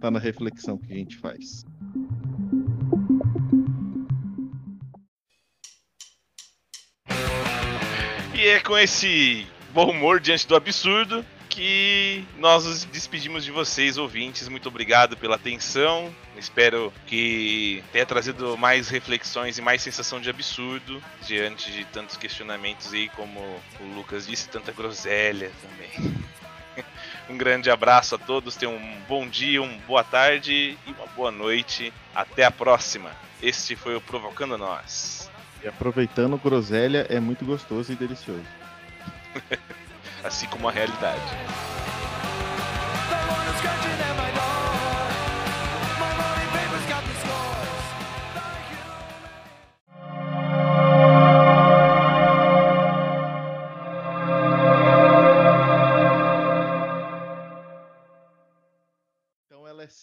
tá 0.00 0.10
na 0.10 0.18
reflexão 0.18 0.78
que 0.78 0.92
a 0.92 0.96
gente 0.96 1.16
faz. 1.18 1.64
E 8.34 8.46
é 8.46 8.60
com 8.60 8.76
esse 8.78 9.46
bom 9.74 9.90
humor 9.90 10.18
diante 10.18 10.48
do 10.48 10.56
absurdo 10.56 11.24
que 11.50 12.22
nós 12.38 12.66
nos 12.66 12.84
despedimos 12.84 13.44
de 13.44 13.50
vocês, 13.50 13.96
ouvintes. 13.96 14.46
Muito 14.48 14.68
obrigado 14.68 15.16
pela 15.16 15.36
atenção. 15.36 16.14
Espero 16.36 16.92
que 17.06 17.82
tenha 17.92 18.04
trazido 18.04 18.58
mais 18.58 18.90
reflexões 18.90 19.56
e 19.56 19.62
mais 19.62 19.80
sensação 19.80 20.20
de 20.20 20.28
absurdo 20.28 21.02
diante 21.26 21.72
de 21.72 21.84
tantos 21.86 22.16
questionamentos 22.16 22.92
aí, 22.92 23.08
como 23.10 23.40
o 23.80 23.94
Lucas 23.94 24.26
disse, 24.26 24.48
tanta 24.50 24.70
groselha 24.72 25.50
também. 25.62 26.14
Um 27.28 27.36
grande 27.36 27.70
abraço 27.70 28.14
a 28.14 28.18
todos, 28.18 28.54
tenham 28.54 28.74
um 28.74 29.00
bom 29.08 29.26
dia, 29.26 29.60
uma 29.60 29.78
boa 29.86 30.04
tarde 30.04 30.78
e 30.86 30.90
uma 30.92 31.06
boa 31.08 31.30
noite. 31.30 31.92
Até 32.14 32.44
a 32.44 32.50
próxima. 32.50 33.10
Este 33.42 33.74
foi 33.74 33.96
o 33.96 34.00
Provocando 34.00 34.56
Nós. 34.56 35.30
E 35.62 35.66
aproveitando, 35.66 36.36
groselha 36.38 37.06
é 37.08 37.18
muito 37.18 37.44
gostoso 37.44 37.92
e 37.92 37.96
delicioso. 37.96 38.44
assim 40.22 40.46
como 40.46 40.68
a 40.68 40.72
realidade. 40.72 41.20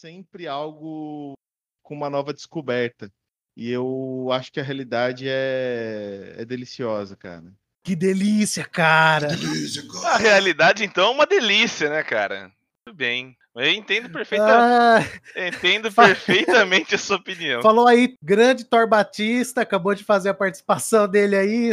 Sempre 0.03 0.49
algo 0.49 1.33
com 1.81 1.95
uma 1.95 2.09
nova 2.09 2.33
descoberta. 2.33 3.09
E 3.55 3.71
eu 3.71 4.27
acho 4.33 4.51
que 4.51 4.59
a 4.59 4.63
realidade 4.63 5.29
é, 5.29 6.35
é 6.39 6.43
deliciosa, 6.43 7.15
cara. 7.15 7.45
Que 7.85 7.95
delícia, 7.95 8.65
cara! 8.65 9.29
Que 9.29 9.37
delícia, 9.37 9.87
cara! 9.87 10.15
A 10.15 10.17
realidade, 10.17 10.83
então, 10.83 11.07
é 11.07 11.11
uma 11.11 11.25
delícia, 11.25 11.89
né, 11.89 12.03
cara? 12.03 12.51
Tudo 12.85 12.97
bem. 12.97 13.37
Eu 13.55 13.69
entendo, 13.69 14.09
perfeita... 14.09 14.45
Ah, 14.45 14.99
entendo 15.37 15.89
perfeitamente 15.89 16.95
a 16.95 16.97
sua 16.97 17.15
opinião. 17.15 17.61
Falou 17.61 17.87
aí, 17.87 18.17
grande 18.21 18.65
Thor 18.65 18.89
Batista, 18.89 19.61
acabou 19.61 19.95
de 19.95 20.03
fazer 20.03 20.29
a 20.29 20.33
participação 20.33 21.07
dele 21.07 21.35
aí. 21.37 21.69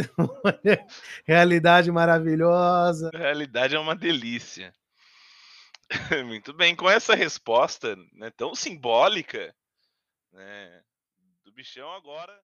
realidade 1.27 1.91
maravilhosa. 1.91 3.11
A 3.13 3.19
realidade 3.19 3.75
é 3.75 3.79
uma 3.79 3.97
delícia. 3.97 4.73
Muito 6.27 6.53
bem, 6.53 6.75
com 6.77 6.89
essa 6.89 7.15
resposta 7.15 7.97
né, 8.13 8.31
tão 8.31 8.55
simbólica 8.55 9.55
né, 10.33 10.83
do 11.45 11.53
bichão 11.53 11.93
agora 11.93 12.39